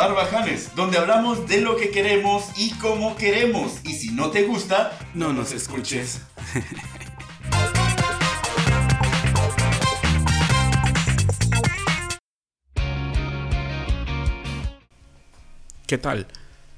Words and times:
Barbajanes, 0.00 0.74
donde 0.74 0.96
hablamos 0.96 1.46
de 1.46 1.60
lo 1.60 1.76
que 1.76 1.90
queremos 1.90 2.52
y 2.56 2.70
cómo 2.78 3.16
queremos. 3.16 3.84
Y 3.84 3.92
si 3.92 4.12
no 4.12 4.30
te 4.30 4.44
gusta, 4.44 4.98
no 5.12 5.34
nos 5.34 5.52
escuches. 5.52 6.22
¿Qué 15.86 15.98
tal? 15.98 16.28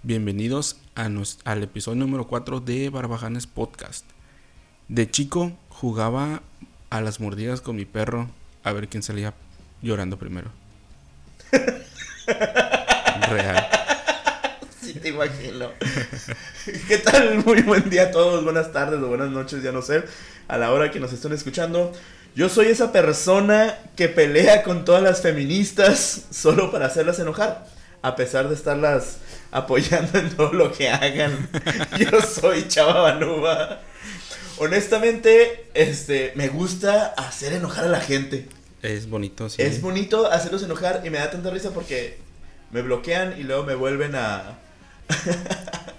Bienvenidos 0.02 0.80
a 0.96 1.08
al 1.44 1.62
episodio 1.62 2.00
número 2.00 2.26
4 2.26 2.58
de 2.58 2.90
Barbajanes 2.90 3.46
Podcast. 3.46 4.04
De 4.88 5.08
chico 5.08 5.52
jugaba 5.68 6.42
a 6.90 7.00
las 7.00 7.20
mordidas 7.20 7.60
con 7.60 7.76
mi 7.76 7.84
perro 7.84 8.28
a 8.64 8.72
ver 8.72 8.88
quién 8.88 9.04
salía 9.04 9.32
llorando 9.80 10.18
primero. 10.18 10.50
Real. 13.32 13.68
Sí, 14.82 14.94
te 14.94 15.10
imagino. 15.10 15.70
¿Qué 16.88 16.98
tal? 16.98 17.44
Muy 17.46 17.62
buen 17.62 17.88
día 17.88 18.02
a 18.04 18.10
todos, 18.10 18.42
buenas 18.42 18.72
tardes 18.72 19.00
o 19.00 19.06
buenas 19.06 19.30
noches, 19.30 19.62
ya 19.62 19.70
no 19.70 19.80
sé, 19.80 20.02
a 20.48 20.58
la 20.58 20.72
hora 20.72 20.90
que 20.90 20.98
nos 20.98 21.12
estén 21.12 21.32
escuchando. 21.32 21.92
Yo 22.34 22.48
soy 22.48 22.66
esa 22.66 22.90
persona 22.90 23.78
que 23.94 24.08
pelea 24.08 24.64
con 24.64 24.84
todas 24.84 25.00
las 25.00 25.22
feministas 25.22 26.22
solo 26.32 26.72
para 26.72 26.86
hacerlas 26.86 27.20
enojar, 27.20 27.64
a 28.02 28.16
pesar 28.16 28.48
de 28.48 28.56
estarlas 28.56 29.18
apoyando 29.52 30.18
en 30.18 30.30
todo 30.30 30.52
lo 30.52 30.72
que 30.72 30.88
hagan. 30.88 31.48
Yo 31.98 32.20
soy 32.20 32.66
Chava 32.66 33.02
Banuba. 33.02 33.82
Honestamente, 34.58 35.66
este, 35.74 36.32
me 36.34 36.48
gusta 36.48 37.14
hacer 37.16 37.52
enojar 37.52 37.84
a 37.84 37.88
la 37.88 38.00
gente. 38.00 38.48
Es 38.82 39.08
bonito, 39.08 39.48
sí. 39.48 39.62
Es 39.62 39.80
bonito 39.80 40.26
hacerlos 40.26 40.64
enojar 40.64 41.02
y 41.04 41.10
me 41.10 41.18
da 41.18 41.30
tanta 41.30 41.50
risa 41.50 41.70
porque 41.70 42.18
me 42.72 42.82
bloquean 42.82 43.38
y 43.38 43.44
luego 43.44 43.64
me 43.64 43.74
vuelven 43.74 44.14
a, 44.16 44.58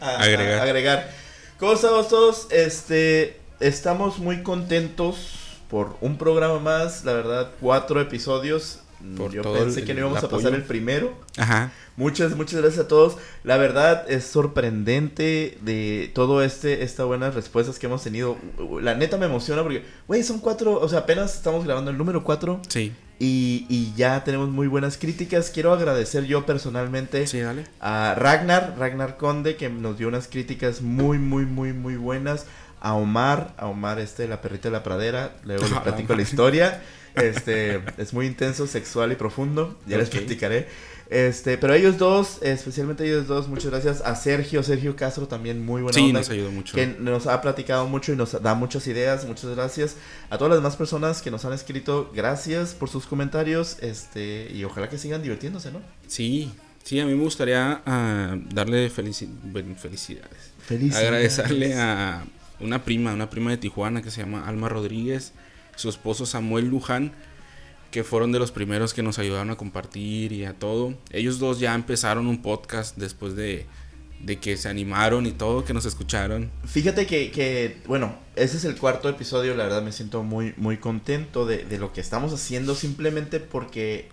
agregar. 0.02 0.61
agregar. 0.61 1.11
¿Cómo 1.59 1.73
estamos 1.73 2.09
todos? 2.09 2.47
Este, 2.52 3.39
estamos 3.59 4.19
muy 4.19 4.43
contentos 4.43 5.39
por 5.69 5.95
un 6.02 6.17
programa 6.17 6.59
más, 6.59 7.05
la 7.05 7.13
verdad, 7.13 7.52
cuatro 7.61 8.02
episodios. 8.02 8.80
Yo 9.31 9.41
pensé 9.41 9.83
que 9.83 9.93
no 9.93 9.99
íbamos 9.99 10.23
a 10.23 10.30
pasar 10.30 10.53
el 10.53 10.63
primero. 10.63 11.13
Ajá. 11.38 11.71
Muchas, 11.97 12.35
muchas 12.35 12.61
gracias 12.61 12.85
a 12.85 12.87
todos. 12.87 13.17
La 13.43 13.58
verdad 13.58 14.09
es 14.09 14.23
sorprendente 14.23 15.58
de 15.61 16.09
todo 16.15 16.41
este, 16.41 16.83
estas 16.83 17.05
buenas 17.05 17.35
respuestas 17.35 17.80
que 17.80 17.85
hemos 17.87 18.02
tenido. 18.02 18.37
La 18.81 18.95
neta 18.95 19.17
me 19.17 19.25
emociona 19.25 19.61
porque, 19.61 19.83
güey, 20.08 20.23
son 20.23 20.39
cuatro, 20.39 20.80
o 20.80 20.87
sea, 20.87 20.99
apenas 20.99 21.35
estamos 21.35 21.65
grabando 21.65 21.91
el 21.91 21.97
número 21.97 22.23
cuatro. 22.23 22.61
Sí. 22.69 22.93
Y, 23.19 23.66
y, 23.69 23.94
ya 23.95 24.23
tenemos 24.23 24.50
muy 24.50 24.67
buenas 24.67 24.97
críticas. 24.97 25.50
Quiero 25.50 25.72
agradecer 25.72 26.25
yo 26.25 26.45
personalmente 26.45 27.25
sí, 27.28 27.39
a 27.80 28.16
Ragnar, 28.16 28.75
Ragnar 28.78 29.17
Conde, 29.17 29.55
que 29.55 29.70
nos 29.70 29.97
dio 29.97 30.08
unas 30.08 30.28
críticas 30.28 30.81
muy, 30.81 31.20
muy, 31.20 31.45
muy, 31.45 31.73
muy 31.73 31.95
buenas. 31.95 32.45
A 32.81 32.95
Omar, 32.95 33.53
a 33.58 33.67
Omar 33.67 34.00
este, 34.00 34.28
la 34.28 34.42
perrita 34.42 34.67
de 34.67 34.73
la 34.73 34.83
pradera. 34.83 35.36
Luego 35.45 35.66
le 35.67 35.80
platico 35.83 36.16
la 36.16 36.22
historia. 36.22 36.81
Este, 37.16 37.81
es 37.97 38.14
muy 38.14 38.25
intenso, 38.25 38.67
sexual 38.67 39.11
y 39.11 39.16
profundo. 39.16 39.80
Ya 39.86 39.98
les 39.98 40.09
platicaré. 40.09 40.67
Este, 41.14 41.59
pero 41.59 41.75
ellos 41.75 42.00
dos, 42.00 42.39
especialmente 42.42 43.06
ellos 43.06 43.28
dos, 43.28 43.47
muchas 43.47 43.69
gracias. 43.69 44.02
A 44.02 44.16
Sergio, 44.16 44.64
Sergio 44.64 44.95
Castro 44.95 45.28
también 45.28 45.64
muy 45.64 45.83
buena 45.83 45.94
sí, 45.94 46.11
nos 46.11 46.28
ayudó 46.31 46.50
mucho. 46.52 46.73
Que 46.73 46.88
nos 46.88 47.28
ha 47.28 47.39
platicado 47.39 47.88
mucho 47.88 48.14
y 48.14 48.16
nos 48.16 48.42
da 48.42 48.55
muchas 48.55 48.88
ideas. 48.88 49.23
Muchas 49.28 49.52
gracias. 49.52 49.95
A 50.31 50.39
todas 50.39 50.50
las 50.50 50.59
demás 50.59 50.75
personas 50.75 51.22
que 51.22 51.30
nos 51.30 51.45
han 51.45 51.53
escrito, 51.53 52.11
gracias 52.16 52.73
por 52.73 52.89
sus 52.89 53.05
comentarios. 53.05 53.78
Este, 53.81 54.50
y 54.52 54.64
ojalá 54.64 54.89
que 54.89 54.97
sigan 54.97 55.22
divirtiéndose, 55.22 55.72
¿no? 55.72 55.81
Sí, 56.08 56.52
sí, 56.83 56.99
a 56.99 57.05
mí 57.05 57.14
me 57.14 57.23
gustaría 57.23 57.83
uh, 57.86 58.52
darle 58.52 58.89
felici 58.89 59.30
felicidades. 59.77 60.52
Felicidades. 60.66 61.05
Agradecerle 61.05 61.76
a 61.76 62.26
una 62.60 62.83
prima, 62.83 63.14
una 63.14 63.30
prima 63.30 63.52
de 63.52 63.58
Tijuana 63.58 64.02
que 64.02 64.10
se 64.10 64.21
llama 64.21 64.48
Alma 64.48 64.67
Rodríguez, 64.67 65.33
su 65.76 65.89
esposo 65.89 66.26
Samuel 66.26 66.70
Luján 66.70 67.11
que 67.93 68.04
fueron 68.04 68.31
de 68.31 68.39
los 68.39 68.52
primeros 68.52 68.92
que 68.92 69.04
nos 69.04 69.20
ayudaron 69.20 69.52
a 69.52 69.55
compartir 69.55 70.31
y 70.31 70.45
a 70.45 70.54
todo. 70.54 70.95
Ellos 71.11 71.37
dos 71.37 71.59
ya 71.59 71.76
empezaron 71.76 72.26
un 72.26 72.42
podcast 72.42 72.98
después 72.98 73.36
de, 73.36 73.67
de 74.20 74.39
que 74.39 74.58
se 74.58 74.67
animaron 74.67 75.27
y 75.27 75.31
todo, 75.31 75.64
que 75.64 75.76
nos 75.76 75.86
escucharon. 75.86 76.49
Fíjate 76.65 77.05
que, 77.05 77.30
que, 77.30 77.77
bueno, 77.86 78.15
ese 78.36 78.58
es 78.58 78.65
el 78.65 78.77
cuarto 78.77 79.09
episodio, 79.09 79.54
la 79.55 79.65
verdad 79.65 79.83
me 79.83 79.92
siento 79.92 80.23
muy, 80.23 80.55
muy 80.58 80.77
contento 80.77 81.45
de, 81.45 81.65
de 81.65 81.77
lo 81.77 81.93
que 81.93 82.02
estamos 82.02 82.33
haciendo 82.33 82.73
simplemente 82.73 83.39
porque 83.39 84.10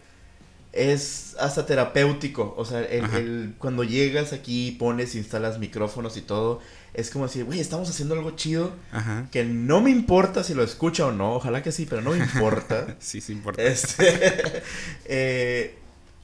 es 0.72 1.36
hasta 1.38 1.66
terapéutico. 1.66 2.54
O 2.56 2.64
sea, 2.64 2.80
el, 2.82 3.04
el, 3.14 3.54
cuando 3.58 3.84
llegas 3.84 4.32
aquí, 4.32 4.72
pones, 4.72 5.14
instalas 5.14 5.58
micrófonos 5.58 6.16
y 6.16 6.20
todo, 6.20 6.60
es 6.94 7.10
como 7.10 7.26
decir, 7.26 7.44
güey, 7.44 7.60
estamos 7.60 7.88
haciendo 7.88 8.14
algo 8.14 8.32
chido. 8.32 8.72
Ajá. 8.92 9.28
Que 9.30 9.44
no 9.44 9.80
me 9.80 9.90
importa 9.90 10.44
si 10.44 10.54
lo 10.54 10.62
escucha 10.62 11.06
o 11.06 11.12
no. 11.12 11.34
Ojalá 11.34 11.62
que 11.62 11.72
sí, 11.72 11.86
pero 11.88 12.02
no 12.02 12.10
me 12.10 12.18
importa. 12.18 12.96
sí, 13.00 13.20
sí 13.20 13.32
importa. 13.32 13.62
Este, 13.62 14.62
eh, 15.06 15.74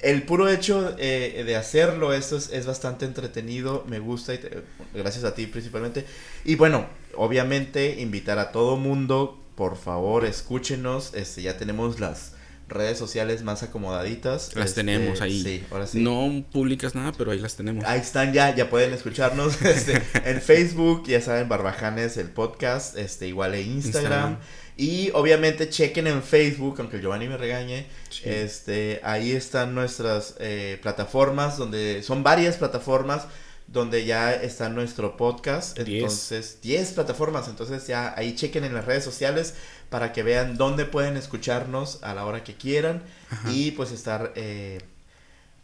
el 0.00 0.22
puro 0.24 0.48
hecho 0.48 0.94
eh, 0.98 1.44
de 1.46 1.56
hacerlo, 1.56 2.12
esto 2.12 2.36
es, 2.36 2.50
es, 2.50 2.66
bastante 2.66 3.04
entretenido. 3.04 3.84
Me 3.88 3.98
gusta, 3.98 4.34
y 4.34 4.38
te, 4.38 4.62
gracias 4.94 5.24
a 5.24 5.34
ti 5.34 5.46
principalmente. 5.46 6.04
Y 6.44 6.56
bueno, 6.56 6.86
obviamente, 7.16 8.00
invitar 8.00 8.38
a 8.38 8.52
todo 8.52 8.76
mundo. 8.76 9.42
Por 9.54 9.76
favor, 9.76 10.24
escúchenos. 10.24 11.14
Este, 11.14 11.42
ya 11.42 11.56
tenemos 11.56 11.98
las 11.98 12.35
redes 12.68 12.98
sociales 12.98 13.42
más 13.42 13.62
acomodaditas. 13.62 14.54
Las 14.54 14.70
este, 14.70 14.80
tenemos 14.80 15.20
ahí. 15.20 15.42
Sí, 15.42 15.64
ahora 15.70 15.86
sí. 15.86 16.00
No 16.00 16.44
publicas 16.52 16.94
nada, 16.94 17.12
pero 17.12 17.30
ahí 17.30 17.38
las 17.38 17.56
tenemos. 17.56 17.84
Ahí 17.84 18.00
están 18.00 18.32
ya, 18.32 18.54
ya 18.54 18.68
pueden 18.70 18.92
escucharnos. 18.92 19.56
Este, 19.66 20.00
en 20.24 20.40
Facebook, 20.40 21.06
ya 21.06 21.20
saben, 21.20 21.48
Barbajanes, 21.48 22.16
el 22.16 22.30
podcast, 22.30 22.96
este, 22.96 23.28
igual 23.28 23.54
en 23.54 23.66
Instagram. 23.72 24.02
Instagram. 24.02 24.38
Y 24.76 25.10
obviamente 25.12 25.68
chequen 25.68 26.06
en 26.06 26.22
Facebook, 26.22 26.76
aunque 26.78 27.00
Giovanni 27.00 27.28
me 27.28 27.36
regañe. 27.36 27.86
Sí. 28.10 28.22
Este, 28.24 29.00
ahí 29.02 29.32
están 29.32 29.74
nuestras 29.74 30.36
eh, 30.38 30.78
plataformas, 30.82 31.56
donde 31.56 32.02
son 32.02 32.22
varias 32.22 32.56
plataformas 32.56 33.26
donde 33.66 34.04
ya 34.04 34.32
está 34.32 34.68
nuestro 34.68 35.16
podcast. 35.16 35.78
Entonces, 35.78 36.58
10 36.62 36.92
plataformas. 36.92 37.48
Entonces, 37.48 37.86
ya 37.86 38.14
ahí 38.16 38.34
chequen 38.34 38.64
en 38.64 38.74
las 38.74 38.84
redes 38.84 39.04
sociales 39.04 39.54
para 39.90 40.12
que 40.12 40.22
vean 40.22 40.56
dónde 40.56 40.84
pueden 40.84 41.16
escucharnos 41.16 42.02
a 42.02 42.14
la 42.14 42.26
hora 42.26 42.44
que 42.44 42.54
quieran 42.54 43.02
Ajá. 43.30 43.50
y 43.52 43.70
pues 43.72 43.92
estar 43.92 44.32
eh, 44.36 44.80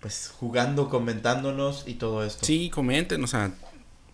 pues 0.01 0.33
jugando, 0.37 0.89
comentándonos 0.89 1.85
y 1.87 1.95
todo 1.95 2.25
esto. 2.25 2.45
Sí, 2.45 2.71
comenten, 2.71 3.23
o 3.23 3.27
sea, 3.27 3.53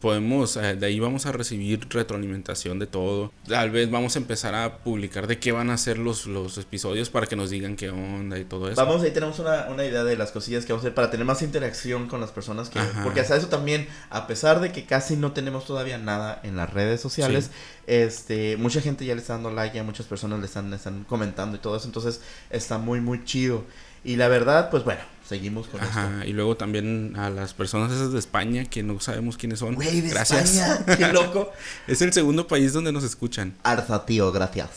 podemos, 0.01 0.57
eh, 0.57 0.77
de 0.77 0.87
ahí 0.87 1.01
vamos 1.01 1.27
a 1.27 1.33
recibir 1.33 1.87
retroalimentación 1.91 2.79
de 2.79 2.87
todo. 2.87 3.33
Tal 3.47 3.71
vez 3.71 3.91
vamos 3.91 4.17
a 4.17 4.19
empezar 4.19 4.55
a 4.55 4.79
publicar 4.79 5.27
de 5.27 5.39
qué 5.39 5.53
van 5.53 5.71
a 5.71 5.79
ser 5.79 5.99
los, 5.99 6.27
los 6.27 6.57
episodios 6.59 7.11
para 7.11 7.27
que 7.27 7.37
nos 7.37 7.51
digan 7.51 7.77
qué 7.77 7.91
onda 7.91 8.39
y 8.39 8.45
todo 8.45 8.71
eso. 8.71 8.81
Vamos, 8.85 9.03
ahí 9.03 9.11
tenemos 9.11 9.39
una, 9.39 9.67
una 9.69 9.85
idea 9.85 10.05
de 10.05 10.17
las 10.17 10.31
cosillas 10.31 10.65
que 10.65 10.73
vamos 10.73 10.85
a 10.85 10.89
hacer 10.89 10.95
para 10.95 11.11
tener 11.11 11.27
más 11.27 11.43
interacción 11.43 12.09
con 12.09 12.21
las 12.21 12.31
personas 12.31 12.69
que... 12.69 12.79
Ajá. 12.79 13.03
Porque 13.03 13.21
hasta 13.21 13.37
eso 13.37 13.49
también, 13.49 13.89
a 14.11 14.27
pesar 14.27 14.61
de 14.61 14.73
que 14.73 14.85
casi 14.85 15.17
no 15.17 15.33
tenemos 15.33 15.65
todavía 15.67 15.99
nada 15.99 16.41
en 16.45 16.57
las 16.57 16.73
redes 16.73 17.01
sociales, 17.01 17.47
sí. 17.47 17.51
este 17.87 18.57
mucha 18.57 18.81
gente 18.81 19.05
ya 19.05 19.15
le 19.15 19.21
está 19.21 19.35
dando 19.35 19.51
like, 19.51 19.75
ya 19.75 19.83
muchas 19.83 20.07
personas 20.07 20.41
le 20.41 20.47
están, 20.47 20.71
le 20.71 20.77
están 20.77 21.05
comentando 21.05 21.57
y 21.57 21.61
todo 21.61 21.77
eso, 21.77 21.87
entonces 21.87 22.21
está 22.51 22.79
muy, 22.79 23.01
muy 23.01 23.25
chido. 23.25 23.65
Y 24.05 24.17
la 24.17 24.29
verdad, 24.29 24.71
pues 24.71 24.85
bueno, 24.85 25.01
seguimos 25.29 25.67
con 25.67 25.81
Ajá, 25.81 26.11
esto. 26.15 26.29
y 26.29 26.33
luego 26.33 26.57
también 26.57 27.15
a 27.17 27.29
las 27.29 27.53
personas 27.53 27.93
esas 27.93 28.13
de 28.13 28.19
España 28.19 28.65
que 28.65 28.83
no 28.83 28.99
sabemos 28.99 29.37
quiénes 29.37 29.59
son. 29.59 29.75
Güey, 29.75 30.01
de 30.01 30.09
gracias. 30.09 30.57
España, 30.57 30.97
qué 30.97 31.13
loco. 31.13 31.53
es 31.87 32.01
el 32.01 32.13
segundo 32.15 32.49
país 32.49 32.73
donde 32.73 32.93
nos 32.93 33.05
escuchan. 33.05 33.55
Arza, 33.63 34.07
tío, 34.07 34.33
gracias. 34.33 34.71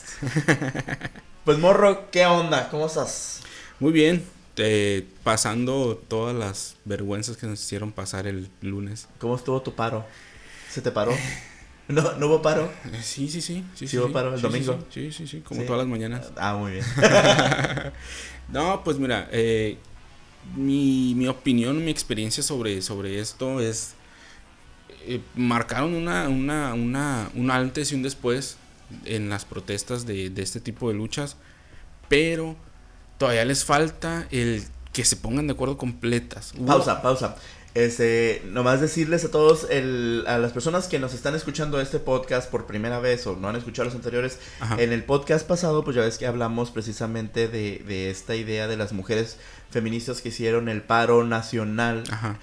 pues 1.45 1.57
morro, 1.57 2.11
¿qué 2.11 2.25
onda? 2.25 2.69
¿Cómo 2.69 2.87
estás? 2.87 3.39
Muy 3.79 3.93
bien. 3.93 4.25
Eh, 4.57 5.07
pasando 5.23 6.03
todas 6.09 6.35
las 6.35 6.75
vergüenzas 6.83 7.37
que 7.37 7.47
nos 7.47 7.61
hicieron 7.63 7.93
pasar 7.93 8.27
el 8.27 8.49
lunes. 8.59 9.07
¿Cómo 9.19 9.37
estuvo 9.37 9.61
tu 9.61 9.73
paro? 9.73 10.05
¿Se 10.69 10.81
te 10.81 10.91
paró? 10.91 11.13
¿No, 11.87 12.13
¿no 12.13 12.27
hubo 12.27 12.41
paro? 12.41 12.69
Eh, 12.91 12.99
sí, 13.01 13.29
sí, 13.29 13.41
sí. 13.41 13.63
¿Sí, 13.73 13.87
sí 13.87 13.97
hubo 13.97 14.11
paro 14.11 14.33
el 14.33 14.35
sí, 14.35 14.41
domingo? 14.41 14.85
Sí, 14.89 15.11
sí, 15.13 15.25
sí, 15.27 15.39
como 15.39 15.63
todas 15.63 15.79
las 15.79 15.87
mañanas. 15.87 16.31
Ah, 16.35 16.55
muy 16.55 16.73
bien. 16.73 16.85
no, 18.49 18.83
pues 18.83 18.97
mira, 18.97 19.29
eh, 19.31 19.77
mi, 20.55 21.13
mi, 21.15 21.27
opinión, 21.27 21.83
mi 21.83 21.91
experiencia 21.91 22.43
sobre, 22.43 22.81
sobre 22.81 23.19
esto 23.19 23.59
es... 23.59 23.95
Eh, 25.07 25.21
marcaron 25.35 25.95
una, 25.95 26.29
una, 26.29 26.73
una, 26.75 27.29
un 27.33 27.49
antes 27.49 27.91
y 27.91 27.95
un 27.95 28.03
después 28.03 28.57
en 29.05 29.29
las 29.29 29.45
protestas 29.45 30.05
de, 30.05 30.29
de 30.29 30.41
este 30.43 30.59
tipo 30.59 30.89
de 30.89 30.93
luchas, 30.93 31.37
pero 32.07 32.55
todavía 33.17 33.45
les 33.45 33.65
falta 33.65 34.27
el 34.31 34.63
que 34.93 35.05
se 35.05 35.15
pongan 35.15 35.47
de 35.47 35.53
acuerdo 35.53 35.77
completas. 35.77 36.53
Pausa, 36.65 37.01
pausa. 37.01 37.35
Este, 37.73 38.41
nomás 38.45 38.81
decirles 38.81 39.23
a 39.23 39.31
todos, 39.31 39.67
el, 39.69 40.25
a 40.27 40.37
las 40.37 40.51
personas 40.51 40.87
que 40.87 40.99
nos 40.99 41.13
están 41.13 41.35
escuchando 41.35 41.79
este 41.79 41.99
podcast 41.99 42.49
por 42.51 42.65
primera 42.65 42.99
vez 42.99 43.25
o 43.27 43.35
no 43.37 43.47
han 43.47 43.55
escuchado 43.55 43.85
los 43.85 43.95
anteriores, 43.95 44.39
Ajá. 44.59 44.81
en 44.81 44.91
el 44.91 45.03
podcast 45.03 45.47
pasado, 45.47 45.83
pues 45.83 45.95
ya 45.95 46.01
ves 46.01 46.17
que 46.17 46.27
hablamos 46.27 46.71
precisamente 46.71 47.47
de, 47.47 47.83
de 47.87 48.09
esta 48.09 48.35
idea 48.35 48.67
de 48.67 48.75
las 48.75 48.91
mujeres 48.91 49.37
feministas 49.69 50.21
que 50.21 50.29
hicieron 50.29 50.67
el 50.67 50.81
paro 50.81 51.23
nacional. 51.23 52.03
Ajá. 52.11 52.37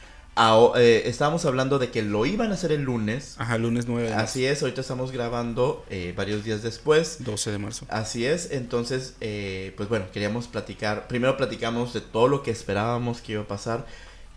Eh, 0.77 1.03
estábamos 1.07 1.45
hablando 1.47 1.81
de 1.81 1.91
que 1.91 2.03
lo 2.03 2.25
iban 2.25 2.53
a 2.53 2.55
hacer 2.55 2.71
el 2.71 2.83
lunes. 2.83 3.35
Ajá, 3.39 3.59
lunes 3.59 3.87
9 3.89 4.05
de 4.05 4.11
marzo. 4.11 4.25
Así 4.25 4.47
es, 4.47 4.63
ahorita 4.63 4.83
estamos 4.83 5.11
grabando 5.11 5.85
eh, 5.91 6.15
varios 6.17 6.45
días 6.45 6.63
después. 6.63 7.17
12 7.25 7.51
de 7.51 7.59
marzo. 7.59 7.87
Así 7.89 8.25
es, 8.25 8.53
entonces, 8.53 9.15
eh, 9.21 9.75
pues 9.77 9.89
bueno, 9.89 10.07
queríamos 10.13 10.47
platicar, 10.47 11.09
primero 11.09 11.37
platicamos 11.37 11.93
de 11.93 12.01
todo 12.01 12.29
lo 12.29 12.43
que 12.45 12.53
esperábamos 12.53 13.21
que 13.21 13.33
iba 13.33 13.43
a 13.43 13.49
pasar 13.49 13.85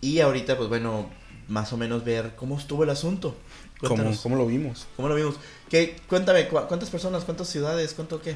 y 0.01 0.19
ahorita, 0.19 0.57
pues 0.57 0.67
bueno, 0.69 1.09
más 1.47 1.71
o 1.73 1.77
menos 1.77 2.03
ver 2.03 2.33
cómo 2.35 2.57
estuvo 2.57 2.83
el 2.83 2.89
asunto. 2.89 3.35
¿Cómo, 3.79 3.95
Cuéntanos, 3.95 4.19
¿Cómo 4.21 4.35
lo 4.35 4.45
vimos? 4.45 4.87
¿Cómo 4.95 5.07
lo 5.07 5.15
vimos? 5.15 5.35
¿Qué, 5.69 5.95
cuéntame, 6.07 6.47
cu- 6.47 6.59
¿cuántas 6.67 6.89
personas, 6.89 7.23
cuántas 7.23 7.47
ciudades, 7.49 7.93
cuánto 7.93 8.21
qué? 8.21 8.35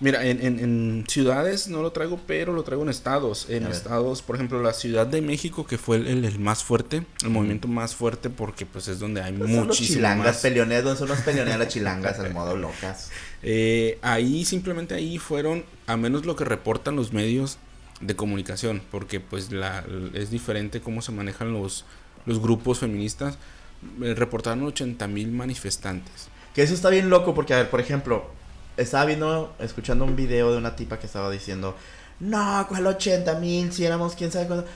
Mira, 0.00 0.24
en, 0.24 0.40
en, 0.46 0.60
en 0.60 1.04
ciudades 1.08 1.66
no 1.66 1.82
lo 1.82 1.90
traigo, 1.90 2.20
pero 2.28 2.52
lo 2.52 2.62
traigo 2.62 2.84
en 2.84 2.88
estados. 2.88 3.46
En 3.50 3.64
A 3.64 3.68
ver. 3.68 3.76
estados, 3.76 4.22
por 4.22 4.36
ejemplo, 4.36 4.62
la 4.62 4.72
Ciudad 4.72 5.04
de 5.08 5.20
México, 5.20 5.66
que 5.66 5.76
fue 5.76 5.96
el, 5.96 6.06
el- 6.06 6.24
el 6.24 6.38
más 6.38 6.62
fuerte, 6.62 7.04
el 7.24 7.30
movimiento 7.30 7.66
más 7.66 7.96
fuerte, 7.96 8.30
porque 8.30 8.64
pues 8.64 8.86
es 8.86 9.00
donde 9.00 9.20
hay 9.22 9.32
Pues 9.32 9.50
son 9.52 9.66
los 9.66 9.76
chilangas 9.76 10.26
más. 10.26 10.36
peleoneras, 10.38 10.84
donde 10.84 10.98
son 11.00 11.08
las 11.08 11.22
peleoneras 11.22 11.58
las 11.64 11.68
chilangas 11.68 12.18
al 12.20 12.32
modo 12.32 12.56
locas. 12.56 13.10
Eh, 13.42 13.98
ahí 14.02 14.44
simplemente 14.44 14.94
ahí 14.94 15.18
fueron, 15.18 15.64
a 15.88 15.96
menos 15.96 16.24
lo 16.26 16.36
que 16.36 16.44
reportan 16.44 16.94
los 16.94 17.12
medios 17.12 17.58
de 18.00 18.16
comunicación, 18.16 18.82
porque 18.90 19.20
pues 19.20 19.50
la, 19.52 19.84
es 20.14 20.30
diferente 20.30 20.80
cómo 20.80 21.02
se 21.02 21.12
manejan 21.12 21.52
los, 21.52 21.84
los 22.26 22.40
grupos 22.40 22.78
feministas. 22.78 23.38
eh, 24.02 24.14
reportaron 24.14 24.64
80 24.64 25.06
mil 25.08 25.30
manifestantes. 25.32 26.28
Que 26.54 26.62
eso 26.62 26.74
está 26.74 26.90
bien 26.90 27.10
loco 27.10 27.34
porque, 27.34 27.54
a 27.54 27.58
ver, 27.58 27.70
por 27.70 27.80
ejemplo, 27.80 28.26
estaba 28.76 29.04
viendo, 29.04 29.54
escuchando 29.58 30.04
un 30.04 30.16
video 30.16 30.52
de 30.52 30.58
una 30.58 30.76
tipa 30.76 30.98
que 30.98 31.06
estaba 31.06 31.30
diciendo, 31.30 31.76
no, 32.20 32.66
¿cuál 32.68 32.86
80 32.86 33.38
mil? 33.40 33.72
Si 33.72 33.84
éramos 33.84 34.14
quién 34.14 34.32
sabe 34.32 34.46
cuándo. 34.46 34.66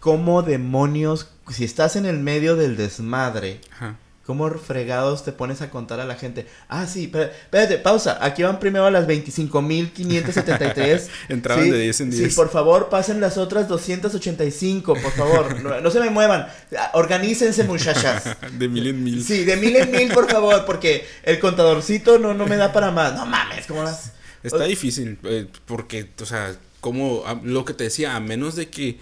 ¿Cómo 0.00 0.42
demonios, 0.42 1.28
si 1.50 1.64
estás 1.64 1.94
en 1.96 2.06
el 2.06 2.18
medio 2.18 2.56
del 2.56 2.76
desmadre, 2.76 3.60
Ajá. 3.72 3.96
Cómo 4.26 4.50
fregados 4.50 5.24
te 5.24 5.32
pones 5.32 5.62
a 5.62 5.70
contar 5.70 6.00
a 6.00 6.04
la 6.04 6.14
gente? 6.14 6.46
Ah, 6.68 6.86
sí, 6.86 7.04
espérate, 7.04 7.34
espérate, 7.36 7.78
pausa. 7.78 8.18
Aquí 8.24 8.42
van 8.42 8.58
primero 8.60 8.86
a 8.86 8.90
las 8.90 9.06
25.573. 9.06 11.08
Entraban 11.28 11.64
Sí, 11.64 11.70
de 11.70 11.78
10 11.78 12.00
en 12.00 12.10
10. 12.10 12.28
Sí, 12.30 12.36
por 12.36 12.50
favor, 12.50 12.88
pasen 12.88 13.20
las 13.20 13.38
otras 13.38 13.68
285, 13.68 14.94
por 14.94 15.12
favor. 15.12 15.60
No, 15.62 15.80
no 15.80 15.90
se 15.90 16.00
me 16.00 16.10
muevan. 16.10 16.46
Ah, 16.76 16.90
Organícense, 16.94 17.64
muchachas. 17.64 18.24
De 18.58 18.68
mil 18.68 18.86
en 18.86 19.02
mil. 19.02 19.24
Sí, 19.24 19.44
de 19.44 19.56
mil 19.56 19.76
en 19.76 19.90
mil, 19.90 20.12
por 20.12 20.30
favor, 20.30 20.64
porque 20.66 21.06
el 21.22 21.38
contadorcito 21.38 22.18
no, 22.18 22.34
no 22.34 22.46
me 22.46 22.56
da 22.56 22.72
para 22.72 22.90
más. 22.90 23.14
No 23.14 23.26
mames, 23.26 23.66
¿cómo 23.66 23.82
las...? 23.82 24.12
Está 24.42 24.64
difícil, 24.64 25.18
eh, 25.24 25.46
porque, 25.66 26.08
o 26.20 26.24
sea, 26.24 26.54
como 26.80 27.24
a- 27.26 27.38
lo 27.42 27.64
que 27.66 27.74
te 27.74 27.84
decía, 27.84 28.16
a 28.16 28.20
menos 28.20 28.56
de 28.56 28.70
que 28.70 28.98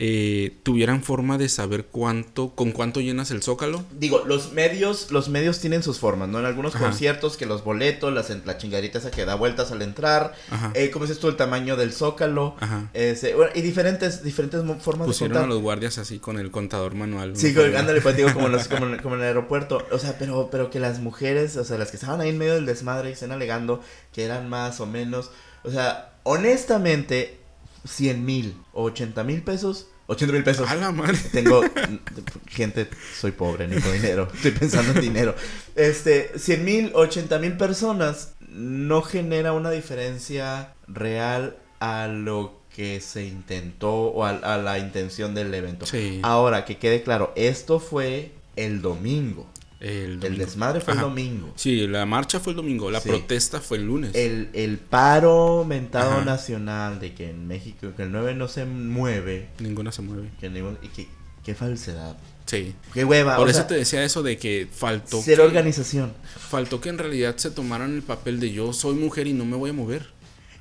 eh, 0.00 0.56
tuvieran 0.62 1.02
forma 1.02 1.38
de 1.38 1.48
saber 1.48 1.86
cuánto, 1.86 2.50
con 2.54 2.70
cuánto 2.70 3.00
llenas 3.00 3.32
el 3.32 3.42
zócalo. 3.42 3.84
Digo, 3.98 4.22
los 4.26 4.52
medios, 4.52 5.10
los 5.10 5.28
medios 5.28 5.58
tienen 5.58 5.82
sus 5.82 5.98
formas, 5.98 6.28
¿no? 6.28 6.38
En 6.38 6.44
algunos 6.46 6.76
Ajá. 6.76 6.84
conciertos 6.84 7.36
que 7.36 7.46
los 7.46 7.64
boletos, 7.64 8.12
las, 8.12 8.30
la 8.46 8.56
chingadita 8.58 8.98
esa 8.98 9.10
que 9.10 9.24
da 9.24 9.34
vueltas 9.34 9.72
al 9.72 9.82
entrar, 9.82 10.34
eh, 10.74 10.90
¿cómo 10.92 11.04
dices 11.04 11.18
tú? 11.18 11.26
El 11.28 11.34
tamaño 11.36 11.76
del 11.76 11.92
zócalo, 11.92 12.54
Ajá. 12.60 12.90
ese, 12.94 13.34
bueno, 13.34 13.50
y 13.56 13.60
diferentes, 13.60 14.22
diferentes 14.22 14.60
formas 14.80 15.06
Pusieron 15.08 15.32
de 15.34 15.38
a 15.38 15.42
contar. 15.42 15.48
los 15.48 15.62
guardias 15.62 15.98
así 15.98 16.20
con 16.20 16.38
el 16.38 16.52
contador 16.52 16.94
manual. 16.94 17.36
Sí, 17.36 17.52
con- 17.52 17.74
ándale, 17.76 18.00
pues 18.00 18.16
digo, 18.16 18.32
como, 18.32 18.46
en 18.46 18.52
los- 18.52 18.68
como 19.02 19.14
en 19.16 19.20
el 19.20 19.26
aeropuerto. 19.26 19.84
O 19.90 19.98
sea, 19.98 20.16
pero, 20.16 20.48
pero 20.50 20.70
que 20.70 20.78
las 20.78 21.00
mujeres, 21.00 21.56
o 21.56 21.64
sea, 21.64 21.76
las 21.76 21.90
que 21.90 21.96
estaban 21.96 22.20
ahí 22.20 22.28
en 22.28 22.38
medio 22.38 22.54
del 22.54 22.66
desmadre 22.66 23.10
y 23.10 23.12
estén 23.14 23.32
alegando 23.32 23.82
que 24.12 24.24
eran 24.24 24.48
más 24.48 24.78
o 24.80 24.86
menos. 24.86 25.30
O 25.64 25.72
sea, 25.72 26.12
honestamente, 26.22 27.38
100 27.84 28.24
mil 28.24 28.56
o 28.72 28.84
80 28.84 29.24
mil 29.24 29.42
pesos. 29.42 29.88
80 30.06 30.32
mil 30.32 30.44
pesos. 30.44 30.68
A 30.68 30.74
la 30.74 30.90
madre. 30.90 31.18
Tengo 31.32 31.62
gente, 32.46 32.88
soy 33.18 33.32
pobre, 33.32 33.68
necesito 33.68 33.92
dinero. 33.92 34.28
Estoy 34.34 34.52
pensando 34.52 34.92
en 34.92 35.00
dinero. 35.00 35.34
Este, 35.74 36.38
100 36.38 36.64
mil, 36.64 36.90
80 36.94 37.38
mil 37.38 37.56
personas 37.56 38.32
no 38.48 39.02
genera 39.02 39.52
una 39.52 39.70
diferencia 39.70 40.74
real 40.86 41.58
a 41.80 42.08
lo 42.08 42.58
que 42.74 43.00
se 43.00 43.26
intentó 43.26 43.92
o 43.92 44.24
a, 44.24 44.30
a 44.30 44.56
la 44.56 44.78
intención 44.78 45.34
del 45.34 45.52
evento. 45.52 45.84
Sí. 45.84 46.20
Ahora, 46.22 46.64
que 46.64 46.78
quede 46.78 47.02
claro, 47.02 47.32
esto 47.36 47.80
fue 47.80 48.32
el 48.56 48.80
domingo. 48.80 49.46
El, 49.80 50.18
desmadre 50.20 50.80
fue 50.80 50.94
Ajá. 50.94 51.02
el 51.02 51.08
domingo. 51.08 51.52
Sí, 51.54 51.86
la 51.86 52.04
marcha 52.04 52.40
fue 52.40 52.50
el 52.52 52.56
domingo, 52.56 52.90
la 52.90 53.00
Sí. 53.00 53.08
protesta 53.10 53.60
fue 53.60 53.76
el 53.78 53.84
lunes. 53.86 54.12
El, 54.14 54.48
el 54.52 54.78
paro 54.78 55.64
mentado 55.64 56.12
Ajá. 56.14 56.24
nacional 56.24 56.98
de 56.98 57.14
que 57.14 57.30
en 57.30 57.46
México, 57.46 57.88
que 57.96 58.02
el 58.02 58.10
9 58.12 58.34
no 58.34 58.48
se 58.48 58.64
mueve, 58.64 59.48
Ninguna 59.60 59.92
se 59.92 60.02
mueve. 60.02 60.30
que 60.40 60.50
ningún- 60.50 60.78
y 60.82 60.88
que, 60.88 61.06
qué 61.44 61.54
falsedad. 61.54 62.16
Sí. 62.46 62.74
Qué 62.94 63.04
hueva. 63.04 63.36
Por 63.36 63.46
o 63.46 63.50
eso 63.50 63.60
sea, 63.60 63.66
te 63.68 63.74
decía 63.74 64.02
eso 64.04 64.22
de 64.22 64.36
que 64.38 64.66
faltó 64.72 65.22
ser 65.22 65.36
que, 65.36 65.42
organización. 65.42 66.12
faltó 66.48 66.80
que 66.80 66.88
en 66.88 66.98
realidad 66.98 67.36
se 67.36 67.50
tomaran 67.50 67.94
el 67.94 68.02
papel 68.02 68.40
de 68.40 68.50
yo 68.52 68.72
soy 68.72 68.94
mujer 68.96 69.26
y 69.26 69.32
no 69.32 69.44
me 69.44 69.56
voy 69.56 69.70
a 69.70 69.74
mover. 69.74 70.06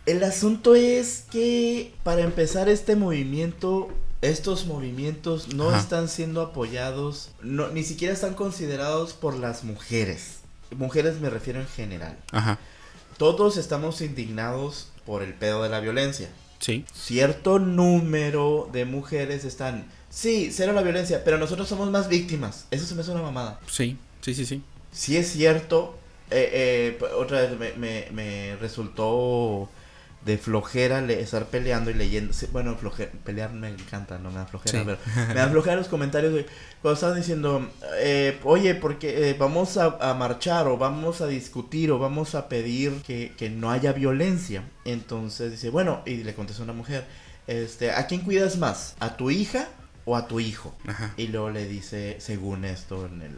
El 0.06 0.24
asunto 0.24 0.76
es 0.76 1.26
que 1.32 1.94
para 2.04 2.22
empezar 2.22 2.70
este 2.70 2.96
movimiento, 2.96 3.90
estos 4.22 4.66
movimientos 4.66 5.54
no 5.54 5.70
Ajá. 5.70 5.80
están 5.80 6.10
siendo 6.10 6.42
apoyados, 6.42 7.30
no, 7.42 7.68
ni 7.70 7.84
siquiera 7.84 8.14
están 8.14 8.34
considerados 8.34 9.14
por 9.14 9.36
las 9.38 9.64
mujeres. 9.64 10.38
Mujeres 10.76 11.20
me 11.22 11.30
refiero 11.30 11.60
en 11.62 11.68
general. 11.68 12.18
Ajá. 12.32 12.58
Todos 13.18 13.58
estamos 13.58 14.02
indignados 14.02 14.90
por 15.06 15.24
el 15.24 15.34
pedo 15.34 15.64
de 15.64 15.70
la 15.70 15.80
violencia. 15.80 16.30
Sí. 16.60 16.86
Cierto 16.94 17.60
número 17.60 18.70
de 18.74 18.86
mujeres 18.86 19.46
están, 19.46 19.86
sí, 20.10 20.50
cero 20.52 20.74
la 20.74 20.82
violencia, 20.82 21.24
pero 21.24 21.38
nosotros 21.38 21.68
somos 21.68 21.90
más 21.92 22.10
víctimas. 22.10 22.66
Eso 22.72 22.86
se 22.86 22.96
me 22.96 23.02
hace 23.02 23.12
una 23.12 23.22
mamada. 23.22 23.60
Sí. 23.72 23.98
Sí, 24.22 24.34
sí, 24.34 24.46
sí. 24.46 24.62
Sí 24.92 25.16
es 25.18 25.32
cierto. 25.32 25.98
eh, 26.32 26.98
eh, 27.00 27.06
otra 27.18 27.42
vez 27.42 27.58
me, 27.58 27.74
me, 27.74 28.08
me 28.12 28.56
resultó 28.58 29.70
de 30.28 30.38
flojera 30.38 31.02
le- 31.02 31.20
estar 31.22 31.46
peleando 31.48 31.90
y 31.90 31.96
leyendo. 31.96 32.34
sí, 32.34 32.48
bueno, 32.52 32.78
floje- 32.78 33.10
pelear 33.24 33.52
me 33.54 33.70
encanta, 33.70 34.20
no 34.20 34.30
me 34.30 34.36
da 34.38 34.46
flojera, 34.46 34.80
Sí. 34.80 34.86
pero 34.86 34.98
me 35.30 35.34
da 35.34 35.48
flojera 35.50 35.76
los 35.78 35.88
comentarios 35.88 36.34
de 36.34 36.46
cuando 36.84 36.94
estaban 36.94 37.16
diciendo, 37.18 37.68
eh, 38.00 38.40
oye, 38.44 38.76
porque 38.76 39.30
eh, 39.32 39.36
vamos 39.40 39.78
a, 39.78 39.98
a 40.00 40.14
marchar 40.14 40.68
o 40.68 40.78
vamos 40.78 41.22
a 41.22 41.28
discutir 41.28 41.90
o 41.92 41.98
vamos 41.98 42.36
a 42.36 42.48
pedir 42.50 43.02
que, 43.02 43.34
que 43.38 43.50
no 43.50 43.72
haya 43.72 43.94
violencia. 43.94 44.64
Entonces 44.86 45.50
dice, 45.52 45.72
bueno, 45.72 46.02
y 46.06 46.18
le 46.18 46.36
contestó 46.36 46.62
una 46.64 46.74
mujer, 46.74 47.06
este, 47.48 47.92
¿a 47.92 48.06
quién 48.06 48.22
cuidas 48.22 48.58
más? 48.58 48.96
¿A 49.00 49.18
tu 49.18 49.32
hija 49.32 49.68
o 50.06 50.16
a 50.16 50.28
tu 50.28 50.40
hijo? 50.40 50.76
Ajá. 50.86 51.14
Y 51.18 51.28
luego 51.30 51.50
le 51.50 51.66
dice, 51.68 52.18
según 52.20 52.66
esto 52.66 53.06
en 53.08 53.22
el 53.24 53.36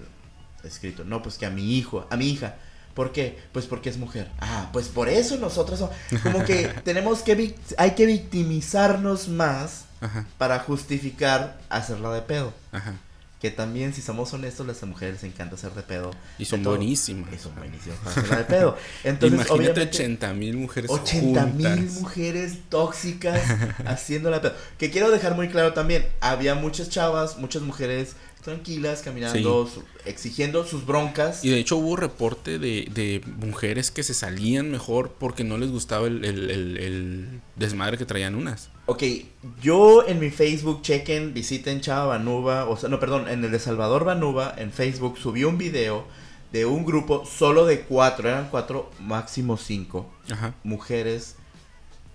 escrito, 0.63 1.03
no, 1.05 1.21
pues 1.21 1.37
que 1.37 1.45
a 1.45 1.49
mi 1.49 1.77
hijo, 1.77 2.05
a 2.09 2.17
mi 2.17 2.29
hija. 2.29 2.55
¿Por 2.93 3.11
qué? 3.11 3.39
Pues 3.53 3.65
porque 3.65 3.89
es 3.89 3.97
mujer. 3.97 4.29
Ah, 4.39 4.69
pues 4.73 4.87
por 4.87 5.07
eso 5.09 5.37
nosotros 5.37 5.79
somos- 5.79 6.21
como 6.23 6.43
que 6.43 6.67
tenemos 6.83 7.21
que 7.21 7.55
hay 7.77 7.91
que 7.91 8.05
victimizarnos 8.05 9.27
más 9.27 9.85
Ajá. 10.01 10.25
para 10.37 10.59
justificar 10.59 11.57
hacerla 11.69 12.11
de 12.13 12.21
pedo. 12.21 12.53
Ajá. 12.71 12.95
Que 13.41 13.51
también, 13.51 13.93
si 13.93 14.01
somos 14.01 14.33
honestos, 14.33 14.67
las 14.67 14.83
mujeres 14.83 15.13
les 15.13 15.23
encanta 15.31 15.55
hacer 15.55 15.71
de 15.71 15.81
pedo. 15.81 16.11
Y 16.37 16.43
son 16.43 16.61
de 16.61 16.67
buenísimas. 16.71 17.33
Y 17.33 17.37
son 17.37 17.55
buenísimas 17.55 17.97
para 17.99 18.11
hacerla 18.11 18.37
de 18.39 18.43
pedo. 18.43 18.77
Entonces, 19.05 19.33
Imagínate 19.47 19.53
obviamente, 19.71 19.81
80 19.97 20.33
mil 20.33 20.57
mujeres 20.57 20.91
80 20.91 21.45
mil 21.45 21.89
mujeres 22.01 22.57
tóxicas 22.67 23.41
haciendo 23.85 24.29
la 24.29 24.41
pedo. 24.41 24.55
Que 24.77 24.91
quiero 24.91 25.09
dejar 25.09 25.35
muy 25.35 25.47
claro 25.47 25.71
también, 25.71 26.05
había 26.19 26.53
muchas 26.55 26.89
chavas, 26.89 27.37
muchas 27.37 27.61
mujeres 27.61 28.17
tranquilas, 28.41 29.01
caminando, 29.01 29.67
su- 29.67 29.83
exigiendo 30.05 30.65
sus 30.65 30.85
broncas. 30.85 31.43
Y 31.43 31.49
de 31.49 31.59
hecho 31.59 31.77
hubo 31.77 31.95
reporte 31.95 32.57
de, 32.59 32.87
de 32.93 33.21
mujeres 33.37 33.91
que 33.91 34.03
se 34.03 34.13
salían 34.13 34.71
mejor 34.71 35.15
porque 35.19 35.43
no 35.43 35.57
les 35.57 35.71
gustaba 35.71 36.07
el, 36.07 36.23
el- 36.25 36.49
el- 36.49 36.77
el 36.77 37.41
desmadre 37.55 37.97
que 37.97 38.05
traían 38.05 38.35
unas. 38.35 38.69
Ok, 38.85 39.03
yo 39.61 40.07
en 40.07 40.19
mi 40.19 40.29
Facebook, 40.31 40.81
chequen, 40.81 41.33
visiten 41.33 41.81
Chava 41.81 42.05
Banuba, 42.05 42.65
o 42.67 42.75
sea, 42.77 42.89
no, 42.89 42.99
perdón, 42.99 43.27
en 43.27 43.43
el 43.43 43.51
de 43.51 43.59
Salvador 43.59 44.03
Banuba, 44.05 44.53
en 44.57 44.71
Facebook, 44.71 45.17
subí 45.19 45.43
un 45.43 45.57
video 45.57 46.05
de 46.51 46.65
un 46.65 46.83
grupo 46.85 47.25
solo 47.27 47.65
de 47.67 47.81
cuatro, 47.81 48.27
eran 48.29 48.47
cuatro, 48.49 48.89
máximo 48.99 49.57
cinco, 49.57 50.09
Ajá. 50.31 50.55
mujeres 50.63 51.35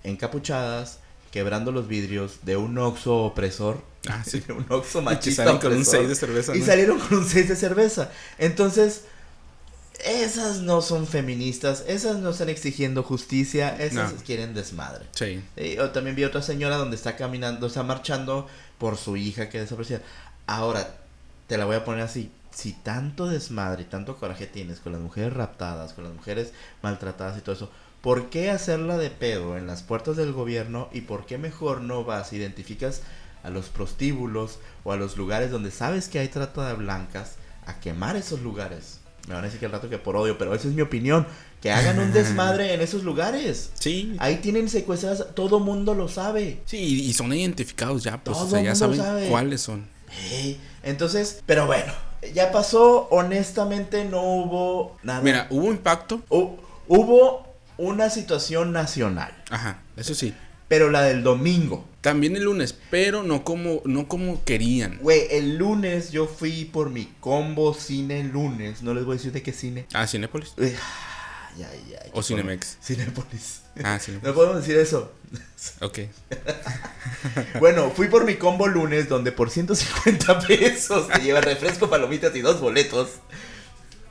encapuchadas, 0.02 0.98
quebrando 1.30 1.72
los 1.72 1.88
vidrios 1.88 2.38
de 2.42 2.56
un 2.56 2.76
oxo 2.78 3.16
opresor. 3.24 3.80
Ah, 4.08 4.23
sí. 4.26 4.42
un 4.49 4.66
oxo 4.68 5.02
Y 5.25 5.32
salen 5.32 5.58
con 5.58 5.73
un 5.73 5.78
opresor. 5.78 6.00
6 6.00 6.08
de 6.08 6.14
cerveza. 6.14 6.56
Y 6.56 6.61
¿no? 6.61 6.66
salieron 6.66 6.99
con 6.99 7.18
un 7.18 7.28
6 7.28 7.49
de 7.49 7.56
cerveza. 7.56 8.11
Entonces, 8.38 9.02
esas 10.04 10.61
no 10.61 10.82
son 10.82 11.06
feministas, 11.06 11.84
esas 11.87 12.18
no 12.18 12.30
están 12.30 12.49
exigiendo 12.49 13.02
justicia, 13.02 13.76
esas 13.78 14.12
No. 14.12 14.18
quieren 14.23 14.54
desmadre. 14.54 15.06
Sí. 15.12 15.42
Y, 15.56 15.78
o 15.78 15.90
también 15.90 16.16
vi 16.16 16.25
otra 16.25 16.42
señora 16.42 16.76
donde 16.76 16.96
está 16.96 17.16
caminando, 17.16 17.66
está 17.66 17.82
marchando 17.82 18.46
por 18.78 18.96
su 18.96 19.16
hija 19.16 19.49
que 19.49 19.61
desapareció. 19.61 20.00
Ahora, 20.46 20.96
te 21.46 21.56
la 21.56 21.64
voy 21.64 21.76
a 21.76 21.84
poner 21.84 22.02
así. 22.02 22.30
Si 22.54 22.73
tanto 22.73 23.26
desmadre 23.26 23.82
y 23.82 23.87
tanto 23.87 24.16
coraje 24.16 24.46
tienes 24.46 24.78
con 24.78 24.92
las 24.92 25.00
mujeres 25.00 25.32
raptadas, 25.32 25.92
con 25.92 26.04
las 26.04 26.12
mujeres 26.12 26.52
maltratadas 26.82 27.37
y 27.38 27.40
todo 27.40 27.54
eso, 27.54 27.70
¿por 28.00 28.30
qué 28.30 28.50
hacerla 28.50 28.96
de 28.96 29.11
pedo 29.11 29.56
en 29.56 29.66
las 29.66 29.82
puertas 29.82 30.16
del 30.16 30.32
gobierno 30.32 30.88
y 30.92 31.00
por 31.00 31.26
qué 31.26 31.38
mejor 31.38 31.80
no 31.80 32.04
vas, 32.04 32.32
identificas 32.32 33.00
a 33.44 33.50
los 33.50 33.66
prostíbulos 33.66 34.58
o 34.82 34.92
a 34.92 34.96
los 34.96 35.16
lugares 35.16 35.50
donde 35.50 35.70
sabes 35.70 36.08
que 36.08 36.18
hay 36.18 36.28
trata 36.28 36.66
de 36.68 36.74
blancas 36.74 37.34
a 37.66 37.78
quemar 37.80 38.16
esos 38.16 38.40
lugares? 38.40 38.98
Me 39.28 39.34
van 39.34 39.42
a 39.44 39.46
decir 39.46 39.58
que 39.60 39.66
el 39.66 39.72
rato 39.72 39.88
que 39.88 39.96
por 39.98 40.16
odio, 40.16 40.36
pero 40.36 40.54
esa 40.54 40.68
es 40.68 40.74
mi 40.74 40.82
opinión. 40.82 41.26
Que 41.62 41.70
hagan 41.72 41.98
un 41.98 42.12
desmadre 42.12 42.74
en 42.74 42.82
esos 42.82 43.04
lugares. 43.04 43.70
Sí. 43.78 44.14
Ahí 44.18 44.36
tienen 44.36 44.68
secuestradas, 44.68 45.24
todo 45.34 45.60
mundo 45.60 45.94
lo 45.94 46.08
sabe. 46.08 46.60
Sí, 46.66 47.04
y 47.04 47.12
son 47.14 47.32
identificados 47.32 48.02
ya, 48.04 48.22
pues, 48.22 48.36
Todo 48.36 48.46
o 48.46 48.50
sea, 48.50 48.60
ya 48.60 48.74
saben 48.74 48.98
sabe. 48.98 49.28
cuáles 49.28 49.62
son. 49.62 49.86
Ey, 50.30 50.60
Entonces, 50.82 51.42
pero 51.46 51.64
bueno, 51.66 51.90
ya 52.34 52.52
pasó, 52.52 53.08
honestamente 53.10 54.04
no 54.04 54.20
hubo 54.22 54.96
nada. 55.02 55.22
Mira, 55.22 55.46
hubo 55.50 55.70
impacto. 55.70 56.22
Hu- 56.28 56.56
hubo 56.86 57.54
una 57.78 58.10
situación 58.10 58.70
nacional, 58.72 59.32
Ajá, 59.50 59.78
eso 59.96 60.14
sí. 60.14 60.34
Pero 60.74 60.90
la 60.90 61.02
del 61.02 61.22
domingo. 61.22 61.86
También 62.00 62.34
el 62.34 62.42
lunes, 62.42 62.74
pero 62.90 63.22
no 63.22 63.44
como, 63.44 63.80
no 63.84 64.08
como 64.08 64.42
querían. 64.42 64.98
Güey, 65.00 65.28
el 65.30 65.56
lunes 65.56 66.10
yo 66.10 66.26
fui 66.26 66.64
por 66.64 66.90
mi 66.90 67.14
combo 67.20 67.74
cine 67.74 68.24
lunes, 68.24 68.82
no 68.82 68.92
les 68.92 69.04
voy 69.04 69.14
a 69.14 69.18
decir 69.18 69.30
de 69.30 69.40
qué 69.40 69.52
cine. 69.52 69.86
Ah, 69.92 70.08
Cinépolis. 70.08 70.52
Ay, 70.58 70.74
ay, 71.58 71.94
ay, 72.02 72.10
O 72.12 72.24
Cinemex. 72.24 72.78
Cinépolis. 72.82 73.60
Ah, 73.84 74.00
Cinépolis. 74.00 74.24
No 74.24 74.34
podemos 74.34 74.56
decir 74.56 74.76
eso. 74.76 75.12
Ok. 75.80 76.00
Bueno, 77.60 77.90
fui 77.90 78.08
por 78.08 78.24
mi 78.24 78.34
combo 78.34 78.66
lunes 78.66 79.08
donde 79.08 79.30
por 79.30 79.50
150 79.50 80.40
pesos 80.46 81.08
te 81.08 81.20
lleva 81.20 81.40
refresco, 81.40 81.88
palomitas 81.88 82.34
y 82.34 82.40
dos 82.40 82.60
boletos. 82.60 83.10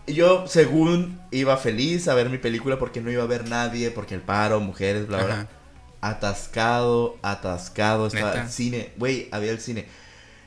Yo, 0.07 0.47
según, 0.47 1.19
iba 1.29 1.57
feliz 1.57 2.07
a 2.07 2.15
ver 2.15 2.29
mi 2.29 2.37
película 2.37 2.79
porque 2.79 3.01
no 3.01 3.11
iba 3.11 3.21
a 3.21 3.27
ver 3.27 3.49
nadie, 3.49 3.91
porque 3.91 4.15
el 4.15 4.21
paro, 4.21 4.61
mujeres, 4.61 5.07
bla, 5.07 5.23
bla. 5.25 5.47
Atascado, 6.05 7.17
atascado, 7.21 8.07
estaba 8.07 8.33
el 8.41 8.49
cine. 8.49 8.91
Güey, 8.97 9.29
había 9.31 9.51
el 9.51 9.59
cine. 9.59 9.85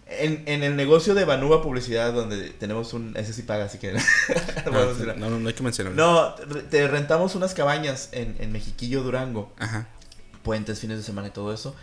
En, 0.06 0.44
en 0.46 0.62
el 0.62 0.76
negocio 0.76 1.14
de 1.14 1.24
Banuba 1.24 1.62
Publicidad, 1.62 2.12
donde 2.12 2.50
tenemos 2.50 2.92
un... 2.92 3.16
Ese 3.16 3.32
sí 3.32 3.42
paga, 3.42 3.64
así 3.64 3.78
que... 3.78 3.92
no 3.92 4.00
Ah, 4.66 5.14
no, 5.16 5.30
no, 5.30 5.38
no 5.40 5.48
hay 5.48 5.54
que 5.54 5.62
mencionarlo. 5.62 5.96
No, 5.96 6.34
te 6.34 6.62
te 6.62 6.88
rentamos 6.88 7.34
unas 7.34 7.54
cabañas 7.54 8.10
en, 8.12 8.36
en 8.38 8.52
Mexiquillo, 8.52 9.02
Durango 9.02 9.52
Ajá. 9.58 9.88
puentes, 10.42 10.78
fines 10.78 10.98
de 10.98 11.02
semana 11.02 11.28
y 11.28 11.30
todo 11.30 11.52
eso. 11.52 11.74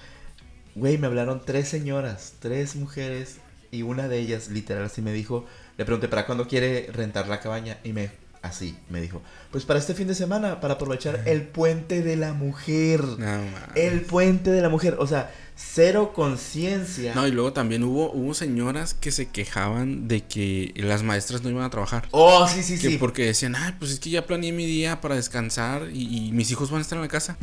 Güey, 0.76 0.98
me 0.98 1.08
hablaron 1.08 1.42
tres 1.44 1.68
señoras, 1.68 2.34
tres 2.40 2.76
mujeres, 2.76 3.38
y 3.72 3.82
una 3.82 4.08
de 4.08 4.20
ellas, 4.20 4.50
literal, 4.50 4.84
así 4.86 5.02
me 5.02 5.12
dijo, 5.12 5.46
le 5.78 5.86
pregunté, 5.86 6.08
¿para 6.08 6.26
cuándo 6.28 6.48
quiere 6.48 6.90
rentar 6.94 7.28
la 7.28 7.40
cabaña? 7.40 7.80
Y 7.84 7.92
me, 7.94 8.12
así, 8.44 8.78
me 8.90 9.02
dijo, 9.02 9.22
pues 9.52 9.66
para 9.66 9.80
este 9.80 9.96
fin 9.96 10.08
de 10.08 10.14
semana, 10.16 10.60
para 10.62 10.76
aprovechar 10.76 11.24
el 11.26 11.42
puente 11.42 12.04
de 12.04 12.16
la 12.18 12.34
mujer. 12.34 13.02
No. 13.04 13.42
El 13.74 14.02
puente 14.02 14.52
de 14.52 14.62
la 14.62 14.70
mujer, 14.70 14.98
o 15.00 15.08
sea, 15.08 15.34
cero 15.56 16.12
conciencia. 16.14 17.16
No, 17.16 17.26
y 17.28 17.32
luego 17.32 17.54
también 17.54 17.84
hubo, 17.84 18.12
hubo 18.12 18.34
señoras 18.34 18.94
que 18.94 19.12
se 19.12 19.30
quejaban 19.30 20.08
de 20.08 20.22
que 20.26 20.74
las 20.76 21.04
maestras 21.04 21.42
no 21.42 21.50
iban 21.50 21.64
a 21.64 21.70
trabajar. 21.70 22.08
Oh, 22.12 22.48
sí, 22.48 22.62
sí, 22.64 22.78
Que 22.80 22.90
sí. 22.90 22.98
porque 22.98 23.26
decían, 23.26 23.56
ay, 23.56 23.74
pues 23.80 23.92
es 23.92 24.00
que 24.00 24.10
ya 24.12 24.26
planeé 24.28 24.52
mi 24.52 24.66
día 24.66 25.02
para 25.02 25.16
descansar 25.16 25.88
y, 25.92 26.28
y 26.28 26.32
mis 26.34 26.52
hijos 26.52 26.70
van 26.70 26.80
a 26.80 26.82
estar 26.82 26.98
en 26.98 27.02
la 27.04 27.08
casa. 27.08 27.38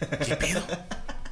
¿Qué 0.26 0.36
pedo? 0.36 0.62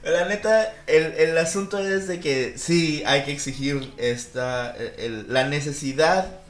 La 0.02 0.26
neta, 0.28 0.70
el, 0.86 1.04
el 1.12 1.38
asunto 1.38 1.78
es 1.78 2.06
de 2.08 2.20
que 2.20 2.54
sí 2.58 3.02
hay 3.06 3.24
que 3.24 3.32
exigir 3.32 3.90
esta, 3.96 4.74
el- 4.98 5.32
la 5.32 5.48
necesidad 5.48 6.40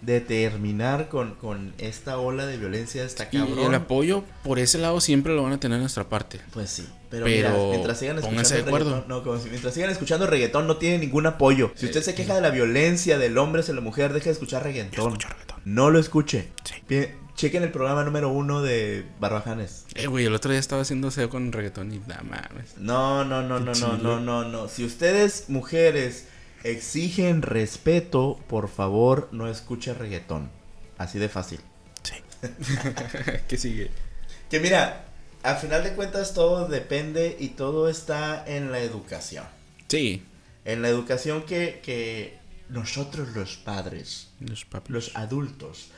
de 0.00 0.20
terminar 0.20 1.08
con, 1.08 1.34
con 1.34 1.74
esta 1.78 2.18
ola 2.18 2.46
de 2.46 2.56
violencia, 2.56 3.02
esta 3.04 3.28
Y 3.32 3.38
cabrón. 3.38 3.58
el 3.58 3.74
apoyo 3.74 4.24
por 4.44 4.58
ese 4.58 4.78
lado 4.78 5.00
siempre 5.00 5.34
lo 5.34 5.42
van 5.42 5.52
a 5.52 5.60
tener 5.60 5.76
en 5.76 5.82
nuestra 5.82 6.08
parte. 6.08 6.40
Pues 6.52 6.70
sí, 6.70 6.86
pero, 7.10 7.24
Pero 7.24 7.50
mira, 7.50 7.68
mientras 7.70 7.98
sigan 7.98 8.18
escuchando 8.18 8.48
de 8.48 8.60
acuerdo. 8.60 9.04
no, 9.08 9.22
como 9.24 9.38
si 9.38 9.48
mientras 9.50 9.74
sigan 9.74 9.90
escuchando 9.90 10.26
reggaetón 10.26 10.66
no 10.66 10.76
tiene 10.76 10.98
ningún 10.98 11.26
apoyo. 11.26 11.72
Si 11.74 11.86
usted 11.86 12.00
Eh, 12.00 12.04
se 12.04 12.14
queja 12.14 12.34
de 12.34 12.40
la 12.40 12.50
violencia 12.50 13.18
del 13.18 13.36
hombre 13.38 13.62
hacia 13.62 13.74
la 13.74 13.80
mujer, 13.80 14.12
deje 14.12 14.26
de 14.26 14.32
escuchar 14.34 14.62
reggaetón. 14.62 15.18
Reggaetón. 15.18 15.56
No 15.64 15.90
lo 15.90 15.98
escuche. 15.98 16.48
Sí. 16.64 16.74
Pi- 16.86 17.08
Chequen 17.34 17.62
el 17.62 17.70
programa 17.70 18.02
número 18.02 18.30
uno 18.30 18.62
de 18.62 19.04
Barbajanes. 19.20 19.84
Eh, 19.94 20.08
güey, 20.08 20.24
el 20.24 20.34
otro 20.34 20.50
día 20.50 20.58
estaba 20.58 20.82
haciendo 20.82 21.08
SEO 21.12 21.30
con 21.30 21.52
reggaetón 21.52 21.92
y 21.94 21.98
nada 22.00 22.22
mames. 22.22 22.76
No, 22.78 23.24
no, 23.24 23.42
no, 23.42 23.60
no, 23.60 23.72
no, 23.74 23.96
no, 23.96 24.18
no, 24.20 24.44
no. 24.44 24.66
Si 24.68 24.84
ustedes, 24.84 25.44
mujeres, 25.48 26.26
exigen 26.64 27.42
respeto, 27.42 28.38
por 28.48 28.68
favor, 28.68 29.28
no 29.32 29.48
escuche 29.48 29.94
reggaetón. 29.94 30.50
Así 30.96 31.18
de 31.18 31.28
fácil. 31.28 31.60
Sí. 32.02 32.14
¿Qué 33.48 33.56
sigue? 33.56 33.90
Que 34.50 34.60
mira, 34.60 35.06
al 35.42 35.56
final 35.56 35.84
de 35.84 35.92
cuentas 35.92 36.34
todo 36.34 36.66
depende 36.66 37.36
y 37.38 37.48
todo 37.48 37.88
está 37.88 38.44
en 38.46 38.72
la 38.72 38.80
educación. 38.80 39.44
Sí. 39.88 40.24
En 40.64 40.82
la 40.82 40.88
educación 40.88 41.42
que, 41.42 41.80
que 41.82 42.38
nosotros 42.68 43.28
los 43.34 43.56
padres, 43.56 44.28
los 44.88 45.16
adultos, 45.16 45.90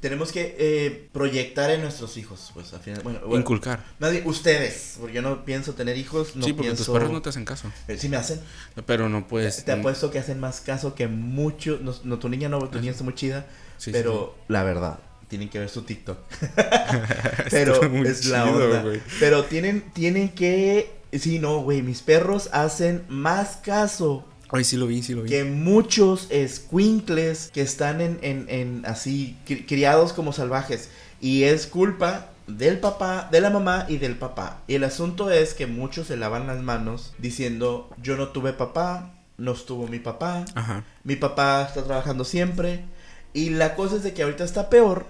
tenemos 0.00 0.32
que 0.32 0.56
eh, 0.58 1.08
proyectar 1.12 1.70
en 1.70 1.80
nuestros 1.82 2.16
hijos. 2.16 2.50
Pues 2.54 2.72
al 2.72 2.80
final, 2.80 3.02
bueno, 3.02 3.20
bueno, 3.20 3.38
Inculcar. 3.38 3.84
bien, 3.98 4.22
ustedes, 4.26 4.96
porque 5.00 5.14
yo 5.14 5.22
no 5.22 5.44
pienso 5.44 5.74
tener 5.74 5.96
hijos, 5.96 6.36
no 6.36 6.44
sí, 6.44 6.52
porque 6.52 6.68
pienso... 6.68 6.84
tus 6.84 6.94
perros 6.94 7.10
no 7.10 7.22
te 7.22 7.30
hacen 7.30 7.44
caso. 7.44 7.70
Eh, 7.88 7.96
sí 7.98 8.08
me 8.08 8.16
hacen. 8.16 8.40
Pero 8.84 9.08
no 9.08 9.26
puedes. 9.26 9.64
Te 9.64 9.72
apuesto 9.72 10.10
que 10.10 10.18
hacen 10.18 10.38
más 10.38 10.60
caso 10.60 10.94
que 10.94 11.08
mucho. 11.08 11.78
No, 11.82 11.94
no, 12.04 12.18
tu 12.18 12.28
niña 12.28 12.48
no, 12.48 12.58
tu 12.68 12.78
niña 12.78 12.92
está 12.92 13.04
muy 13.04 13.14
chida. 13.14 13.46
Sí, 13.78 13.86
sí, 13.86 13.92
pero 13.92 14.36
la 14.48 14.62
verdad, 14.62 14.98
tienen 15.28 15.48
que 15.48 15.58
ver 15.58 15.68
su 15.68 15.82
TikTok. 15.82 16.18
pero 17.50 17.82
es 18.04 18.26
la 18.26 18.44
onda. 18.44 18.84
Pero 19.18 19.44
tienen, 19.44 19.90
tienen 19.92 20.30
que. 20.30 20.94
Sí, 21.12 21.38
no, 21.38 21.60
güey. 21.60 21.82
Mis 21.82 22.02
perros 22.02 22.50
hacen 22.52 23.04
más 23.08 23.56
caso 23.56 24.24
Ay, 24.50 24.64
sí 24.64 24.76
lo 24.76 24.86
vi, 24.86 25.02
sí 25.02 25.14
lo 25.14 25.22
vi. 25.22 25.28
que 25.30 25.44
muchos 25.44 26.28
squinkles 26.48 27.50
que 27.52 27.62
están 27.62 28.00
en, 28.00 28.18
en, 28.22 28.46
en 28.48 28.86
así 28.86 29.36
cri- 29.46 29.64
criados 29.66 30.12
como 30.12 30.32
salvajes. 30.32 30.88
Y 31.20 31.44
es 31.44 31.66
culpa 31.66 32.30
del 32.46 32.78
papá, 32.78 33.28
de 33.32 33.40
la 33.40 33.50
mamá 33.50 33.86
y 33.88 33.96
del 33.96 34.16
papá. 34.16 34.60
Y 34.68 34.74
el 34.74 34.84
asunto 34.84 35.30
es 35.30 35.54
que 35.54 35.66
muchos 35.66 36.06
se 36.08 36.16
lavan 36.16 36.46
las 36.46 36.62
manos 36.62 37.14
diciendo, 37.18 37.90
yo 38.02 38.16
no 38.16 38.28
tuve 38.28 38.52
papá, 38.52 39.14
no 39.38 39.52
estuvo 39.52 39.86
mi 39.88 39.98
papá, 39.98 40.44
Ajá. 40.54 40.84
mi 41.04 41.16
papá 41.16 41.62
está 41.68 41.82
trabajando 41.84 42.24
siempre. 42.24 42.84
Y 43.32 43.50
la 43.50 43.74
cosa 43.74 43.96
es 43.96 44.02
de 44.02 44.14
que 44.14 44.22
ahorita 44.22 44.44
está 44.44 44.70
peor 44.70 45.06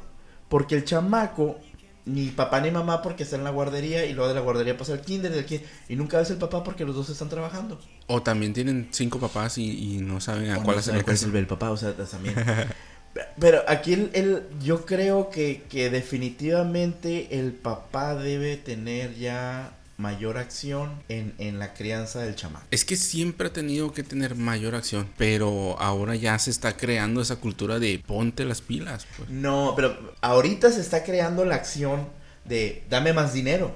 porque 0.48 0.74
el 0.76 0.84
chamaco, 0.84 1.56
ni 2.06 2.28
papá 2.30 2.60
ni 2.60 2.70
mamá 2.70 3.02
porque 3.02 3.24
está 3.24 3.36
en 3.36 3.44
la 3.44 3.50
guardería 3.50 4.06
y 4.06 4.12
luego 4.14 4.28
de 4.28 4.34
la 4.34 4.40
guardería 4.40 4.76
pasa 4.78 4.92
al 4.94 5.02
kinder, 5.02 5.32
del 5.32 5.44
kinder, 5.46 5.68
y 5.88 5.96
nunca 5.96 6.18
ves 6.18 6.30
el 6.30 6.38
papá 6.38 6.64
porque 6.64 6.84
los 6.84 6.94
dos 6.96 7.10
están 7.10 7.28
trabajando. 7.28 7.80
O 8.08 8.22
también 8.22 8.52
tienen 8.52 8.88
cinco 8.92 9.18
papás 9.20 9.58
y, 9.58 9.96
y 9.96 9.98
no 9.98 10.20
saben 10.20 10.50
a 10.50 10.58
O 10.58 10.62
cuál 10.62 10.76
no 10.76 10.80
hacer 10.80 10.94
el 10.96 11.02
cuál 11.02 11.14
es 11.14 11.22
el, 11.22 11.34
el 11.34 11.46
papá, 11.46 11.70
o 11.70 11.76
sea, 11.76 11.94
también. 11.96 12.34
Pero 13.38 13.62
aquí 13.68 13.94
el, 13.94 14.10
el- 14.14 14.42
yo 14.62 14.84
creo 14.84 15.30
que, 15.30 15.64
que 15.70 15.90
definitivamente 15.90 17.38
el 17.38 17.52
papá 17.52 18.14
debe 18.14 18.56
tener 18.56 19.14
ya 19.16 19.75
mayor 19.96 20.36
acción 20.38 21.02
en, 21.08 21.34
en 21.38 21.58
la 21.58 21.74
crianza 21.74 22.20
del 22.20 22.34
chamaco. 22.34 22.66
Es 22.70 22.84
que 22.84 22.96
siempre 22.96 23.48
ha 23.48 23.52
tenido 23.52 23.92
que 23.92 24.02
tener 24.02 24.34
mayor 24.34 24.74
acción, 24.74 25.08
pero 25.16 25.80
ahora 25.80 26.16
ya 26.16 26.38
se 26.38 26.50
está 26.50 26.76
creando 26.76 27.20
esa 27.22 27.36
cultura 27.36 27.78
de 27.78 28.02
ponte 28.06 28.44
las 28.44 28.60
pilas, 28.60 29.06
pues. 29.16 29.30
No, 29.30 29.72
pero 29.76 30.14
ahorita 30.20 30.70
se 30.70 30.80
está 30.80 31.04
creando 31.04 31.44
la 31.44 31.54
acción 31.54 32.08
de 32.44 32.84
dame 32.90 33.12
más 33.12 33.32
dinero. 33.32 33.74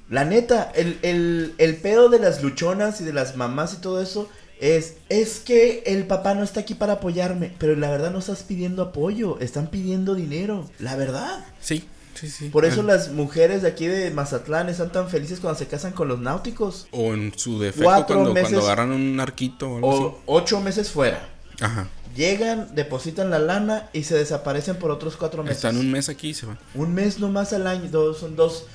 La 0.09 0.25
neta, 0.25 0.71
el, 0.73 0.97
el, 1.03 1.53
el 1.59 1.75
pedo 1.75 2.09
de 2.09 2.17
las 2.17 2.41
luchonas 2.41 2.99
y 2.99 3.03
de 3.03 3.13
las 3.13 3.35
mamás 3.35 3.75
y 3.75 3.77
todo 3.77 4.01
eso 4.01 4.27
es, 4.59 4.95
es 5.07 5.39
que 5.39 5.83
el 5.85 6.07
papá 6.07 6.33
no 6.33 6.43
está 6.43 6.61
aquí 6.61 6.73
para 6.73 6.93
apoyarme, 6.93 7.53
pero 7.59 7.75
la 7.75 7.91
verdad 7.91 8.09
no 8.09 8.17
estás 8.17 8.41
pidiendo 8.41 8.81
apoyo, 8.81 9.39
están 9.39 9.67
pidiendo 9.67 10.15
dinero, 10.15 10.67
la 10.79 10.95
verdad. 10.95 11.45
Sí, 11.61 11.85
sí, 12.13 12.29
sí. 12.29 12.49
Por 12.49 12.65
eso 12.65 12.81
Ah, 12.81 12.85
las 12.85 13.09
mujeres 13.11 13.61
de 13.61 13.67
aquí 13.69 13.87
de 13.87 14.11
Mazatlán 14.11 14.69
están 14.69 14.91
tan 14.91 15.09
felices 15.09 15.39
cuando 15.39 15.57
se 15.59 15.67
casan 15.67 15.91
con 15.93 16.07
los 16.07 16.19
náuticos. 16.19 16.87
O 16.91 17.13
en 17.13 17.33
su 17.37 17.59
defecto 17.59 17.83
Cuatro 17.85 18.15
cuando, 18.17 18.33
meses- 18.33 18.49
cuando 18.51 18.65
agarran 18.65 18.91
un 18.91 19.19
arquito 19.19 19.69
o 19.71 19.75
algo 19.77 19.89
O 19.89 20.21
ocho 20.25 20.59
meses 20.61 20.89
fuera. 20.91 21.27
Ajá. 21.59 21.87
Llegan, 22.15 22.73
depositan 22.75 23.29
la 23.29 23.39
lana 23.39 23.89
y 23.93 24.03
se 24.03 24.15
desaparecen 24.17 24.77
por 24.77 24.91
otros 24.91 25.15
cuatro 25.15 25.43
meses. 25.43 25.57
Están 25.57 25.77
un 25.77 25.91
mes 25.91 26.09
aquí 26.09 26.29
y 26.29 26.33
se 26.33 26.45
van. 26.47 26.57
Un 26.75 26.93
mes 26.93 27.19
nomás 27.19 27.53
al 27.53 27.67
año, 27.67 27.89
dos, 27.91 28.17
son 28.19 28.35
dos. 28.35 28.65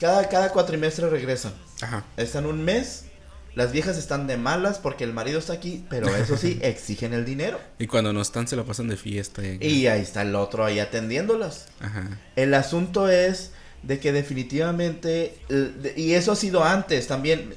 Cada, 0.00 0.28
cada 0.28 0.50
cuatrimestre 0.50 1.08
regresan. 1.08 1.52
Ajá. 1.82 2.04
Están 2.16 2.46
un 2.46 2.64
mes. 2.64 3.04
Las 3.54 3.72
viejas 3.72 3.98
están 3.98 4.26
de 4.26 4.36
malas 4.36 4.78
porque 4.78 5.04
el 5.04 5.12
marido 5.12 5.38
está 5.38 5.52
aquí, 5.54 5.84
pero 5.90 6.14
eso 6.14 6.36
sí, 6.36 6.58
exigen 6.62 7.12
el 7.14 7.24
dinero. 7.24 7.58
Y 7.78 7.86
cuando 7.86 8.12
no 8.12 8.20
están 8.20 8.46
se 8.46 8.56
la 8.56 8.64
pasan 8.64 8.88
de 8.88 8.96
fiesta. 8.96 9.42
Y, 9.44 9.58
Y 9.66 9.86
ahí 9.88 10.00
está 10.02 10.22
el 10.22 10.34
otro 10.36 10.64
ahí 10.64 10.78
atendiéndolas. 10.78 11.66
Ajá. 11.80 12.08
El 12.36 12.54
asunto 12.54 13.08
es 13.08 13.52
de 13.82 13.98
que 13.98 14.12
definitivamente, 14.12 15.38
y 15.96 16.12
eso 16.12 16.32
ha 16.32 16.36
sido 16.36 16.64
antes 16.64 17.06
también, 17.06 17.54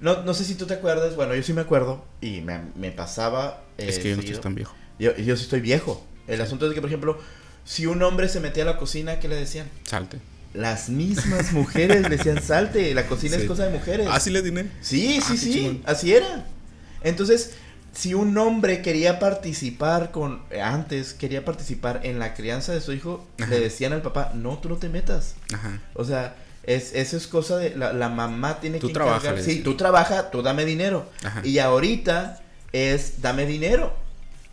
No, 0.00 0.22
no 0.22 0.34
sé 0.34 0.44
si 0.44 0.56
tú 0.56 0.66
te 0.66 0.74
acuerdas, 0.74 1.16
bueno, 1.16 1.34
yo 1.34 1.42
sí 1.42 1.52
me 1.54 1.62
acuerdo 1.62 2.04
y 2.20 2.40
me, 2.42 2.60
me 2.74 2.90
pasaba. 2.92 3.62
eh, 3.78 3.86
es 3.88 3.98
que 3.98 4.10
yo 4.10 4.16
no 4.16 4.22
estoy 4.22 4.38
tan 4.38 4.54
viejo. 4.54 4.74
Yo, 4.98 5.16
yo 5.16 5.36
sí 5.36 5.44
estoy 5.44 5.60
viejo. 5.60 6.04
El 6.26 6.40
asunto 6.40 6.66
es 6.66 6.74
que, 6.74 6.80
por 6.80 6.90
ejemplo, 6.90 7.18
si 7.64 7.86
un 7.86 8.02
hombre 8.02 8.28
se 8.28 8.40
metía 8.40 8.64
a 8.64 8.66
la 8.66 8.76
cocina, 8.78 9.20
¿qué 9.20 9.28
le 9.28 9.36
decían? 9.36 9.68
Salte. 9.84 10.18
Las 10.56 10.88
mismas 10.88 11.52
mujeres 11.52 12.02
le 12.08 12.16
decían 12.16 12.42
salte, 12.42 12.94
la 12.94 13.06
cocina 13.06 13.36
Sí. 13.36 13.42
es 13.42 13.48
cosa 13.48 13.64
de 13.66 13.70
mujeres. 13.78 14.08
Ah, 14.10 14.18
sí 14.20 14.30
le 14.30 14.42
diné. 14.42 14.70
Sí, 14.80 15.18
Ah, 15.20 15.24
sí, 15.28 15.36
sí, 15.38 15.52
chingón. 15.52 15.82
así 15.86 16.14
era. 16.14 16.46
Entonces, 17.02 17.52
si 17.92 18.14
un 18.14 18.36
hombre 18.38 18.82
quería 18.82 19.18
participar 19.18 20.10
con, 20.10 20.42
eh, 20.50 20.60
antes 20.60 21.14
quería 21.14 21.44
participar 21.44 22.00
en 22.04 22.18
la 22.18 22.34
crianza 22.34 22.72
de 22.72 22.80
su 22.80 22.92
hijo, 22.92 23.26
Ajá. 23.40 23.50
le 23.50 23.60
decían 23.60 23.92
al 23.92 24.02
papá, 24.02 24.32
no, 24.34 24.58
tú 24.58 24.68
no 24.68 24.76
te 24.76 24.88
metas. 24.88 25.34
Ajá. 25.54 25.80
O 25.94 26.04
sea, 26.04 26.34
es, 26.64 26.92
eso 26.94 27.16
es 27.16 27.26
cosa 27.26 27.58
de, 27.58 27.76
la, 27.76 27.92
la 27.92 28.08
mamá 28.08 28.58
tiene 28.60 28.78
Tú 28.78 28.88
que 28.88 28.92
trabaja, 28.94 29.18
encargar- 29.30 29.36
le 29.36 29.44
Sí, 29.44 29.60
tú 29.60 29.76
trabaja, 29.76 30.30
tú 30.30 30.42
dame 30.42 30.64
dinero. 30.64 31.08
Ajá. 31.22 31.40
Y 31.44 31.58
ahorita 31.58 32.40
es, 32.72 33.20
dame 33.22 33.46
dinero. 33.46 33.94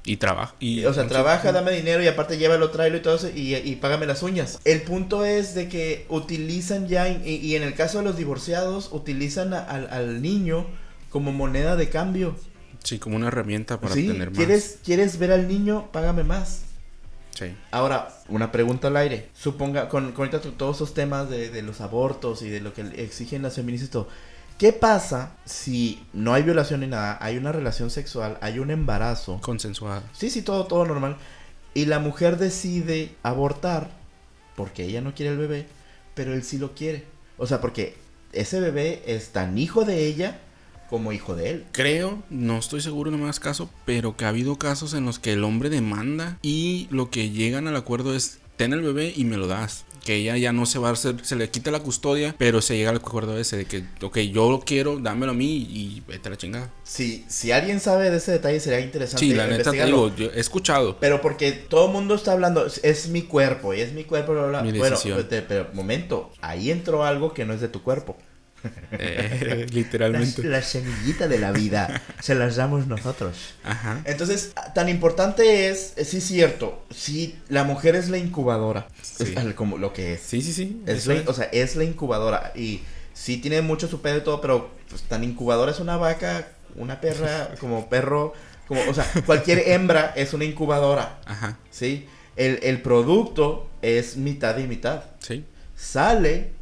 Y 0.06 0.18
trabaja. 0.18 0.56
Y, 0.60 0.84
O 0.86 0.94
sea, 0.94 1.08
trabaja, 1.08 1.52
dame 1.54 1.72
dinero 1.72 2.04
y 2.04 2.08
aparte 2.08 2.38
llévalo, 2.38 2.72
tráelo 2.72 2.98
y 2.98 3.02
todo 3.02 3.16
eso 3.16 3.30
y, 3.34 3.56
y 3.56 3.76
págame 3.78 4.06
las 4.06 4.22
uñas. 4.22 4.60
El 4.66 4.82
punto 4.82 5.24
es 5.24 5.56
de 5.56 5.70
que 5.70 6.06
utilizan 6.10 6.88
ya, 6.90 7.08
y, 7.08 7.36
y 7.38 7.56
en 7.56 7.64
el 7.64 7.74
caso 7.74 8.00
de 8.00 8.04
los 8.04 8.18
divorciados, 8.18 8.90
utilizan 8.92 9.54
a- 9.54 9.64
al, 9.64 9.88
al 9.92 10.22
niño 10.22 10.66
como 11.10 11.32
moneda 11.32 11.78
de 11.78 11.88
cambio. 11.90 12.36
Sí, 12.84 13.00
como 13.00 13.16
una 13.16 13.28
herramienta 13.30 13.80
para 13.80 13.94
¿Sí? 13.96 14.08
obtener 14.08 14.30
más. 14.32 14.38
¿Quieres, 14.38 14.80
¿Quieres 14.84 15.18
ver 15.20 15.32
al 15.32 15.48
niño? 15.48 15.90
Págame 15.94 16.24
más. 16.26 16.64
Sí. 17.40 17.46
Ahora, 17.72 18.10
una 18.28 18.52
pregunta 18.52 18.90
al 18.90 18.98
aire. 18.98 19.30
Suponga, 19.34 19.88
con, 19.90 20.12
con 20.12 20.28
ahorita 20.30 20.42
todos 20.58 20.76
esos 20.76 20.94
temas 20.94 21.30
de, 21.30 21.50
de 21.50 21.62
los 21.62 21.80
abortos 21.82 22.42
y 22.42 22.50
de 22.50 22.60
lo 22.60 22.74
que 22.74 22.82
exigen 22.98 23.42
las 23.42 23.56
feministas 23.56 23.88
y 23.88 23.92
todo. 23.92 24.08
¿Qué 24.64 24.72
pasa 24.72 25.36
si 25.44 26.02
no 26.14 26.34
hay 26.34 26.42
violación 26.44 26.80
ni 26.80 26.88
nada? 26.88 27.18
Hay 27.20 27.36
una 27.36 27.52
relación 27.52 27.90
sexual, 27.90 28.38
hay 28.40 28.60
un 28.60 28.72
embarazo. 28.72 29.42
Consensuada. 29.42 30.04
Sí, 30.14 30.30
sí, 30.30 30.42
todo, 30.42 30.68
todo 30.68 30.86
normal. 30.86 31.18
Y 31.74 31.84
la 31.84 32.00
mujer 32.00 32.38
decide 32.38 33.14
abortar 33.24 33.92
porque 34.56 34.86
ella 34.86 35.02
no 35.02 35.14
quiere 35.14 35.34
el 35.34 35.38
bebé, 35.38 35.68
pero 36.16 36.34
él 36.34 36.44
sí 36.44 36.60
lo 36.60 36.76
quiere. 36.76 37.04
O 37.38 37.46
sea, 37.46 37.60
porque 37.60 37.98
ese 38.32 38.62
bebé 38.62 39.04
es 39.06 39.34
tan 39.34 39.58
hijo 39.58 39.84
de 39.84 40.06
ella 40.06 40.40
como 40.90 41.12
hijo 41.12 41.36
de 41.36 41.50
él. 41.50 41.66
Creo, 41.74 42.24
no 42.30 42.58
estoy 42.58 42.80
seguro, 42.80 43.12
no 43.12 43.18
me 43.18 43.24
hagas 43.24 43.42
caso, 43.42 43.70
pero 43.84 44.16
que 44.16 44.24
ha 44.24 44.30
habido 44.30 44.58
casos 44.58 44.94
en 44.94 45.04
los 45.04 45.20
que 45.20 45.34
el 45.34 45.44
hombre 45.44 45.70
demanda 45.70 46.38
y 46.42 46.88
lo 46.90 47.10
que 47.10 47.32
llegan 47.32 47.68
al 47.68 47.76
acuerdo 47.76 48.16
es 48.16 48.40
ten 48.56 48.72
el 48.72 48.82
bebé 48.82 49.12
y 49.14 49.26
me 49.26 49.36
lo 49.36 49.48
das. 49.48 49.84
Que 50.04 50.16
ella 50.16 50.38
ya 50.38 50.52
no 50.52 50.66
se 50.66 50.80
va 50.80 50.90
a 50.90 50.92
hacer, 50.94 51.16
se 51.24 51.36
le 51.36 51.50
quita 51.50 51.72
la 51.72 51.80
custodia, 51.80 52.36
pero 52.38 52.62
se 52.62 52.76
llega 52.76 52.90
al 52.90 52.98
acuerdo 52.98 53.38
ese 53.38 53.58
de 53.58 53.66
que, 53.66 53.84
ok, 54.02 54.18
yo 54.20 54.52
lo 54.52 54.60
quiero, 54.60 55.00
dámelo 55.00 55.32
a 55.32 55.36
mí 55.36 55.68
y 55.70 56.04
vete 56.08 56.28
a 56.28 56.32
la 56.32 56.38
chingada. 56.38 56.70
Si, 56.84 57.26
si 57.30 57.52
alguien 57.52 57.80
sabe 57.80 58.10
de 58.10 58.18
ese 58.18 58.34
detalle, 58.34 58.60
sería 58.60 58.82
interesante. 58.82 59.26
Sí, 59.26 59.34
la 59.34 59.48
neta 59.48 59.72
te 59.72 59.86
digo, 59.86 60.14
yo 60.16 60.30
he 60.32 60.40
escuchado. 60.40 60.98
Pero 61.00 61.22
porque 61.22 61.52
todo 61.52 61.88
el 61.88 61.94
mundo 61.94 62.16
está 62.16 62.34
hablando, 62.34 62.66
es, 62.66 63.08
mi 63.08 63.22
cuerpo 63.24 63.74
y 63.74 63.82
es 63.82 63.94
mi 63.94 64.04
cuerpo, 64.04 64.34
bla, 64.34 64.42
bla, 64.48 64.62
bla. 64.62 64.72
Mi 64.72 64.78
Bueno, 64.78 64.98
pero 65.48 65.70
momento, 65.74 66.32
ahí 66.42 66.70
entró 66.70 67.04
algo 67.06 67.34
que 67.34 67.46
no 67.46 67.54
es 67.54 67.62
de 67.62 67.70
tu 67.70 67.82
cuerpo. 67.82 68.18
Eh, 68.92 69.46
La, 69.48 69.56
literalmente. 69.74 70.44
la 70.44 70.62
semillita 70.62 71.28
de 71.28 71.40
la 71.40 71.52
vida 71.52 72.02
se 72.22 72.36
las 72.36 72.56
damos 72.56 72.88
nosotros. 72.88 73.56
Ajá. 73.64 74.02
Entonces, 74.06 74.54
tan 74.74 74.90
importante 74.90 75.70
es, 75.70 75.94
eh, 75.98 76.06
sí 76.06 76.18
es 76.18 76.24
cierto, 76.26 76.86
sí, 76.94 77.40
la 77.50 77.64
mujer 77.64 77.96
es 77.96 78.10
la 78.10 78.18
incubadora, 78.18 78.88
Sí. 79.02 79.34
es 79.36 79.54
como 79.56 79.78
lo 79.78 79.94
que 79.94 80.14
es. 80.14 80.22
Sí, 80.22 80.42
sí, 80.42 80.54
sí. 80.54 80.82
La- 80.86 80.94
es. 80.94 81.08
o 81.28 81.34
sea, 81.34 81.46
es 81.52 81.76
la 81.76 81.84
incubadora 81.84 82.52
y 82.56 82.82
sí 83.14 83.38
tiene 83.38 83.62
mucho 83.62 83.88
su 83.88 84.02
pedo 84.02 84.18
y 84.18 84.22
todo, 84.22 84.42
pero 84.42 84.72
pues, 84.90 85.02
tan 85.04 85.24
incubadora 85.24 85.72
es 85.72 85.80
una 85.80 85.98
vaca, 85.98 86.48
una 86.76 87.02
perra, 87.02 87.50
como 87.60 87.90
perro, 87.90 88.34
como, 88.68 88.82
o 88.90 88.94
sea, 88.94 89.06
cualquier 89.26 89.70
hembra 89.70 90.14
es 90.16 90.34
una 90.34 90.46
incubadora, 90.46 91.20
Ajá. 91.26 91.58
¿sí? 91.70 92.08
El, 92.36 92.60
el 92.64 92.82
producto 92.82 93.70
es 93.82 94.18
mitad 94.18 94.58
y 94.58 94.68
mitad. 94.68 95.04
Sí. 95.20 95.46
Sale 95.76 96.53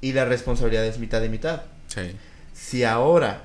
y 0.00 0.12
la 0.12 0.24
responsabilidad 0.24 0.84
es 0.86 0.98
mitad 0.98 1.22
y 1.22 1.28
mitad. 1.28 1.62
Sí. 1.88 2.12
Si 2.54 2.84
ahora 2.84 3.42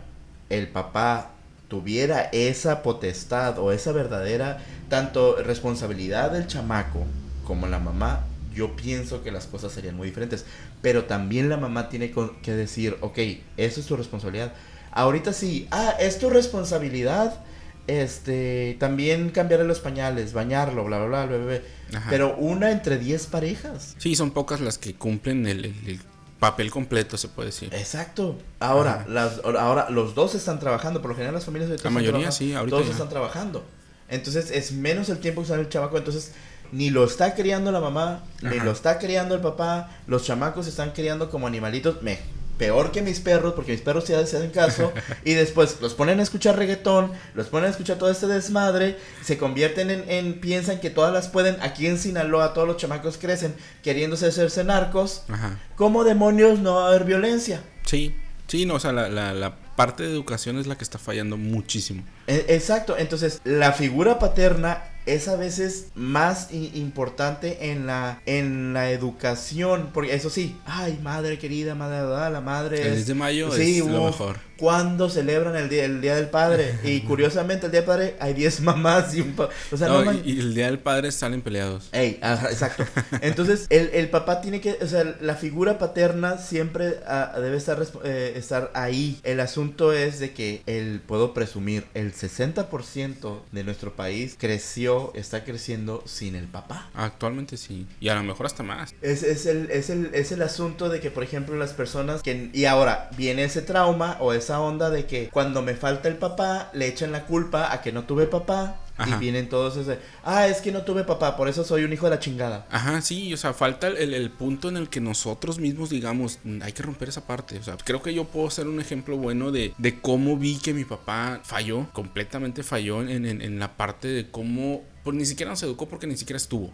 el 0.50 0.68
papá 0.68 1.32
tuviera 1.68 2.30
esa 2.32 2.84
potestad 2.84 3.58
o 3.60 3.72
esa 3.72 3.92
verdadera 3.92 4.60
tanto 4.90 5.38
responsabilidad 5.42 6.32
del 6.32 6.46
chamaco 6.48 7.06
como 7.46 7.68
la 7.68 7.80
mamá, 7.80 8.26
yo 8.54 8.76
pienso 8.76 9.24
que 9.24 9.32
las 9.32 9.46
cosas 9.48 9.72
serían 9.72 9.96
muy 9.96 10.08
diferentes. 10.08 10.46
Pero 10.84 11.06
también 11.06 11.50
la 11.50 11.58
mamá 11.58 11.90
tiene 11.90 12.14
que 12.44 12.52
decir, 12.52 12.98
ok, 13.02 13.18
eso 13.58 13.80
es 13.80 13.86
tu 13.88 13.96
responsabilidad. 13.96 14.54
Ahorita 14.92 15.34
sí, 15.34 15.68
ah, 15.72 15.96
es 16.00 16.20
tu 16.20 16.30
responsabilidad, 16.30 17.40
este, 17.88 18.78
también 18.80 19.30
cambiarle 19.30 19.66
los 19.66 19.80
pañales, 19.80 20.34
bañarlo, 20.34 20.86
bla, 20.86 21.00
bla, 21.06 21.26
bla, 21.26 21.38
bebé. 21.38 21.64
Ajá. 21.94 22.10
Pero 22.10 22.36
una 22.38 22.72
entre 22.72 22.98
10 23.00 23.26
parejas. 23.28 23.96
Sí, 23.98 24.16
son 24.16 24.32
pocas 24.32 24.62
las 24.62 24.78
que 24.78 24.94
cumplen 24.94 25.48
el, 25.48 25.66
el- 25.66 25.76
el 25.88 26.00
papel 26.44 26.72
completo, 26.72 27.16
se 27.18 27.30
puede 27.30 27.48
decir. 27.48 27.74
Exacto. 27.74 28.38
Ahora, 28.60 28.96
Ajá. 28.96 29.06
las, 29.08 29.40
ahora 29.46 29.90
los 29.90 30.14
dos 30.14 30.36
están 30.36 30.60
trabajando. 30.60 31.02
Por 31.02 31.12
lo 31.12 31.16
general 31.16 31.34
las 31.34 31.46
familias 31.46 31.82
La 31.82 31.90
mayoría 31.90 32.32
sí, 32.34 32.54
ahorita 32.54 32.76
Todos 32.76 32.88
ya. 32.88 32.92
están 32.92 33.08
trabajando. 33.08 33.64
Entonces 34.10 34.52
es 34.52 34.74
menos 34.74 35.08
el 35.08 35.20
tiempo 35.20 35.42
que 35.42 35.48
sale 35.48 35.62
el 35.62 35.70
chamaco. 35.70 35.98
Entonces 35.98 36.34
ni 36.74 36.90
lo 36.90 37.06
está 37.06 37.34
criando 37.34 37.72
la 37.72 37.80
mamá, 37.80 38.24
ni 38.42 38.60
lo 38.60 38.72
está 38.72 39.00
criando 39.00 39.36
el 39.36 39.42
papá. 39.42 39.90
Los 40.06 40.26
chamacos 40.26 40.66
se 40.66 40.72
están 40.72 40.92
criando 40.92 41.30
como 41.30 41.48
animalitos. 41.48 42.02
Me, 42.02 42.20
peor 42.64 42.92
que 42.92 43.02
mis 43.02 43.20
perros, 43.20 43.54
porque 43.54 43.74
mis 43.74 43.82
perros 43.82 44.06
se 44.06 44.16
hacen 44.16 44.50
caso. 44.52 44.94
y 45.26 45.34
después 45.34 45.78
los 45.82 45.94
ponen 45.96 46.20
a 46.20 46.24
escuchar 46.24 46.58
reggaetón, 46.58 47.12
los 47.34 47.48
ponen 47.48 47.68
a 47.68 47.72
escuchar 47.72 47.98
todo 47.98 48.10
este 48.10 48.28
desmadre. 48.28 48.98
Se 49.22 49.38
convierten 49.38 49.92
en, 49.92 50.10
en 50.10 50.40
piensan 50.40 50.80
que 50.80 50.90
todas 50.90 51.12
las 51.12 51.28
pueden. 51.28 51.58
Aquí 51.62 51.88
en 51.88 51.98
Sinaloa 52.00 52.54
todos 52.54 52.68
los 52.68 52.78
chamacos 52.78 53.18
crecen 53.18 53.54
queriéndose 53.84 54.28
hacerse 54.28 54.64
narcos. 54.64 55.24
Ajá. 55.28 55.60
¿Cómo 55.76 56.04
demonios 56.06 56.60
no 56.60 56.76
va 56.76 56.86
a 56.86 56.88
haber 56.90 57.04
violencia? 57.04 57.62
Sí, 57.86 58.16
sí, 58.48 58.66
no, 58.66 58.76
o 58.76 58.80
sea, 58.80 58.94
la, 58.94 59.10
la, 59.10 59.34
la 59.34 59.56
parte 59.76 60.04
de 60.04 60.10
educación 60.10 60.58
es 60.58 60.68
la 60.68 60.78
que 60.78 60.84
está 60.86 61.00
fallando 61.00 61.36
muchísimo. 61.36 62.04
E- 62.28 62.46
Exacto, 62.50 62.96
entonces 62.98 63.42
la 63.44 63.74
figura 63.74 64.20
paterna 64.20 64.84
es 65.06 65.28
a 65.28 65.36
veces 65.36 65.88
más 65.96 66.50
importante 66.52 67.72
en 67.72 67.86
la 67.86 68.22
en 68.26 68.74
la 68.74 68.92
educación, 68.92 69.90
porque 69.94 70.14
eso 70.16 70.30
sí, 70.30 70.58
ay, 70.66 71.00
madre 71.04 71.38
querida, 71.38 71.76
madre, 71.76 72.32
la 72.32 72.42
madre 72.42 72.82
El 72.82 72.88
es 72.88 72.94
10 72.96 73.08
de 73.08 73.14
mayo 73.16 73.52
sí, 73.52 73.80
es 73.80 73.86
lo 73.86 74.06
mejor. 74.06 74.38
¿Cuándo 74.64 75.10
celebran 75.10 75.58
el 75.58 75.68
día, 75.68 75.84
el 75.84 76.00
día 76.00 76.16
del 76.16 76.28
padre? 76.30 76.80
Y 76.86 77.02
curiosamente 77.02 77.66
el 77.66 77.72
día 77.74 77.82
del 77.82 77.88
padre 77.88 78.16
hay 78.22 78.34
10 78.34 78.62
mamás 78.62 79.14
y 79.14 79.20
un 79.20 79.34
pa- 79.34 79.50
o 79.74 79.76
sea, 79.78 79.90
no, 79.90 80.00
No, 80.00 80.06
man- 80.06 80.22
y, 80.24 80.32
y 80.36 80.40
el 80.40 80.56
día 80.56 80.68
del 80.68 80.80
padre 80.80 81.12
salen 81.12 81.42
peleados. 81.42 81.90
Ey, 81.92 82.18
ajá, 82.22 82.50
exacto. 82.50 82.86
Entonces, 83.20 83.66
el, 83.70 83.90
el 83.94 84.10
papá 84.10 84.40
tiene 84.40 84.62
que, 84.62 84.78
o 84.82 84.88
sea, 84.88 85.04
la 85.20 85.36
figura 85.36 85.78
paterna 85.80 86.38
siempre 86.38 87.00
ah, 87.08 87.34
debe 87.42 87.58
estar, 87.58 87.86
eh, 88.06 88.34
estar 88.38 88.72
ahí. 88.74 89.20
El 89.24 89.42
asunto 89.42 89.92
es 89.92 90.20
de 90.20 90.32
que 90.32 90.62
el, 90.66 91.02
puedo 91.06 91.34
presumir, 91.34 91.84
el 91.94 92.14
60% 92.14 93.42
de 93.52 93.64
nuestro 93.66 93.94
país 93.98 94.36
creció, 94.40 95.12
está 95.16 95.44
creciendo 95.44 96.04
sin 96.06 96.36
el 96.36 96.46
papá. 96.48 96.90
Actualmente 96.94 97.58
sí. 97.58 97.86
Y 98.00 98.08
a 98.10 98.16
lo 98.16 98.24
mejor 98.24 98.46
hasta 98.46 98.64
más. 98.64 98.94
Es, 99.02 99.24
es, 99.24 99.46
el, 99.46 99.70
es, 99.72 99.90
el, 99.90 100.12
es 100.14 100.32
el 100.32 100.42
asunto 100.42 100.88
de 100.88 101.02
que, 101.02 101.12
por 101.12 101.24
ejemplo, 101.24 101.56
las 101.58 101.74
personas 101.74 102.22
que... 102.24 102.50
Y 102.54 102.66
ahora 102.66 103.10
viene 103.18 103.44
ese 103.44 103.62
trauma 103.62 104.18
o 104.22 104.32
esa 104.34 104.53
onda 104.62 104.90
de 104.90 105.06
que 105.06 105.30
cuando 105.30 105.62
me 105.62 105.76
falta 105.76 106.08
el 106.08 106.18
papá, 106.18 106.70
le 106.74 106.88
echan 106.88 107.12
la 107.12 107.26
culpa 107.26 107.72
a 107.74 107.82
que 107.82 107.92
no 107.92 108.04
tuve 108.04 108.26
papá. 108.28 108.80
Ajá. 108.96 109.16
Y 109.16 109.20
vienen 109.20 109.50
todos 109.50 109.76
ese... 109.76 109.98
Ah, 110.24 110.46
es 110.48 110.62
que 110.62 110.72
no 110.72 110.84
tuve 110.84 111.04
papá, 111.04 111.36
por 111.36 111.48
eso 111.48 111.64
soy 111.64 111.84
un 111.84 111.92
hijo 111.92 112.06
de 112.06 112.12
la 112.12 112.20
chingada. 112.20 112.68
Ajá, 112.70 113.02
sí, 113.02 113.34
o 113.34 113.38
sea, 113.38 113.52
falta 113.54 113.88
el, 113.88 113.98
el- 113.98 114.14
el 114.14 114.30
punto 114.30 114.70
en 114.70 114.78
el 114.78 114.88
que 114.88 115.02
nosotros 115.02 115.58
mismos 115.58 115.90
digamos, 115.90 116.38
"Mm, 116.44 116.62
hay 116.62 116.74
que 116.74 116.84
romper 116.84 117.10
esa 117.10 117.26
parte. 117.26 117.58
O 117.58 117.64
sea, 117.64 117.76
creo 117.84 118.04
que 118.04 118.14
yo 118.14 118.26
puedo 118.26 118.52
ser 118.52 118.68
un 118.68 118.80
ejemplo 118.80 119.18
bueno 119.18 119.52
de, 119.52 119.74
de 119.80 120.00
cómo 120.00 120.38
vi 120.38 120.60
que 120.60 120.76
mi 120.76 120.86
papá 120.86 121.40
falló, 121.44 121.88
completamente 121.92 122.62
falló 122.62 123.02
en, 123.02 123.26
en- 123.26 123.42
en 123.42 123.58
la 123.58 123.76
parte 123.78 124.08
de 124.10 124.30
cómo, 124.30 124.84
pues 125.04 125.18
ni 125.18 125.26
siquiera 125.26 125.50
nos 125.52 125.64
educó 125.64 125.88
porque 125.90 126.06
ni 126.06 126.16
siquiera 126.16 126.38
estuvo. 126.38 126.72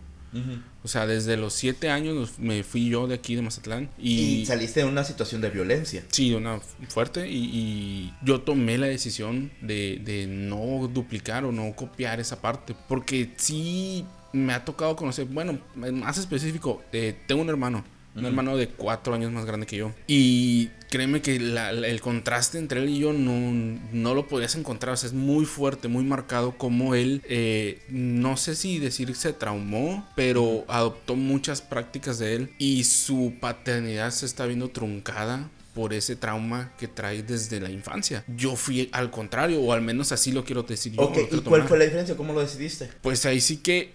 O 0.83 0.87
sea, 0.87 1.07
desde 1.07 1.37
los 1.37 1.53
siete 1.53 1.89
años 1.89 2.39
me 2.39 2.63
fui 2.63 2.89
yo 2.89 3.07
de 3.07 3.15
aquí 3.15 3.35
de 3.35 3.41
Mazatlán 3.41 3.89
Y, 3.97 4.41
y, 4.41 4.45
saliste 4.45 4.81
de 4.81 4.85
una 4.85 5.03
situación 5.03 5.41
de 5.41 5.49
violencia. 5.49 6.03
Sí, 6.09 6.33
una 6.33 6.59
fuerte 6.87 7.29
y, 7.29 7.37
y 7.37 8.13
yo 8.23 8.41
tomé 8.41 8.77
la 8.77 8.87
decisión 8.87 9.51
de, 9.61 10.01
de 10.03 10.27
no 10.27 10.87
duplicar 10.87 11.45
o 11.45 11.51
no 11.51 11.75
copiar 11.75 12.19
esa 12.19 12.41
parte 12.41 12.75
porque 12.87 13.33
sí 13.37 14.05
me 14.31 14.53
ha 14.53 14.63
tocado 14.63 14.95
conocer, 14.95 15.25
bueno, 15.25 15.59
más 15.75 16.17
específico, 16.17 16.81
eh, 16.91 17.15
tengo 17.27 17.41
un 17.41 17.49
hermano, 17.49 17.83
un 18.19 18.25
hermano 18.25 18.57
de 18.57 18.67
cuatro 18.67 19.13
años 19.13 19.31
más 19.31 19.45
grande 19.45 19.65
que 19.65 19.77
yo 19.77 19.91
y 20.07 20.69
créeme 20.89 21.21
que 21.21 21.39
la- 21.39 21.71
la- 21.71 21.87
el 21.87 22.01
contraste 22.01 22.57
entre 22.57 22.81
él 22.81 22.89
y 22.89 22.99
yo 22.99 23.13
no, 23.13 23.79
no 23.91 24.15
lo 24.15 24.27
podías 24.27 24.55
encontrar, 24.55 24.93
o 24.93 24.97
sea, 24.97 25.07
es 25.07 25.13
muy 25.13 25.45
fuerte, 25.45 25.87
muy 25.87 26.03
marcado 26.03 26.57
como 26.57 26.95
él, 26.95 27.21
eh, 27.29 27.79
no 27.89 28.37
sé 28.37 28.55
si 28.55 28.79
decir 28.79 29.15
se 29.15 29.33
traumó, 29.33 30.07
pero 30.15 30.65
adoptó 30.67 31.15
muchas 31.15 31.61
prácticas 31.61 32.19
de 32.19 32.35
él 32.35 32.49
y 32.57 32.83
su 32.85 33.33
paternidad 33.39 34.11
se 34.11 34.25
está 34.25 34.45
viendo 34.45 34.69
truncada 34.69 35.49
por 35.75 35.93
ese 35.93 36.15
trauma 36.15 36.73
que 36.77 36.87
trae 36.87 37.21
desde 37.23 37.59
la 37.61 37.69
infancia. 37.69 38.25
Yo 38.35 38.55
fui 38.55 38.89
al 38.91 39.11
contrario, 39.11 39.61
o 39.61 39.71
al 39.71 39.81
menos 39.81 40.11
así 40.11 40.31
lo 40.31 40.43
quiero 40.43 40.63
decir 40.63 40.93
yo. 40.93 41.03
Ok, 41.03 41.15
lo 41.15 41.21
¿y 41.21 41.27
cuál 41.27 41.43
tomar. 41.43 41.67
fue 41.67 41.77
la 41.77 41.85
diferencia? 41.85 42.17
¿Cómo 42.17 42.33
lo 42.33 42.41
decidiste? 42.41 42.89
Pues 43.01 43.25
ahí 43.25 43.39
sí 43.39 43.57
que 43.57 43.93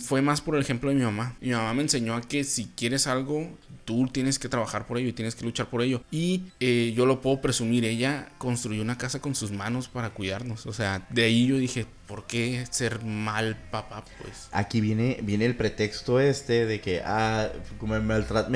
fue 0.00 0.22
más 0.22 0.40
por 0.40 0.54
el 0.56 0.62
ejemplo 0.62 0.90
de 0.90 0.96
mi 0.96 1.02
mamá. 1.02 1.36
Mi 1.40 1.50
mamá 1.50 1.74
me 1.74 1.82
enseñó 1.82 2.14
a 2.14 2.20
que 2.22 2.44
si 2.44 2.66
quieres 2.76 3.06
algo, 3.06 3.48
tú 3.84 4.08
tienes 4.08 4.38
que 4.38 4.48
trabajar 4.48 4.86
por 4.86 4.98
ello 4.98 5.08
y 5.08 5.12
tienes 5.12 5.34
que 5.34 5.44
luchar 5.44 5.68
por 5.70 5.82
ello. 5.82 6.02
Y 6.10 6.44
eh, 6.60 6.92
yo 6.96 7.06
lo 7.06 7.20
puedo 7.20 7.40
presumir, 7.40 7.84
ella 7.84 8.28
construyó 8.38 8.82
una 8.82 8.98
casa 8.98 9.20
con 9.20 9.34
sus 9.34 9.50
manos 9.50 9.88
para 9.88 10.10
cuidarnos. 10.10 10.66
O 10.66 10.72
sea, 10.72 11.06
de 11.10 11.24
ahí 11.24 11.46
yo 11.46 11.56
dije, 11.56 11.86
¿por 12.06 12.26
qué 12.26 12.64
ser 12.70 13.04
mal 13.04 13.56
papá? 13.70 14.04
Pues. 14.20 14.48
Aquí 14.52 14.80
viene, 14.80 15.18
viene 15.22 15.46
el 15.46 15.56
pretexto 15.56 16.20
este 16.20 16.66
de 16.66 16.80
que, 16.80 17.00
ah, 17.04 17.48
me 17.82 18.00
maltrat- 18.00 18.48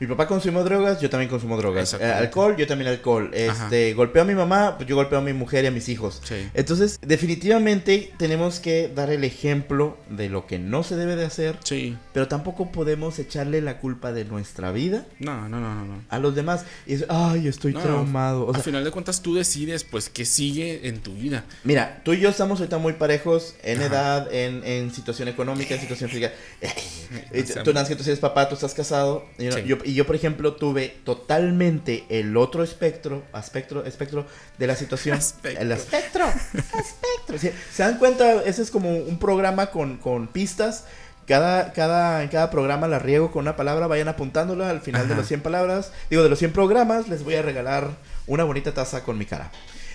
mi 0.00 0.06
papá 0.06 0.26
consumió 0.26 0.64
drogas, 0.64 1.00
yo 1.00 1.10
también 1.10 1.28
consumo 1.30 1.56
drogas. 1.58 1.94
Eh, 2.00 2.04
alcohol, 2.04 2.56
yo 2.56 2.66
también 2.66 2.90
alcohol. 2.90 3.30
Este, 3.34 3.92
golpeo 3.94 4.22
a 4.22 4.24
mi 4.24 4.34
mamá, 4.34 4.76
pues 4.76 4.88
yo 4.88 4.96
golpeo 4.96 5.18
a 5.18 5.22
mi 5.22 5.32
mujer 5.34 5.64
y 5.64 5.66
a 5.68 5.70
mis 5.70 5.88
hijos. 5.90 6.20
Sí. 6.24 6.48
Entonces, 6.54 6.98
definitivamente 7.02 8.12
tenemos 8.18 8.60
que 8.60 8.88
dar 8.94 9.10
el 9.10 9.24
ejemplo 9.24 9.96
de 10.08 10.28
lo 10.28 10.46
que 10.46 10.58
no 10.58 10.82
se 10.82 10.96
debe 10.96 11.16
de 11.16 11.24
hacer, 11.26 11.56
Sí. 11.64 11.96
pero 12.12 12.28
tampoco 12.28 12.72
podemos 12.72 13.18
echarle 13.18 13.60
la 13.60 13.78
culpa 13.78 14.12
de 14.12 14.24
nuestra 14.24 14.72
vida 14.72 15.04
No, 15.18 15.48
no, 15.48 15.60
no, 15.60 15.74
no. 15.74 15.84
no. 15.84 16.02
a 16.08 16.18
los 16.18 16.34
demás. 16.34 16.64
Y 16.86 16.94
es, 16.94 17.04
ay, 17.08 17.46
estoy 17.48 17.72
No, 17.74 17.80
traumado. 17.80 18.46
O 18.46 18.50
a 18.50 18.54
sea, 18.54 18.62
final 18.62 18.84
de 18.84 18.90
cuentas 18.90 19.20
tú 19.22 19.34
decides 19.34 19.84
pues 19.84 20.08
qué 20.08 20.24
sigue 20.24 20.88
en 20.88 21.00
tu 21.00 21.14
vida. 21.14 21.44
Mira, 21.64 22.00
tú 22.04 22.12
y 22.14 22.20
yo 22.20 22.30
estamos 22.30 22.58
ahorita 22.60 22.78
muy 22.78 22.94
parejos 22.94 23.54
en 23.62 23.78
Ajá. 23.78 23.86
edad, 23.86 24.34
en, 24.34 24.64
en 24.64 24.94
situación 24.94 25.28
económica, 25.28 25.74
en 25.74 25.80
situación 25.80 26.08
física. 26.10 26.32
Tú, 27.64 27.72
Nancy, 27.72 27.94
tú 27.96 28.02
eres 28.04 28.18
papá, 28.18 28.48
tú 28.48 28.54
estás 28.54 28.74
casado. 28.74 29.26
Y 29.38 29.44
yo, 29.46 29.52
Sí. 29.52 29.62
yo- 29.66 29.78
y 29.90 29.94
yo, 29.94 30.06
por 30.06 30.14
ejemplo, 30.14 30.54
tuve 30.54 31.00
totalmente 31.04 32.04
el 32.08 32.36
otro 32.36 32.62
espectro, 32.62 33.24
aspecto, 33.32 33.84
espectro 33.84 34.24
de 34.56 34.66
la 34.68 34.76
situación. 34.76 35.18
Aspecto. 35.18 35.60
El 35.60 35.72
espectro, 35.72 36.26
espectro. 36.26 37.38
Sí, 37.38 37.50
¿Se 37.72 37.82
dan 37.82 37.98
cuenta? 37.98 38.42
Ese 38.44 38.62
es 38.62 38.70
como 38.70 38.96
un 38.96 39.18
programa 39.18 39.66
con, 39.66 39.96
con 39.96 40.28
pistas. 40.28 40.84
Cada, 41.26 41.72
cada, 41.72 42.22
en 42.22 42.28
cada 42.28 42.50
programa 42.50 42.86
la 42.86 43.00
riego 43.00 43.32
con 43.32 43.42
una 43.42 43.56
palabra, 43.56 43.88
vayan 43.88 44.08
apuntándola 44.08 44.70
al 44.70 44.80
final 44.80 45.08
de 45.08 45.16
los 45.16 45.26
100 45.26 45.40
palabras. 45.40 45.92
Digo, 46.08 46.22
de 46.22 46.28
los 46.28 46.38
100 46.38 46.52
programas, 46.52 47.08
les 47.08 47.24
voy 47.24 47.34
a 47.34 47.42
regalar 47.42 47.90
una 48.28 48.44
bonita 48.44 48.72
taza 48.72 49.02
con 49.02 49.18
mi 49.18 49.26
cara. 49.26 49.50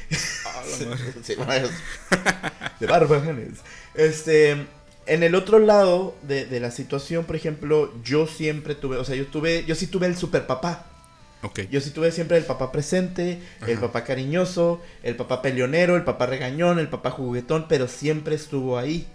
Sí, 1.23 1.35
bueno, 1.35 1.69
de 2.79 2.87
Barbajanes. 2.87 3.59
Este, 3.93 4.65
en 5.07 5.23
el 5.23 5.35
otro 5.35 5.59
lado 5.59 6.15
de, 6.23 6.45
de 6.45 6.59
la 6.59 6.71
situación, 6.71 7.25
por 7.25 7.35
ejemplo, 7.35 7.93
yo 8.03 8.27
siempre 8.27 8.75
tuve, 8.75 8.97
o 8.97 9.05
sea, 9.05 9.15
yo 9.15 9.27
tuve, 9.27 9.65
yo 9.65 9.75
sí 9.75 9.87
tuve 9.87 10.07
el 10.07 10.15
super 10.15 10.47
papá. 10.47 10.87
Ok. 11.41 11.61
Yo 11.69 11.79
sí 11.79 11.91
tuve 11.91 12.11
siempre 12.11 12.37
el 12.37 12.43
papá 12.43 12.71
presente, 12.71 13.39
el 13.67 13.77
papá 13.77 14.03
cariñoso, 14.03 14.81
el 15.03 15.15
papá 15.15 15.43
peleonero, 15.43 15.95
el 15.95 16.03
papá 16.03 16.25
regañón, 16.25 16.79
el 16.79 16.89
papá 16.89 17.11
juguetón, 17.11 17.67
pero 17.67 17.87
siempre 17.87 18.35
estuvo 18.35 18.77
ahí. 18.77 19.07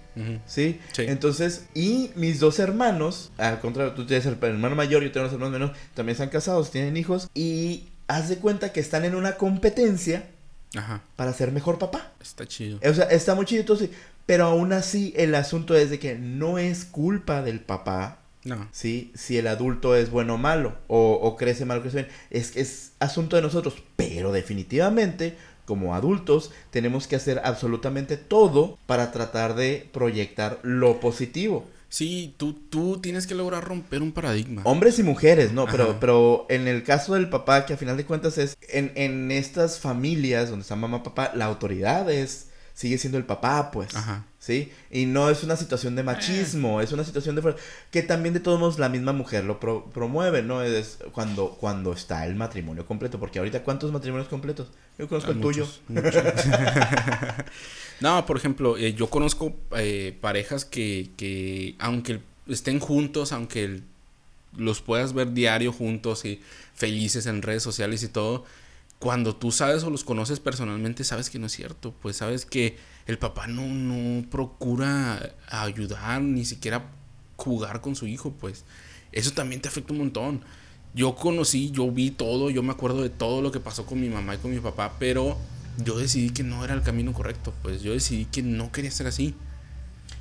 ¿Sí? 0.46 0.80
Sí. 0.92 1.04
Entonces, 1.08 1.66
y 1.74 2.10
mis 2.14 2.40
dos 2.40 2.58
hermanos, 2.58 3.32
al 3.38 3.58
contrario, 3.60 3.94
tú 3.94 4.06
tienes 4.06 4.26
el 4.26 4.36
hermano 4.40 4.76
mayor, 4.76 5.02
yo 5.02 5.10
tengo 5.10 5.24
los 5.24 5.32
hermanos 5.32 5.52
menores, 5.52 5.76
también 5.94 6.12
están 6.12 6.28
casados, 6.28 6.70
tienen 6.70 6.96
hijos, 6.96 7.28
y 7.34 7.88
haz 8.06 8.28
de 8.28 8.36
cuenta 8.36 8.72
que 8.72 8.80
están 8.80 9.04
en 9.04 9.14
una 9.14 9.36
competencia 9.36 10.28
Ajá. 10.76 11.02
para 11.16 11.32
ser 11.32 11.52
mejor 11.52 11.78
papá. 11.78 12.12
Está 12.20 12.46
chido. 12.46 12.78
O 12.84 12.94
sea, 12.94 13.04
está 13.06 13.34
muy 13.34 13.46
chido, 13.46 13.60
entonces, 13.60 13.90
pero 14.30 14.44
aún 14.44 14.72
así 14.72 15.12
el 15.16 15.34
asunto 15.34 15.74
es 15.74 15.90
de 15.90 15.98
que 15.98 16.14
no 16.14 16.56
es 16.58 16.84
culpa 16.84 17.42
del 17.42 17.58
papá, 17.58 18.20
No. 18.44 18.68
¿sí? 18.70 19.10
Si 19.16 19.36
el 19.38 19.48
adulto 19.48 19.96
es 19.96 20.08
bueno 20.12 20.34
o 20.34 20.38
malo, 20.38 20.76
o, 20.86 21.14
o 21.14 21.36
crece 21.36 21.64
mal 21.64 21.78
o 21.78 21.82
crece 21.82 21.96
bien, 22.04 22.08
es, 22.30 22.56
es 22.56 22.92
asunto 23.00 23.34
de 23.34 23.42
nosotros, 23.42 23.82
pero 23.96 24.30
definitivamente, 24.30 25.36
como 25.64 25.96
adultos, 25.96 26.52
tenemos 26.70 27.08
que 27.08 27.16
hacer 27.16 27.40
absolutamente 27.44 28.16
todo 28.16 28.78
para 28.86 29.10
tratar 29.10 29.56
de 29.56 29.88
proyectar 29.92 30.60
lo 30.62 31.00
positivo. 31.00 31.68
Sí, 31.88 32.34
tú, 32.36 32.52
tú 32.52 33.00
tienes 33.00 33.26
que 33.26 33.34
lograr 33.34 33.64
romper 33.64 34.00
un 34.00 34.12
paradigma. 34.12 34.62
Hombres 34.64 35.00
y 35.00 35.02
mujeres, 35.02 35.52
¿no? 35.52 35.66
Pero, 35.66 35.98
pero 35.98 36.46
en 36.48 36.68
el 36.68 36.84
caso 36.84 37.14
del 37.14 37.28
papá, 37.28 37.66
que 37.66 37.72
a 37.72 37.76
final 37.76 37.96
de 37.96 38.06
cuentas 38.06 38.38
es, 38.38 38.56
en, 38.68 38.92
en 38.94 39.32
estas 39.32 39.80
familias 39.80 40.50
donde 40.50 40.62
está 40.62 40.76
mamá, 40.76 41.02
papá, 41.02 41.32
la 41.34 41.46
autoridad 41.46 42.08
es, 42.08 42.46
sigue 42.80 42.96
siendo 42.96 43.18
el 43.18 43.24
papá, 43.26 43.70
pues. 43.70 43.94
Ajá. 43.94 44.24
¿Sí? 44.38 44.72
Y 44.90 45.04
no 45.04 45.28
es 45.28 45.42
una 45.44 45.54
situación 45.56 45.96
de 45.96 46.02
machismo, 46.02 46.80
es 46.80 46.92
una 46.92 47.04
situación 47.04 47.36
de... 47.36 47.42
fuerza, 47.42 47.60
Que 47.90 48.02
también 48.02 48.32
de 48.32 48.40
todos 48.40 48.58
modos 48.58 48.78
la 48.78 48.88
misma 48.88 49.12
mujer 49.12 49.44
lo 49.44 49.60
pro- 49.60 49.84
promueve, 49.92 50.42
¿no? 50.42 50.62
Es 50.62 50.96
cuando, 51.12 51.50
cuando 51.60 51.92
está 51.92 52.24
el 52.26 52.36
matrimonio 52.36 52.86
completo. 52.86 53.20
Porque 53.20 53.38
ahorita, 53.38 53.62
¿cuántos 53.64 53.92
matrimonios 53.92 54.28
completos? 54.28 54.68
Yo 54.98 55.06
conozco 55.08 55.30
Ah, 55.30 55.34
el 55.34 55.40
tuyo. 55.42 55.66
muchos, 55.66 55.82
muchos. 55.88 56.24
no, 58.00 58.24
por 58.26 58.36
ejemplo, 58.38 58.76
eh, 58.78 58.94
yo 58.94 59.08
conozco 59.10 59.54
eh, 59.76 60.16
parejas 60.20 60.64
que, 60.64 61.10
que 61.18 61.74
aunque 61.78 62.20
estén 62.48 62.78
juntos, 62.80 63.32
aunque 63.32 63.64
el- 63.64 63.82
los 64.56 64.80
puedas 64.80 65.12
ver 65.12 65.32
diario 65.32 65.72
juntos 65.72 66.24
y 66.24 66.40
felices 66.74 67.26
en 67.26 67.42
redes 67.42 67.62
sociales 67.62 68.02
y 68.02 68.08
todo, 68.08 68.44
cuando 69.00 69.34
tú 69.34 69.50
sabes 69.50 69.82
o 69.82 69.90
los 69.90 70.04
conoces 70.04 70.40
personalmente, 70.40 71.04
sabes 71.04 71.30
que 71.30 71.38
no 71.38 71.46
es 71.46 71.52
cierto. 71.52 71.92
Pues 72.02 72.16
sabes 72.16 72.44
que 72.44 72.76
el 73.06 73.18
papá 73.18 73.46
no, 73.46 73.66
no 73.66 74.28
procura 74.28 75.34
ayudar, 75.48 76.20
ni 76.20 76.44
siquiera 76.44 76.84
jugar 77.36 77.80
con 77.80 77.96
su 77.96 78.06
hijo, 78.06 78.32
pues. 78.38 78.64
Eso 79.10 79.32
también 79.32 79.62
te 79.62 79.68
afecta 79.68 79.94
un 79.94 80.00
montón. 80.00 80.42
Yo 80.94 81.16
conocí, 81.16 81.70
yo 81.70 81.90
vi 81.90 82.10
todo, 82.10 82.50
yo 82.50 82.62
me 82.62 82.72
acuerdo 82.72 83.02
de 83.02 83.08
todo 83.08 83.40
lo 83.40 83.50
que 83.50 83.58
pasó 83.58 83.86
con 83.86 84.00
mi 84.00 84.10
mamá 84.10 84.34
y 84.34 84.38
con 84.38 84.50
mi 84.50 84.60
papá, 84.60 84.96
pero 84.98 85.38
yo 85.82 85.98
decidí 85.98 86.30
que 86.30 86.42
no 86.42 86.62
era 86.62 86.74
el 86.74 86.82
camino 86.82 87.14
correcto, 87.14 87.54
pues 87.62 87.82
yo 87.82 87.92
decidí 87.92 88.26
que 88.26 88.42
no 88.42 88.70
quería 88.70 88.90
ser 88.90 89.06
así. 89.06 89.34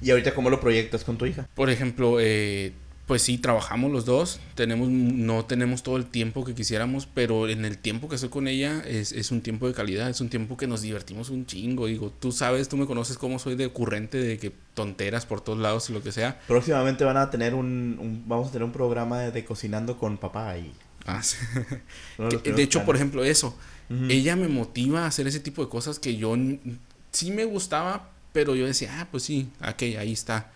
Y 0.02 0.12
ahorita, 0.12 0.34
¿cómo 0.34 0.50
lo 0.50 0.62
proyectas 0.62 1.04
con 1.04 1.18
tu 1.18 1.26
hija? 1.26 1.50
Por 1.54 1.70
ejemplo, 1.70 2.20
eh, 2.22 2.72
pues 3.10 3.24
sí, 3.24 3.39
trabajamos 3.39 3.91
los 3.91 4.06
dos, 4.06 4.39
tenemos, 4.54 4.88
no 4.88 5.43
tenemos 5.43 5.82
todo 5.82 5.98
el 5.98 6.06
tiempo 6.06 6.45
que 6.45 6.54
quisiéramos, 6.54 7.08
pero 7.08 7.50
en 7.50 7.65
el 7.65 7.80
tiempo 7.80 8.08
que 8.08 8.13
estoy 8.13 8.30
con 8.30 8.48
ella 8.48 8.84
es, 8.86 9.13
es 9.13 9.32
un 9.32 9.41
tiempo 9.41 9.67
de 9.67 9.74
calidad, 9.74 10.08
es 10.12 10.22
un 10.22 10.30
tiempo 10.30 10.58
que 10.58 10.67
nos 10.67 10.84
divertimos 10.84 11.32
un 11.32 11.48
chingo. 11.48 11.88
Digo, 11.88 12.13
tú 12.19 12.32
sabes, 12.32 12.69
tú 12.69 12.78
me 12.78 12.86
conoces 12.86 13.17
cómo 13.17 13.39
soy 13.39 13.56
de 13.56 13.65
ocurrente, 13.65 14.19
de 14.19 14.38
que 14.38 14.54
tonteras 14.76 15.26
por 15.26 15.41
todos 15.41 15.58
lados 15.58 15.89
y 15.89 15.93
lo 15.93 16.04
que 16.04 16.12
sea. 16.12 16.39
Próximamente 16.48 17.04
van 17.04 17.17
a 17.17 17.32
tener 17.32 17.56
un, 17.56 17.98
un- 18.00 18.24
vamos 18.28 18.50
a 18.50 18.52
tener 18.52 18.63
un 18.63 18.72
programa 18.74 19.19
de, 19.22 19.32
de 19.32 19.43
cocinando 19.43 19.98
con 19.98 20.19
papá 20.19 20.56
Ah, 21.08 21.24
sí. 21.24 21.38
uno 22.19 22.30
de 22.30 22.62
hecho, 22.62 22.86
por 22.86 22.95
ejemplo, 22.95 23.24
eso. 23.24 23.58
Ella 24.08 24.36
me 24.36 24.50
motiva 24.50 25.06
a 25.06 25.08
hacer 25.08 25.26
ese 25.26 25.39
tipo 25.39 25.63
de 25.65 25.69
cosas 25.69 25.98
que 25.98 26.15
yo 26.15 26.36
sí 27.12 27.32
me 27.32 27.45
gustaba, 27.45 28.12
pero 28.34 28.56
yo 28.56 28.67
decía, 28.67 29.00
ah, 29.02 29.08
pues 29.10 29.24
sí, 29.24 29.50
ok, 29.67 29.82
ahí 29.98 30.13
está. 30.13 30.52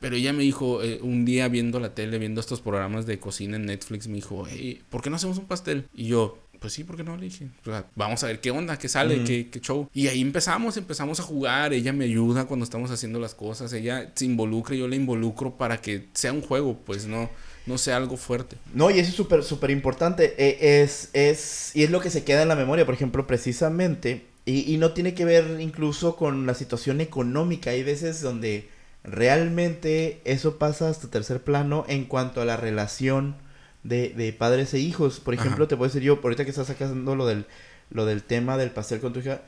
Pero 0.00 0.16
ella 0.16 0.32
me 0.32 0.42
dijo, 0.42 0.82
eh, 0.82 0.98
un 1.02 1.24
día 1.24 1.48
viendo 1.48 1.78
la 1.78 1.94
tele, 1.94 2.18
viendo 2.18 2.40
estos 2.40 2.60
programas 2.60 3.06
de 3.06 3.18
cocina 3.18 3.56
en 3.56 3.66
Netflix, 3.66 4.08
me 4.08 4.14
dijo, 4.14 4.44
hey, 4.48 4.82
¿por 4.88 5.02
qué 5.02 5.10
no 5.10 5.16
hacemos 5.16 5.36
un 5.36 5.44
pastel? 5.46 5.86
Y 5.94 6.06
yo, 6.06 6.38
pues 6.58 6.72
sí, 6.72 6.84
¿por 6.84 6.96
qué 6.96 7.04
no? 7.04 7.16
Le 7.16 7.24
dije, 7.24 7.48
O 7.62 7.70
sea, 7.70 7.86
vamos 7.96 8.22
a 8.24 8.26
ver 8.26 8.40
qué 8.40 8.50
onda, 8.50 8.78
qué 8.78 8.88
sale, 8.88 9.24
qué, 9.24 9.48
qué 9.50 9.60
show. 9.60 9.88
Y 9.92 10.08
ahí 10.08 10.20
empezamos, 10.20 10.76
empezamos 10.76 11.20
a 11.20 11.22
jugar, 11.22 11.72
ella 11.72 11.92
me 11.92 12.04
ayuda 12.04 12.46
cuando 12.46 12.64
estamos 12.64 12.90
haciendo 12.90 13.18
las 13.18 13.34
cosas, 13.34 13.72
ella 13.72 14.10
se 14.14 14.24
involucra, 14.26 14.74
yo 14.74 14.88
la 14.88 14.96
involucro 14.96 15.56
para 15.56 15.80
que 15.80 16.06
sea 16.14 16.32
un 16.32 16.42
juego, 16.42 16.78
pues 16.84 17.06
no, 17.06 17.30
no 17.66 17.78
sea 17.78 17.96
algo 17.96 18.16
fuerte. 18.16 18.56
No, 18.74 18.90
y 18.90 18.98
eso 18.98 19.10
es 19.10 19.16
súper, 19.16 19.42
súper 19.42 19.70
importante. 19.70 20.34
Eh, 20.38 20.82
es, 20.82 21.10
es, 21.14 21.72
y 21.74 21.82
es 21.82 21.90
lo 21.90 22.00
que 22.00 22.10
se 22.10 22.24
queda 22.24 22.42
en 22.42 22.48
la 22.48 22.56
memoria, 22.56 22.84
por 22.84 22.94
ejemplo, 22.94 23.26
precisamente. 23.26 24.26
Y, 24.44 24.72
y 24.72 24.76
no 24.78 24.92
tiene 24.92 25.14
que 25.14 25.24
ver 25.24 25.60
incluso 25.60 26.16
con 26.16 26.46
la 26.46 26.54
situación 26.54 27.00
económica. 27.00 27.70
Hay 27.70 27.82
veces 27.82 28.20
donde 28.20 28.68
realmente 29.04 30.20
eso 30.24 30.58
pasa 30.58 30.88
hasta 30.88 31.08
tercer 31.08 31.42
plano 31.42 31.84
en 31.88 32.04
cuanto 32.04 32.40
a 32.40 32.44
la 32.44 32.56
relación 32.56 33.36
de, 33.82 34.10
de 34.10 34.32
padres 34.32 34.74
e 34.74 34.78
hijos. 34.78 35.20
Por 35.20 35.34
ejemplo, 35.34 35.64
Ajá. 35.64 35.68
te 35.68 35.76
puedo 35.76 35.88
decir 35.88 36.02
yo, 36.02 36.18
ahorita 36.22 36.44
que 36.44 36.50
estás 36.50 36.66
sacando 36.66 37.14
lo 37.16 37.26
del, 37.26 37.46
lo 37.90 38.04
del 38.06 38.22
tema 38.22 38.56
del 38.56 38.70
pastel 38.70 39.00
con 39.00 39.12
tu 39.12 39.20
hija, 39.20 39.40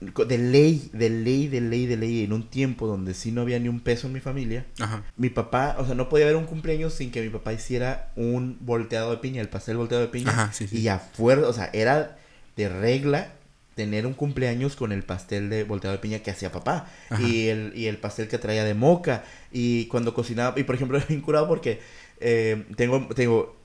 de 0.00 0.38
ley, 0.38 0.88
de 0.94 1.10
ley, 1.10 1.46
de 1.46 1.60
ley, 1.60 1.84
de 1.86 1.96
ley, 1.98 2.24
en 2.24 2.32
un 2.32 2.48
tiempo 2.48 2.86
donde 2.86 3.12
sí 3.12 3.32
no 3.32 3.42
había 3.42 3.58
ni 3.58 3.68
un 3.68 3.80
peso 3.80 4.06
en 4.06 4.14
mi 4.14 4.20
familia, 4.20 4.64
Ajá. 4.78 5.02
mi 5.18 5.28
papá, 5.28 5.76
o 5.78 5.84
sea, 5.84 5.94
no 5.94 6.08
podía 6.08 6.24
haber 6.24 6.36
un 6.36 6.46
cumpleaños 6.46 6.94
sin 6.94 7.10
que 7.10 7.20
mi 7.20 7.28
papá 7.28 7.52
hiciera 7.52 8.10
un 8.16 8.56
volteado 8.60 9.10
de 9.10 9.18
piña, 9.18 9.42
el 9.42 9.50
pastel 9.50 9.76
volteado 9.76 10.02
de 10.02 10.08
piña. 10.08 10.30
Ajá, 10.30 10.52
sí, 10.54 10.66
sí. 10.66 10.78
Y 10.80 10.88
a 10.88 10.98
fuerza, 10.98 11.48
o 11.48 11.52
sea, 11.52 11.68
era 11.74 12.16
de 12.56 12.68
regla 12.70 13.34
tener 13.74 14.06
un 14.06 14.14
cumpleaños 14.14 14.76
con 14.76 14.92
el 14.92 15.02
pastel 15.02 15.48
de 15.48 15.64
volteado 15.64 15.96
de 15.96 16.02
piña 16.02 16.18
que 16.20 16.30
hacía 16.30 16.52
papá. 16.52 16.90
Ajá. 17.08 17.22
Y 17.22 17.48
el, 17.48 17.72
y 17.74 17.86
el 17.86 17.98
pastel 17.98 18.28
que 18.28 18.38
traía 18.38 18.64
de 18.64 18.74
moca. 18.74 19.24
Y 19.52 19.86
cuando 19.86 20.14
cocinaba, 20.14 20.58
y 20.58 20.64
por 20.64 20.74
ejemplo, 20.74 20.96
era 20.98 21.06
bien 21.06 21.20
curado 21.20 21.48
porque 21.48 21.80
eh, 22.20 22.66
tengo, 22.76 23.08
tengo, 23.14 23.56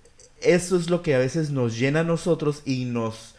eso 0.41 0.77
es 0.77 0.89
lo 0.89 1.01
que 1.01 1.15
a 1.15 1.17
veces 1.17 1.51
nos 1.51 1.77
llena 1.77 2.01
a 2.01 2.03
nosotros 2.03 2.61
y 2.65 2.85
nos 2.85 3.35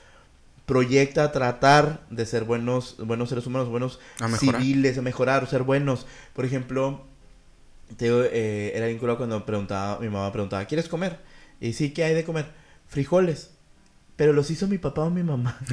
proyecta 0.66 1.22
a 1.24 1.32
tratar 1.32 2.00
de 2.10 2.26
ser 2.26 2.44
buenos, 2.44 2.96
buenos 2.98 3.28
seres 3.28 3.46
humanos, 3.46 3.68
buenos 3.68 4.00
A 4.20 4.28
civiles, 4.36 4.98
a 4.98 5.02
mejorar, 5.02 5.48
ser 5.48 5.62
buenos. 5.62 6.06
Por 6.34 6.44
ejemplo, 6.44 7.04
te 7.96 8.08
eh, 8.08 8.76
era 8.76 8.86
bien 8.86 8.98
curado 8.98 9.18
cuando 9.18 9.46
preguntaba, 9.46 10.00
mi 10.00 10.08
mamá 10.08 10.32
preguntaba, 10.32 10.64
¿quieres 10.64 10.88
comer? 10.88 11.18
Y 11.60 11.72
sí, 11.72 11.90
¿qué 11.90 12.04
hay 12.04 12.14
de 12.14 12.24
comer? 12.24 12.46
Frijoles. 12.88 13.55
Pero 14.16 14.32
los 14.32 14.50
hizo 14.50 14.66
mi 14.66 14.78
papá 14.78 15.02
o 15.02 15.10
mi 15.10 15.22
mamá. 15.22 15.58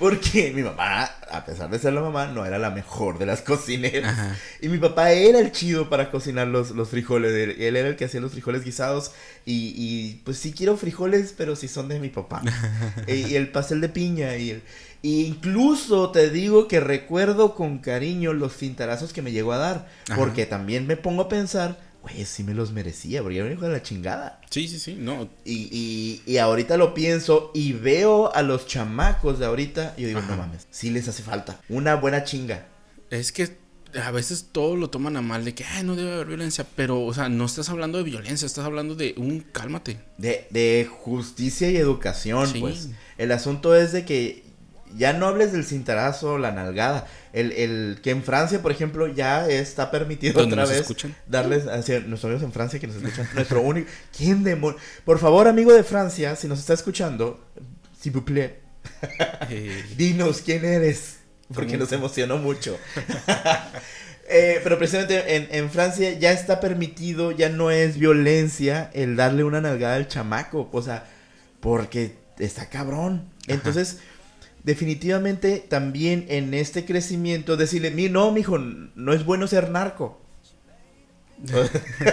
Porque 0.00 0.50
mi 0.54 0.62
mamá, 0.62 1.04
a 1.30 1.44
pesar 1.44 1.68
de 1.68 1.78
ser 1.78 1.92
la 1.92 2.00
mamá, 2.00 2.26
no 2.28 2.46
era 2.46 2.58
la 2.58 2.70
mejor 2.70 3.18
de 3.18 3.26
las 3.26 3.42
cocineras. 3.42 4.10
Ajá. 4.10 4.34
Y 4.62 4.68
mi 4.68 4.78
papá 4.78 5.12
era 5.12 5.38
el 5.38 5.52
chido 5.52 5.90
para 5.90 6.10
cocinar 6.10 6.46
los, 6.48 6.70
los 6.70 6.88
frijoles. 6.88 7.32
Él, 7.58 7.76
era 7.76 7.86
el 7.86 7.96
que 7.96 8.06
hacía 8.06 8.22
los 8.22 8.32
frijoles 8.32 8.64
guisados. 8.64 9.12
Y, 9.44 9.74
y, 9.76 10.22
pues 10.24 10.38
sí 10.38 10.54
quiero 10.54 10.78
frijoles, 10.78 11.34
pero 11.36 11.54
sí 11.54 11.68
son 11.68 11.88
de 11.88 12.00
mi 12.00 12.08
papá. 12.08 12.40
y, 13.06 13.12
y 13.28 13.36
el 13.36 13.48
pastel 13.48 13.82
de 13.82 13.90
piña. 13.90 14.36
Y 14.38 14.52
el, 14.52 14.62
y 15.02 15.24
incluso 15.26 16.10
te 16.10 16.30
digo 16.30 16.66
que 16.66 16.80
recuerdo 16.80 17.54
con 17.54 17.78
cariño 17.78 18.32
los 18.32 18.56
cintarazos 18.56 19.12
que 19.12 19.20
me 19.20 19.32
llegó 19.32 19.52
a 19.52 19.58
dar. 19.58 19.88
Ajá. 20.08 20.18
Porque 20.18 20.46
también 20.46 20.86
me 20.86 20.96
pongo 20.96 21.24
a 21.24 21.28
pensar, 21.28 21.78
güey, 22.02 22.24
sí 22.24 22.44
me 22.44 22.54
los 22.54 22.72
merecía. 22.72 23.22
Porque 23.22 23.36
yo 23.36 23.44
me 23.44 23.50
dijo 23.50 23.66
de 23.66 23.72
la 23.72 23.82
chingada. 23.82 24.40
Sí, 24.50 24.68
sí, 24.68 24.78
sí. 24.78 24.96
No. 24.98 25.28
Y, 25.44 25.68
y, 25.70 26.22
y 26.30 26.38
ahorita 26.38 26.76
lo 26.76 26.94
pienso 26.94 27.50
y 27.54 27.72
veo 27.72 28.34
a 28.34 28.42
los 28.42 28.66
chamacos 28.66 29.38
de 29.38 29.46
ahorita. 29.46 29.94
Y 29.96 30.02
yo 30.02 30.08
digo, 30.08 30.20
Ajá. 30.20 30.30
no 30.30 30.36
mames, 30.38 30.66
sí 30.70 30.90
les 30.90 31.08
hace 31.08 31.22
falta. 31.22 31.60
Una 31.68 31.94
buena 31.96 32.24
chinga. 32.24 32.66
Es 33.10 33.32
que 33.32 33.58
a 34.00 34.12
veces 34.12 34.50
todo 34.52 34.76
lo 34.76 34.88
toman 34.88 35.16
a 35.16 35.20
mal 35.20 35.44
de 35.44 35.52
que, 35.54 35.64
ay, 35.64 35.82
no 35.82 35.96
debe 35.96 36.12
haber 36.12 36.26
violencia. 36.28 36.64
Pero, 36.76 37.02
o 37.02 37.12
sea, 37.12 37.28
no 37.28 37.44
estás 37.44 37.68
hablando 37.70 37.98
de 37.98 38.04
violencia, 38.04 38.46
estás 38.46 38.64
hablando 38.64 38.94
de 38.94 39.14
un 39.16 39.40
cálmate. 39.40 40.00
De, 40.16 40.46
de 40.50 40.88
justicia 40.90 41.70
y 41.70 41.76
educación, 41.76 42.46
Sí. 42.48 42.60
pues. 42.60 42.88
El 43.18 43.32
asunto 43.32 43.74
es 43.74 43.92
de 43.92 44.04
que 44.04 44.44
ya 44.96 45.12
no 45.12 45.26
hables 45.26 45.52
del 45.52 45.64
cintarazo, 45.64 46.38
la 46.38 46.52
nalgada. 46.52 47.06
El, 47.32 47.52
el 47.52 48.00
que 48.02 48.10
en 48.10 48.22
Francia, 48.24 48.60
por 48.62 48.72
ejemplo, 48.72 49.06
ya 49.06 49.48
está 49.48 49.90
permitido 49.90 50.42
otra 50.42 50.62
nos 50.62 50.68
vez 50.68 50.80
escuchan. 50.80 51.14
darles 51.26 51.66
hacia 51.66 52.00
nuestros 52.00 52.24
amigos 52.24 52.42
en 52.42 52.52
Francia 52.52 52.80
que 52.80 52.86
nos 52.88 52.96
escuchan. 52.96 53.28
nuestro 53.34 53.60
único. 53.62 53.88
¿Quién 54.16 54.42
demonios? 54.42 54.80
Por 55.04 55.18
favor, 55.18 55.46
amigo 55.48 55.72
de 55.72 55.84
Francia, 55.84 56.34
si 56.36 56.48
nos 56.48 56.58
está 56.58 56.74
escuchando, 56.74 57.40
s'il 58.00 58.12
vous 58.12 58.24
plaît, 58.24 58.58
Eh, 59.50 59.84
dinos 59.96 60.40
quién 60.44 60.64
eres. 60.64 61.18
Porque 61.54 61.76
nos 61.76 61.92
emocionó 61.92 62.38
mucho. 62.38 62.78
Eh, 64.32 64.60
pero 64.62 64.78
precisamente 64.78 65.34
en, 65.34 65.48
en 65.50 65.70
Francia 65.70 66.12
ya 66.12 66.30
está 66.30 66.60
permitido, 66.60 67.32
ya 67.32 67.48
no 67.48 67.72
es 67.72 67.98
violencia 67.98 68.88
el 68.94 69.16
darle 69.16 69.42
una 69.42 69.60
nalgada 69.60 69.96
al 69.96 70.06
chamaco. 70.06 70.68
O 70.72 70.82
sea, 70.82 71.04
porque 71.58 72.14
está 72.38 72.68
cabrón. 72.68 73.28
Entonces, 73.48 73.98
definitivamente 74.64 75.58
también 75.68 76.26
en 76.28 76.54
este 76.54 76.84
crecimiento, 76.84 77.56
decirle, 77.56 77.90
mi 77.90 78.08
no, 78.08 78.30
mijo, 78.32 78.58
no 78.58 79.12
es 79.12 79.24
bueno 79.24 79.46
ser 79.46 79.70
narco. 79.70 80.18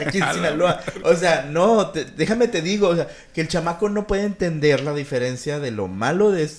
Aquí 0.05 0.19
en 0.19 0.33
Sinaloa. 0.33 0.81
O 1.03 1.13
sea, 1.15 1.43
no, 1.51 1.89
te- 1.89 2.05
déjame 2.05 2.47
te 2.47 2.61
digo, 2.61 2.87
o 2.89 2.95
sea, 2.95 3.09
que 3.33 3.41
el 3.41 3.47
chamaco 3.49 3.89
no 3.89 4.07
puede 4.07 4.23
entender 4.23 4.81
la 4.81 4.93
diferencia 4.93 5.59
de 5.59 5.71
lo 5.71 5.87
malo 5.89 6.31
de 6.31 6.49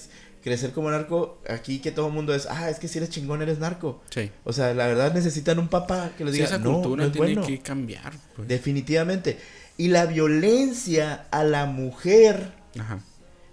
crecer 0.43 0.73
como 0.73 0.91
narco. 0.91 1.41
Aquí 1.49 1.79
que 1.79 1.93
todo 1.93 2.09
el 2.09 2.13
mundo 2.13 2.35
es, 2.35 2.47
ah, 2.51 2.69
es 2.69 2.79
que 2.79 2.87
si 2.89 2.99
eres 2.99 3.09
chingón 3.11 3.41
eres 3.41 3.59
narco. 3.59 4.03
sí. 4.11 4.31
O 4.45 4.53
sea, 4.53 4.75
la 4.75 4.87
verdad 4.87 5.15
necesitan 5.15 5.59
un 5.59 5.69
papá 5.69 6.11
que 6.19 6.25
les 6.27 6.35
Sí, 6.35 6.41
diga, 6.41 6.49
esa 6.51 6.59
no, 6.59 6.75
cultura 6.75 7.03
no 7.03 7.07
es 7.07 7.13
tiene 7.13 7.27
bueno. 7.35 7.47
que 7.47 7.61
cambiar. 7.61 8.13
pues. 8.37 8.47
Definitivamente. 8.49 9.39
Y 9.79 9.89
la 9.89 10.05
violencia 10.07 11.27
a 11.31 11.45
la 11.45 11.65
mujer 11.65 12.53
Ajá. 12.79 12.99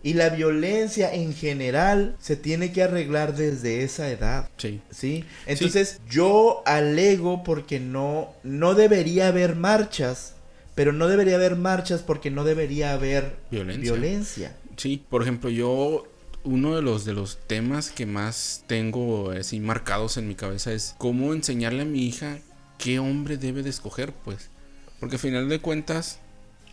Y 0.06 0.14
la 0.14 0.30
violencia 0.30 1.12
en 1.12 1.34
general 1.34 2.16
se 2.20 2.36
tiene 2.36 2.72
que 2.72 2.84
arreglar 2.84 3.36
desde 3.36 3.84
esa 3.84 4.08
edad. 4.08 4.48
Sí. 4.56 4.80
¿Sí? 4.92 5.26
Entonces 5.48 6.00
yo 6.08 6.62
alego 6.68 7.44
porque 7.44 7.80
no, 7.80 8.32
no 8.44 8.76
debería 8.76 9.30
haber 9.30 9.56
marchas, 9.56 10.36
pero 10.76 10.94
no 10.94 11.08
debería 11.08 11.38
haber 11.38 11.56
marchas 11.56 12.04
porque 12.04 12.30
no 12.30 12.44
debería 12.44 12.94
haber 12.94 13.36
Violencia. 13.50 13.94
violencia. 13.94 14.56
Sí, 14.78 15.04
por 15.10 15.24
ejemplo, 15.24 15.50
yo 15.50 16.04
uno 16.44 16.76
de 16.76 16.84
los 16.84 17.04
de 17.04 17.14
los 17.14 17.40
temas 17.48 17.90
que 17.90 18.06
más 18.06 18.64
tengo 18.68 19.32
así 19.32 19.60
marcados 19.60 20.18
en 20.18 20.28
mi 20.28 20.36
cabeza 20.36 20.72
es 20.72 20.94
cómo 21.00 21.34
enseñarle 21.34 21.82
a 21.82 21.86
mi 21.86 22.06
hija 22.06 22.38
qué 22.78 23.00
hombre 23.00 23.38
debe 23.38 23.64
de 23.64 23.72
escoger, 23.72 24.14
pues. 24.24 24.52
Porque 25.00 25.16
al 25.16 25.20
final 25.22 25.50
de 25.50 25.58
cuentas, 25.58 26.20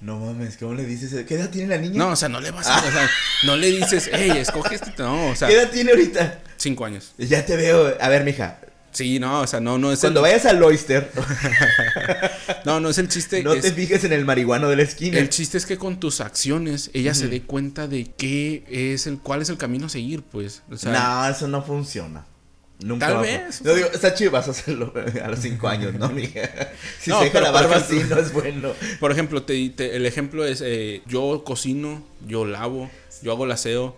No 0.02 0.18
mames, 0.18 0.56
¿cómo 0.56 0.74
le 0.74 0.84
dices? 0.84 1.24
¿Qué 1.26 1.34
edad 1.36 1.48
tiene 1.48 1.68
la 1.68 1.78
niña? 1.78 1.96
no, 1.96 2.08
o 2.10 2.16
sea, 2.16 2.28
no 2.28 2.40
le 2.40 2.50
vas 2.50 2.66
a, 2.66 2.76
o 2.76 2.90
sea, 2.90 3.08
no 3.44 3.54
le 3.56 3.68
dices, 3.70 4.10
hey, 4.12 4.32
escoge 4.36 4.74
este, 4.74 4.92
no, 4.98 5.28
o 5.28 5.36
sea, 5.36 5.46
¿Qué 5.46 5.54
edad 5.54 5.70
tiene 5.70 5.92
ahorita? 5.92 6.40
cinco 6.56 6.84
años. 6.84 7.12
Ya 7.18 7.46
te 7.46 7.56
veo. 7.56 7.94
A 8.00 8.08
ver, 8.08 8.24
mija. 8.24 8.58
Sí, 8.90 9.18
no, 9.20 9.40
o 9.40 9.46
sea, 9.46 9.60
no, 9.60 9.78
no 9.78 9.90
es 9.92 10.00
Cuando 10.00 10.20
el, 10.20 10.24
vayas 10.32 10.44
al 10.44 10.62
oyster, 10.62 11.10
no, 12.66 12.78
no 12.80 12.90
es 12.90 12.98
el 12.98 13.08
chiste, 13.08 13.42
no 13.42 13.54
es- 13.54 13.62
te 13.62 13.72
fijes 13.72 14.04
en 14.04 14.12
el 14.12 14.24
marihuano 14.24 14.68
de 14.68 14.76
la 14.76 14.82
esquina. 14.82 15.18
el 15.18 15.28
chiste 15.30 15.56
es 15.56 15.64
que 15.66 15.78
con 15.78 15.98
tus 15.98 16.20
acciones 16.20 16.90
ella 16.92 17.14
se 17.14 17.28
dé 17.28 17.40
cuenta 17.42 17.86
de 17.88 18.10
qué 18.18 18.64
es 18.68 19.06
el, 19.06 19.18
cuál 19.18 19.40
es 19.40 19.48
el 19.48 19.56
camino 19.56 19.86
a 19.86 19.88
seguir, 19.88 20.22
pues, 20.22 20.62
o 20.70 20.76
sea, 20.76 20.92
no, 20.92 21.28
eso 21.34 21.48
no 21.48 21.62
funciona. 21.62 22.26
Nunca 22.80 23.06
Tal 23.08 23.18
vez, 23.22 23.62
No 23.62 23.74
digo, 23.74 23.88
está 23.92 24.12
chido, 24.14 24.32
vas 24.32 24.48
a 24.48 24.50
hacerlo 24.50 24.92
a 25.24 25.28
los 25.28 25.38
cinco 25.38 25.68
años, 25.68 25.94
¿no, 25.94 26.08
mija? 26.08 26.40
Si 27.00 27.11
No, 27.11 27.18
se 27.20 27.26
deja 27.26 27.40
la 27.40 27.50
barba 27.52 27.76
ejemplo- 27.76 27.96
así, 28.00 28.08
no 28.11 28.18
es 28.18 28.32
bueno. 28.32 28.72
Por 28.98 29.12
ejemplo, 29.12 29.42
te, 29.44 29.68
te- 29.70 29.94
el 29.96 30.04
ejemplo 30.06 30.44
es, 30.44 30.61
eh, 30.64 31.02
yo 31.06 31.42
cocino, 31.44 32.02
yo 32.26 32.44
lavo, 32.44 32.90
yo 33.22 33.30
hago 33.32 33.44
el 33.44 33.52
aseo, 33.52 33.96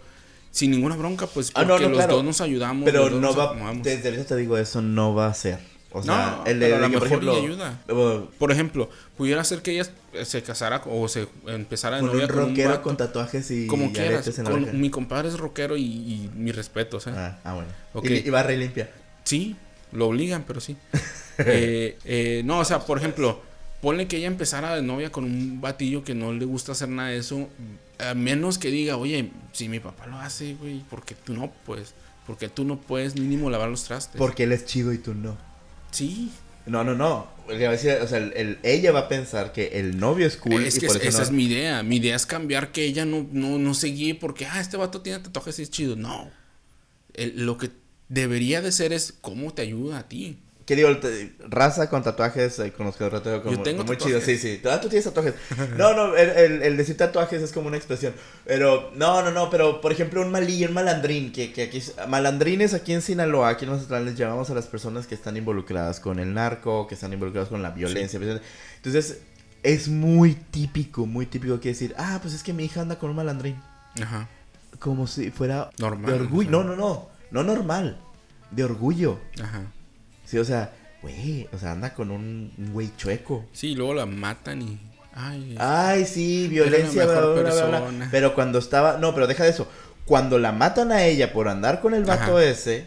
sin 0.51 0.71
ninguna 0.71 0.97
bronca, 0.97 1.27
pues 1.27 1.51
Ah, 1.55 1.65
porque 1.67 1.85
no, 1.85 1.89
los 1.91 1.99
claro. 1.99 2.17
dos 2.17 2.25
nos 2.25 2.41
ayudamos. 2.43 2.85
Pero 2.85 3.09
no 3.09 3.21
nos 3.21 3.39
va, 3.39 3.55
desde 3.83 4.09
ahorita 4.11 4.25
te 4.27 4.37
digo, 4.37 4.59
eso 4.59 4.83
no 4.83 5.15
va 5.15 5.29
a 5.29 5.35
ser. 5.35 5.59
O 5.91 6.03
sea, 6.03 6.43
No, 6.45 6.47
el 6.47 6.59
de, 6.61 6.67
pero 6.67 6.77
a 6.77 6.79
lo 6.81 6.85
por 6.85 6.93
mejor 6.93 7.07
ejemplo, 7.07 7.37
ayuda. 7.37 7.81
Por 8.39 8.53
ejemplo, 8.53 8.91
pudiera 9.17 9.43
ser 9.45 9.63
que 9.63 9.71
ella 9.73 9.89
se 10.25 10.43
casara 10.43 10.83
o 10.87 11.09
se 11.09 11.27
empezara 11.47 11.97
de 11.97 12.03
con 12.03 12.13
novia 12.13 12.27
un 12.27 12.31
con 12.31 12.39
rockero 12.49 12.83
con 12.83 12.97
tatuajes 12.97 13.51
y 13.51 13.67
como 13.67 13.93
quieras. 13.93 14.27
en 14.39 14.45
con- 14.45 14.81
mi 14.81 14.91
compadre 14.91 15.29
es 15.29 15.39
rockero 15.39 15.77
y, 15.77 15.83
y 15.85 16.31
mi 16.35 16.53
respeto, 16.53 16.99
o 16.99 17.01
sea. 17.01 17.13
Ah, 17.17 17.41
ah, 17.45 17.55
bueno. 17.55 18.07
Y, 18.09 18.27
y 18.27 18.31
barra 18.31 18.53
y 18.53 18.59
limpia. 18.59 18.91
Sí, 19.25 19.57
lo 19.93 20.09
obligan, 20.09 20.45
pero 20.47 20.61
sí. 20.61 20.77
Eh, 21.39 21.99
eh, 22.05 22.43
no, 22.45 22.61
o 22.61 22.65
sea, 22.65 22.79
por 22.79 22.97
ejemplo, 22.97 23.43
ponle 23.81 24.07
que 24.07 24.19
ella 24.19 24.29
empezara 24.29 24.77
de 24.77 24.83
novia 24.83 25.11
con 25.11 25.25
un 25.25 25.61
batillo 25.61 26.05
que 26.05 26.15
no 26.15 26.33
le 26.33 26.45
gusta 26.45 26.71
hacer 26.71 26.89
nada 26.89 27.09
de 27.09 27.17
eso, 27.19 27.49
a 27.99 28.15
menos 28.15 28.57
que 28.57 28.71
diga, 28.71 28.97
oye, 28.97 29.33
si 29.51 29.69
mi 29.69 29.81
papá 29.81 30.07
lo 30.07 30.17
hace, 30.19 30.55
güey, 30.55 30.79
¿por 30.89 31.05
qué 31.05 31.17
tú 31.17 31.35
no? 31.35 31.53
Pues, 31.67 31.93
porque 32.25 32.49
tú 32.49 32.63
no 32.65 32.77
puedes 32.81 33.17
mínimo 33.17 33.51
lavar 33.51 33.69
los 33.69 33.83
trastes. 33.83 34.17
Porque 34.17 34.45
él 34.45 34.53
es 34.53 34.65
chido 34.65 34.93
y 34.93 34.99
tú 34.99 35.13
no. 35.13 35.37
Sí, 35.91 36.31
No, 36.67 36.83
no, 36.85 36.95
no. 36.95 37.33
O 37.47 37.57
sea, 37.77 38.19
el- 38.19 38.33
el- 38.37 38.59
ella 38.63 38.91
va 38.93 39.01
a 39.01 39.09
pensar 39.09 39.53
que 39.53 39.79
el 39.79 39.99
novio 39.99 40.27
es 40.27 40.37
cool. 40.37 40.65
es 40.65 40.77
y 40.77 40.81
que 40.81 40.87
por 40.87 40.97
es- 40.97 41.03
eso 41.03 41.09
esa 41.11 41.19
no- 41.19 41.25
es 41.25 41.31
mi 41.31 41.45
idea. 41.45 41.83
Mi 41.83 41.97
idea 41.97 42.17
es 42.17 42.25
cambiar 42.25 42.73
que 42.73 42.85
ella 42.85 43.05
no, 43.05 43.27
no, 43.33 43.59
no 43.59 43.75
se 43.75 43.89
guíe 43.89 44.15
porque, 44.15 44.47
ah, 44.47 44.61
este 44.61 44.77
vato 44.79 45.03
tiene 45.03 45.19
tatuajes 45.19 45.59
y 45.59 45.63
es 45.63 45.71
chido. 45.71 45.95
No. 45.97 46.31
El- 47.13 47.45
lo 47.45 47.59
que 47.59 47.71
debería 48.09 48.61
de 48.63 48.73
ser 48.73 48.93
es 48.93 49.13
cómo 49.21 49.53
te 49.53 49.63
ayuda 49.63 49.99
a 49.99 50.09
ti. 50.09 50.39
¿Qué 50.67 50.77
digo? 50.77 50.89
Raza 51.49 51.91
con 51.91 52.03
tatuajes, 52.03 52.59
eh, 52.59 52.73
conozco 52.73 53.07
rato 53.11 53.43
como, 53.43 53.57
Yo 53.57 53.63
tengo 53.63 53.85
muy 53.85 53.99
chido. 53.99 54.19
Sí, 54.23 54.39
sí. 54.39 54.63
Ah, 54.65 54.81
tú 54.81 54.89
tienes 54.89 55.05
tatuajes. 55.05 55.35
No, 55.77 55.93
no, 55.95 56.17
el, 56.17 56.31
el- 56.31 56.63
el 56.63 56.77
decir 56.79 56.97
tatuajes 56.97 57.43
es 57.43 57.53
como 57.53 57.69
una 57.69 57.77
expresión. 57.77 58.15
Pero, 58.47 58.91
no, 58.95 59.21
no, 59.23 59.31
no, 59.31 59.51
pero 59.51 59.83
por 59.83 59.93
ejemplo, 59.93 60.23
un 60.23 60.31
malillo, 60.31 60.69
un 60.69 60.73
malandrín, 60.75 61.33
que, 61.33 61.53
que 61.53 61.65
aquí, 61.65 61.83
malandrines 62.09 62.73
aquí 62.73 62.95
en 62.95 63.03
Sinaloa, 63.03 63.51
aquí 63.51 63.67
en 63.67 63.73
Mazatlán 63.73 64.07
les 64.07 64.17
llamamos 64.17 64.49
a 64.49 64.55
las 64.55 64.67
personas 64.67 65.07
que 65.07 65.15
están 65.15 65.37
involucradas 65.37 66.01
con 66.01 66.19
el 66.19 66.33
narco, 66.33 66.87
que 66.87 66.95
están 66.95 67.13
involucradas 67.13 67.51
con 67.51 67.61
la 67.63 67.71
violencia. 67.71 68.19
Entonces, 68.77 69.19
es 69.63 69.89
muy 69.89 70.35
típico, 70.35 71.05
muy 71.05 71.27
típico 71.27 71.61
que 71.61 71.69
decir, 71.71 71.95
ah, 71.99 72.19
pues 72.23 72.33
es 72.33 72.43
que 72.43 72.55
mi 72.55 72.65
hija 72.65 72.81
anda 72.81 72.99
con 72.99 73.11
un 73.11 73.17
malandrín. 73.17 73.61
Ajá. 74.03 74.29
Como 74.79 75.07
si 75.07 75.31
fuera 75.31 75.69
Normal, 75.79 76.11
de 76.11 76.21
orgullo. 76.21 76.49
o 76.59 76.63
sea. 76.63 76.71
No, 76.71 76.77
no, 76.77 76.77
no, 76.77 77.09
no 77.31 77.43
normal, 77.43 77.99
de 78.51 78.65
orgullo. 78.65 79.21
Ajá. 79.43 79.63
Sí, 80.25 80.39
o 80.39 80.45
sea, 80.45 80.73
güey, 81.03 81.49
o 81.53 81.59
sea, 81.59 81.73
anda 81.73 81.93
con 81.95 82.11
un 82.11 82.53
güey 82.73 82.91
chueco. 82.97 83.45
Sí, 83.53 83.69
y 83.73 83.75
luego 83.75 83.95
la 83.95 84.07
matan 84.07 84.63
y. 84.63 84.79
Ay. 85.15 85.55
Ay, 85.59 86.05
sí, 86.07 86.49
violencia, 86.49 87.07
bla, 87.07 87.21
bla, 87.21 87.67
bla. 87.67 88.09
Pero 88.11 88.35
cuando 88.35 88.59
estaba, 88.59 88.99
no, 88.99 89.15
pero 89.15 89.27
deja 89.27 89.45
de 89.45 89.51
eso. 89.51 89.69
Cuando 90.07 90.39
la 90.39 90.53
matan 90.53 90.93
a 90.93 91.05
ella 91.05 91.33
por 91.33 91.49
andar 91.49 91.81
con 91.81 91.95
el 91.95 92.05
vato 92.05 92.37
Ajá. 92.39 92.45
ese, 92.45 92.87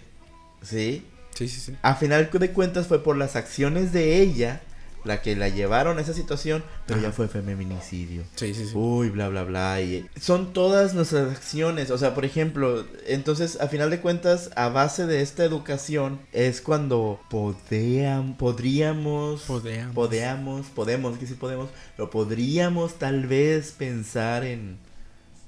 sí, 0.62 1.06
Sí, 1.34 1.47
sí, 1.47 1.60
sí. 1.60 1.76
a 1.82 1.95
final 1.95 2.30
de 2.32 2.52
cuentas 2.52 2.88
fue 2.88 3.04
por 3.04 3.15
las 3.17 3.36
acciones 3.36 3.93
de 3.93 4.19
ella 4.21 4.62
la 5.08 5.22
que 5.22 5.36
la 5.36 5.50
llevaron 5.50 5.98
a 5.98 6.02
esa 6.02 6.13
situación, 6.13 6.63
pero 6.86 7.00
Ajá. 7.00 7.08
ya 7.10 7.13
fue 7.13 7.28
feminicidio. 7.28 8.24
Sí, 8.36 8.54
sí, 8.54 8.65
sí. 8.67 8.72
Uy, 8.76 9.10
bla, 9.10 9.30
bla, 9.30 9.43
bla. 9.43 9.82
Y 9.82 10.06
son 10.20 10.54
todas 10.54 10.93
nuestras 10.93 11.32
acciones. 11.32 11.89
O 11.89 11.98
sea, 11.98 12.13
por 12.13 12.26
ejemplo, 12.26 12.86
entonces, 13.08 13.60
a 13.62 13.67
final 13.67 13.89
de 13.89 14.00
cuentas, 14.02 14.52
a 14.56 14.70
base 14.70 15.08
de 15.08 15.22
esta 15.22 15.43
educación, 15.46 16.20
es 16.34 16.62
cuando 16.62 17.20
podeam- 17.32 18.38
podríamos, 18.38 19.41
Podeamos. 19.43 19.96
podemos, 19.96 20.65
podemos, 20.67 21.17
que 21.17 21.26
sí 21.28 21.34
podemos, 21.34 21.70
pero 21.96 22.10
podríamos 22.10 22.96
tal 23.00 23.26
vez 23.28 23.72
pensar 23.72 24.43
en, 24.43 24.78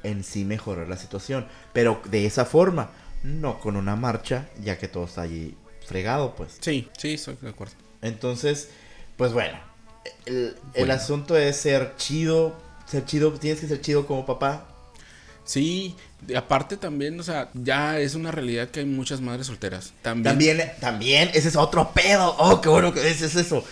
en 0.03 0.23
sí 0.23 0.45
mejorar 0.45 0.87
la 0.87 0.97
situación. 0.97 1.45
Pero 1.73 2.01
de 2.09 2.25
esa 2.25 2.45
forma, 2.45 2.91
no 3.23 3.59
con 3.59 3.75
una 3.75 3.95
marcha, 3.95 4.47
ya 4.63 4.77
que 4.77 4.87
todo 4.87 5.03
está 5.05 5.23
allí 5.23 5.55
fregado, 5.85 6.35
pues. 6.35 6.57
Sí, 6.61 6.87
sí, 6.97 7.15
estoy 7.15 7.35
de 7.41 7.49
acuerdo. 7.49 7.73
Entonces, 8.01 8.69
pues 9.19 9.33
bueno, 9.33 9.59
el, 10.25 10.35
el 10.35 10.55
Bueno. 10.75 10.93
asunto 10.95 11.37
es 11.37 11.57
ser 11.57 11.93
chido, 11.97 12.57
ser 12.87 13.05
chido, 13.05 13.31
tienes 13.33 13.59
que 13.59 13.67
ser 13.67 13.79
chido 13.81 14.07
como 14.07 14.25
papá, 14.25 14.65
Sí, 15.43 15.95
aparte 16.35 16.77
también, 16.77 17.19
o 17.19 17.23
sea, 17.23 17.49
ya 17.55 17.99
es 17.99 18.13
una 18.13 18.29
realidad 18.31 18.69
que 18.69 18.81
hay 18.81 18.85
muchas 18.85 19.19
madres 19.19 19.47
solteras. 19.47 19.93
También. 20.03 20.23
También, 20.23 20.71
también, 20.79 21.31
ese 21.33 21.47
es 21.47 21.55
otro 21.55 21.91
pedo. 21.91 22.35
Oh, 22.37 22.61
qué 22.61 22.69
bueno 22.69 22.93
que 22.93 23.01
dices 23.03 23.35
eso. 23.35 23.63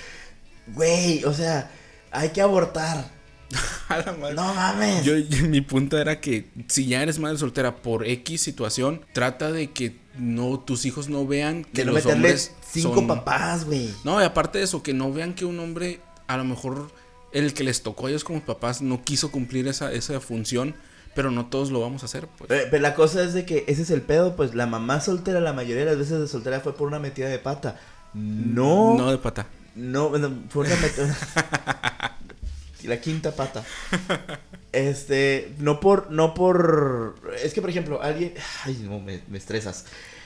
Güey, 0.68 1.24
o 1.24 1.34
sea, 1.36 1.70
hay 2.12 2.30
que 2.30 2.42
abortar. 2.42 3.06
No 4.36 4.54
mames. 4.56 5.06
Yo- 5.06 5.14
mi 5.48 5.62
punto 5.62 5.98
era 6.00 6.20
que 6.20 6.50
si 6.68 6.88
ya 6.88 7.02
eres 7.04 7.20
madre 7.20 7.38
soltera 7.38 7.76
por 7.78 8.06
X 8.08 8.42
situación, 8.42 9.02
trata 9.14 9.52
de 9.52 9.72
que 9.72 9.96
no 10.20 10.60
tus 10.60 10.86
hijos 10.86 11.10
no 11.10 11.26
vean 11.28 11.64
que 11.64 11.72
que 11.72 11.86
no 11.86 11.92
los 11.94 12.06
hombres 12.06 12.52
cinco 12.72 12.96
son- 12.96 13.08
papás, 13.08 13.66
güey. 13.66 13.90
No, 14.04 14.22
y 14.22 14.24
aparte 14.26 14.58
de 14.60 14.64
eso, 14.66 14.84
que 14.84 14.94
no 14.94 15.12
vean 15.12 15.34
que 15.34 15.46
un 15.46 15.60
hombre, 15.60 16.00
a 16.28 16.38
lo 16.38 16.44
mejor 16.44 16.92
el 17.34 17.54
que 17.54 17.64
les 17.64 17.84
tocó 17.84 18.08
a 18.08 18.10
ellos 18.10 18.24
como 18.24 18.42
papás, 18.42 18.82
no 18.82 19.04
quiso 19.04 19.32
cumplir 19.32 19.68
esa, 19.68 19.92
esa 19.92 20.20
función, 20.20 20.76
pero 21.16 21.32
no 21.32 21.48
todos 21.48 21.72
lo 21.72 21.80
vamos 21.82 22.04
a 22.04 22.06
hacer, 22.06 22.28
pues. 22.38 22.48
Pero, 22.48 22.68
pero 22.72 22.82
la 22.82 22.94
cosa 22.96 23.24
es 23.24 23.34
de 23.34 23.46
que 23.46 23.66
ese 23.68 23.82
es 23.82 23.90
el 23.90 24.02
pedo, 24.02 24.36
pues 24.36 24.54
la 24.56 24.66
mamá 24.68 25.02
soltera, 25.02 25.40
la 25.40 25.54
mayoría 25.54 25.84
de 25.84 25.92
las 25.92 25.98
veces 25.98 26.20
de 26.20 26.28
soltera 26.28 26.60
fue 26.62 26.76
por 26.76 26.88
una 26.88 27.00
metida 27.00 27.28
de 27.28 27.40
pata. 27.40 27.80
No, 28.14 28.96
No 28.98 29.12
de 29.12 29.18
pata. 29.18 29.48
no, 29.76 30.10
bueno, 30.10 30.32
fue 30.50 30.66
una 30.66 30.76
metida. 30.78 31.18
la 32.84 33.02
quinta 33.02 33.32
pata. 33.36 33.64
Este, 34.72 35.54
no 35.60 35.80
por, 35.80 36.12
no 36.12 36.34
por, 36.34 37.16
es 37.42 37.54
que 37.54 37.62
por 37.62 37.70
ejemplo, 37.70 38.02
alguien, 38.02 38.34
ay 38.66 38.82
no, 38.84 39.00
me, 39.00 39.22
me 39.28 39.38
estresas. 39.38 39.86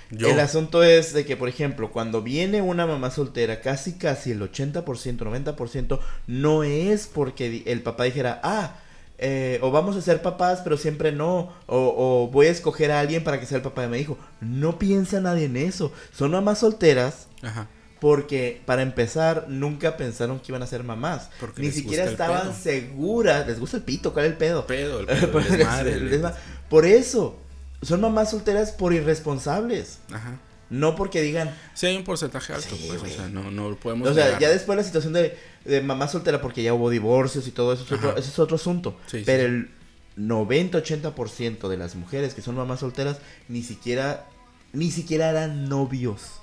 Yo. 0.10 0.28
El 0.28 0.42
asunto 0.42 0.84
es 0.84 1.14
de 1.14 1.26
que, 1.26 1.38
por 1.38 1.48
ejemplo, 1.48 1.90
cuando 1.92 2.22
viene 2.22 2.62
una 2.62 2.86
mamá 2.86 3.12
soltera, 3.12 3.62
casi 3.62 3.94
casi 3.94 4.32
el 4.32 4.42
80%, 4.42 4.84
90% 4.84 6.00
no 6.28 6.64
es 6.64 7.08
porque 7.08 7.64
el 7.66 7.82
papá 7.82 8.04
dijera, 8.04 8.42
ah, 8.44 8.76
eh, 9.20 9.60
o 9.62 9.72
vamos 9.72 9.96
a 9.96 10.02
ser 10.02 10.22
papás, 10.22 10.62
pero 10.64 10.76
siempre 10.76 11.14
no, 11.14 11.54
o, 11.68 11.94
o 11.96 12.28
voy 12.30 12.48
a 12.48 12.52
escoger 12.52 12.92
a 12.92 13.00
alguien 13.00 13.24
para 13.24 13.40
que 13.40 13.46
sea 13.46 13.58
el 13.58 13.64
papá 13.64 13.84
de 13.84 13.88
mi 13.88 14.00
hijo. 14.00 14.18
No 14.42 14.78
piensa 14.80 15.22
nadie 15.22 15.46
en 15.46 15.56
eso. 15.56 15.94
Son 16.12 16.32
mamás 16.32 16.60
solteras 16.60 17.28
Ajá. 17.42 17.68
Porque, 18.02 18.64
para 18.66 18.82
empezar, 18.82 19.46
nunca 19.48 19.96
pensaron 19.96 20.40
que 20.40 20.48
iban 20.52 20.64
a 20.64 20.66
ser 20.66 20.84
mamás. 20.84 21.30
Porque 21.40 21.62
Ni 21.62 21.72
siquiera 21.72 22.06
estaban 22.06 22.56
seguras. 22.56 23.46
Les 23.46 23.60
gusta 23.60 23.78
el 23.78 23.84
pito, 23.84 24.12
¿cuál 24.12 24.26
es 24.26 24.32
el 24.32 24.38
pedo? 24.40 24.66
Pedo, 24.66 25.02
el 25.02 25.06
pedo, 25.06 25.32
Por 25.32 25.44
el 25.44 25.52
desmadre, 25.52 25.94
el 25.94 26.24
Por 26.68 26.88
eso, 26.88 27.40
son 27.84 28.02
mamás 28.02 28.32
solteras 28.32 28.72
por 28.72 28.92
irresponsables. 28.92 30.00
Ajá. 30.12 30.40
No 30.72 30.96
porque 30.96 31.22
digan, 31.22 31.56
Sí 31.76 31.86
hay 31.86 31.96
un 31.96 32.04
porcentaje 32.04 32.54
alto, 32.54 32.76
Sí, 32.76 32.86
pues, 32.88 33.04
o 33.04 33.06
sea, 33.06 33.28
no, 33.28 33.52
no 33.52 33.70
lo 33.70 33.76
podemos 33.76 34.10
o 34.10 34.14
sea, 34.16 34.26
negar. 34.26 34.42
ya 34.42 34.50
después 34.50 34.76
la 34.76 34.84
situación 34.84 35.14
de, 35.14 35.38
de 35.66 35.82
mamá 35.82 36.08
soltera 36.08 36.42
porque 36.42 36.64
ya 36.64 36.74
hubo 36.74 36.90
divorcios 36.90 37.46
y 37.48 37.52
todo 37.52 37.72
eso, 37.72 37.84
es 37.84 37.92
otro, 37.92 38.18
ese 38.18 38.30
es 38.30 38.40
otro 38.40 38.56
asunto. 38.56 38.98
Sí, 39.06 39.20
sí. 39.20 39.24
Pero 39.28 39.46
el 39.46 39.70
90-80% 40.18 41.68
de 41.68 41.78
las 41.78 41.94
mujeres 41.94 42.34
que 42.34 42.42
son 42.42 42.56
mamás 42.56 42.80
solteras 42.80 43.18
ni 43.48 43.62
siquiera, 43.62 44.26
ni 44.74 44.90
siquiera 44.90 45.30
eran 45.30 45.70
novios, 45.70 46.42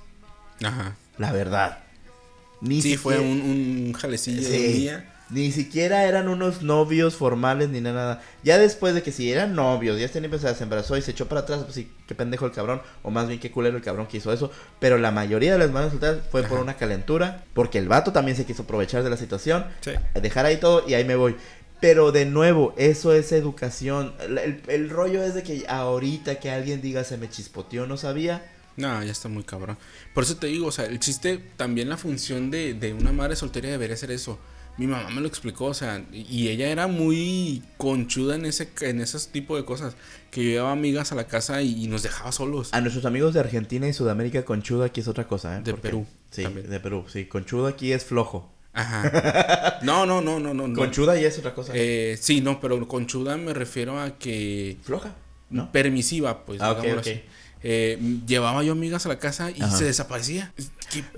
Ajá. 0.62 0.94
La 1.18 1.32
verdad. 1.32 1.78
Ni 2.60 2.82
Sí, 2.82 2.96
fue 2.96 3.14
siquiera- 3.16 3.32
un, 3.32 3.40
un 3.86 3.92
jalecillo 3.92 4.42
de 4.48 4.56
un 4.68 4.72
día. 4.74 5.14
Ni 5.30 5.52
siquiera 5.52 6.04
eran 6.04 6.26
unos 6.26 6.62
novios 6.62 7.14
formales 7.14 7.68
ni 7.68 7.82
nada. 7.82 8.22
Ya 8.42 8.56
después 8.56 8.94
de 8.94 9.02
que 9.02 9.12
si 9.12 9.30
eran 9.30 9.54
novios, 9.54 10.00
ya 10.00 10.08
tenían 10.08 10.24
empezado, 10.32 10.54
se 10.54 10.62
embarazó 10.64 10.96
y 10.96 11.02
se 11.02 11.10
echó 11.10 11.28
para 11.28 11.42
atrás, 11.42 11.60
pues 11.64 11.74
sí, 11.74 11.92
qué 12.06 12.14
pendejo 12.14 12.46
el 12.46 12.52
cabrón, 12.52 12.80
o 13.02 13.10
más 13.10 13.28
bien 13.28 13.38
qué 13.38 13.50
culero 13.50 13.76
el 13.76 13.82
cabrón 13.82 14.06
que 14.06 14.16
hizo 14.16 14.32
eso. 14.32 14.50
Pero 14.80 14.96
la 14.96 15.10
mayoría 15.10 15.52
de 15.52 15.58
las 15.58 15.70
manos 15.70 15.90
solteras 15.90 16.20
fue 16.30 16.44
por 16.44 16.60
una 16.60 16.78
calentura, 16.78 17.44
porque 17.52 17.76
el 17.76 17.88
vato 17.88 18.10
también 18.10 18.38
se 18.38 18.46
quiso 18.46 18.62
aprovechar 18.62 19.02
de 19.04 19.10
la 19.10 19.18
situación, 19.18 19.66
Sí. 19.82 19.90
dejar 20.14 20.46
ahí 20.46 20.56
todo 20.56 20.82
y 20.88 20.94
ahí 20.94 21.04
me 21.04 21.14
voy. 21.16 21.36
Pero 21.78 22.10
de 22.10 22.24
nuevo, 22.24 22.72
eso 22.78 23.12
es 23.12 23.30
educación. 23.30 24.14
El, 24.20 24.38
el- 24.38 24.62
el 24.66 24.88
rollo 24.90 25.22
es 25.22 25.34
de 25.34 25.42
que 25.42 25.66
ahorita 25.68 26.36
que 26.40 26.50
alguien 26.50 26.80
diga 26.80 27.04
se 27.04 27.18
me 27.18 27.28
chispoteó, 27.28 27.86
no 27.86 27.98
sabía. 27.98 28.42
No, 28.78 29.02
ya 29.04 29.10
está 29.12 29.28
muy 29.28 29.42
cabrón. 29.42 29.76
Por 30.14 30.24
eso 30.24 30.36
te 30.36 30.46
digo, 30.46 30.68
o 30.68 30.72
sea, 30.72 30.86
el 30.86 30.98
chiste, 31.00 31.38
también 31.56 31.88
la 31.90 31.96
función 31.98 32.50
de, 32.50 32.72
de 32.74 32.94
una 32.94 33.12
madre 33.12 33.36
soltera 33.36 33.68
debería 33.68 33.96
ser 33.96 34.10
eso. 34.10 34.38
Mi 34.78 34.86
mamá 34.86 35.10
me 35.10 35.20
lo 35.20 35.26
explicó, 35.26 35.64
o 35.66 35.74
sea, 35.74 36.04
y 36.12 36.48
ella 36.48 36.68
era 36.68 36.86
muy 36.86 37.64
conchuda 37.76 38.36
en 38.36 38.44
ese 38.46 38.68
en 38.82 39.00
ese 39.00 39.18
tipo 39.30 39.56
de 39.56 39.64
cosas. 39.64 39.96
Que 40.30 40.44
yo 40.44 40.50
llevaba 40.50 40.70
amigas 40.72 41.10
a 41.10 41.16
la 41.16 41.26
casa 41.26 41.60
y, 41.62 41.82
y 41.84 41.88
nos 41.88 42.04
dejaba 42.04 42.30
solos. 42.30 42.72
A 42.72 42.80
nuestros 42.80 43.04
amigos 43.04 43.34
de 43.34 43.40
Argentina 43.40 43.88
y 43.88 43.92
Sudamérica, 43.92 44.44
conchudo 44.44 44.84
aquí 44.84 45.00
es 45.00 45.08
otra 45.08 45.26
cosa, 45.26 45.56
¿eh? 45.58 45.62
De 45.64 45.72
Porque- 45.72 45.82
Perú, 45.88 46.06
Sí, 46.30 46.44
también. 46.44 46.70
de 46.70 46.78
Perú, 46.78 47.04
sí. 47.08 47.24
Conchudo 47.24 47.66
aquí 47.66 47.92
es 47.92 48.04
flojo. 48.04 48.52
Ajá. 48.72 49.80
No, 49.82 50.06
no, 50.06 50.20
no, 50.20 50.38
no, 50.38 50.54
no. 50.54 50.74
Conchuda 50.78 51.18
ya 51.20 51.26
es 51.28 51.38
otra 51.38 51.54
cosa. 51.54 51.72
Eh, 51.74 52.16
sí, 52.20 52.40
no, 52.40 52.60
pero 52.60 52.86
conchuda 52.86 53.36
me 53.36 53.54
refiero 53.54 54.00
a 54.00 54.18
que 54.18 54.76
Floja, 54.82 55.14
¿no? 55.50 55.72
permisiva, 55.72 56.44
pues. 56.44 56.60
Ah, 56.60 56.72
ok, 56.72 56.82
digámoslo 56.82 57.00
ok. 57.00 57.16
así. 57.18 57.22
Eh, 57.62 58.20
llevaba 58.26 58.62
yo 58.62 58.72
amigas 58.72 59.04
a 59.06 59.08
la 59.08 59.18
casa 59.18 59.50
y 59.50 59.60
Ajá. 59.62 59.76
se 59.76 59.84
desaparecía. 59.84 60.52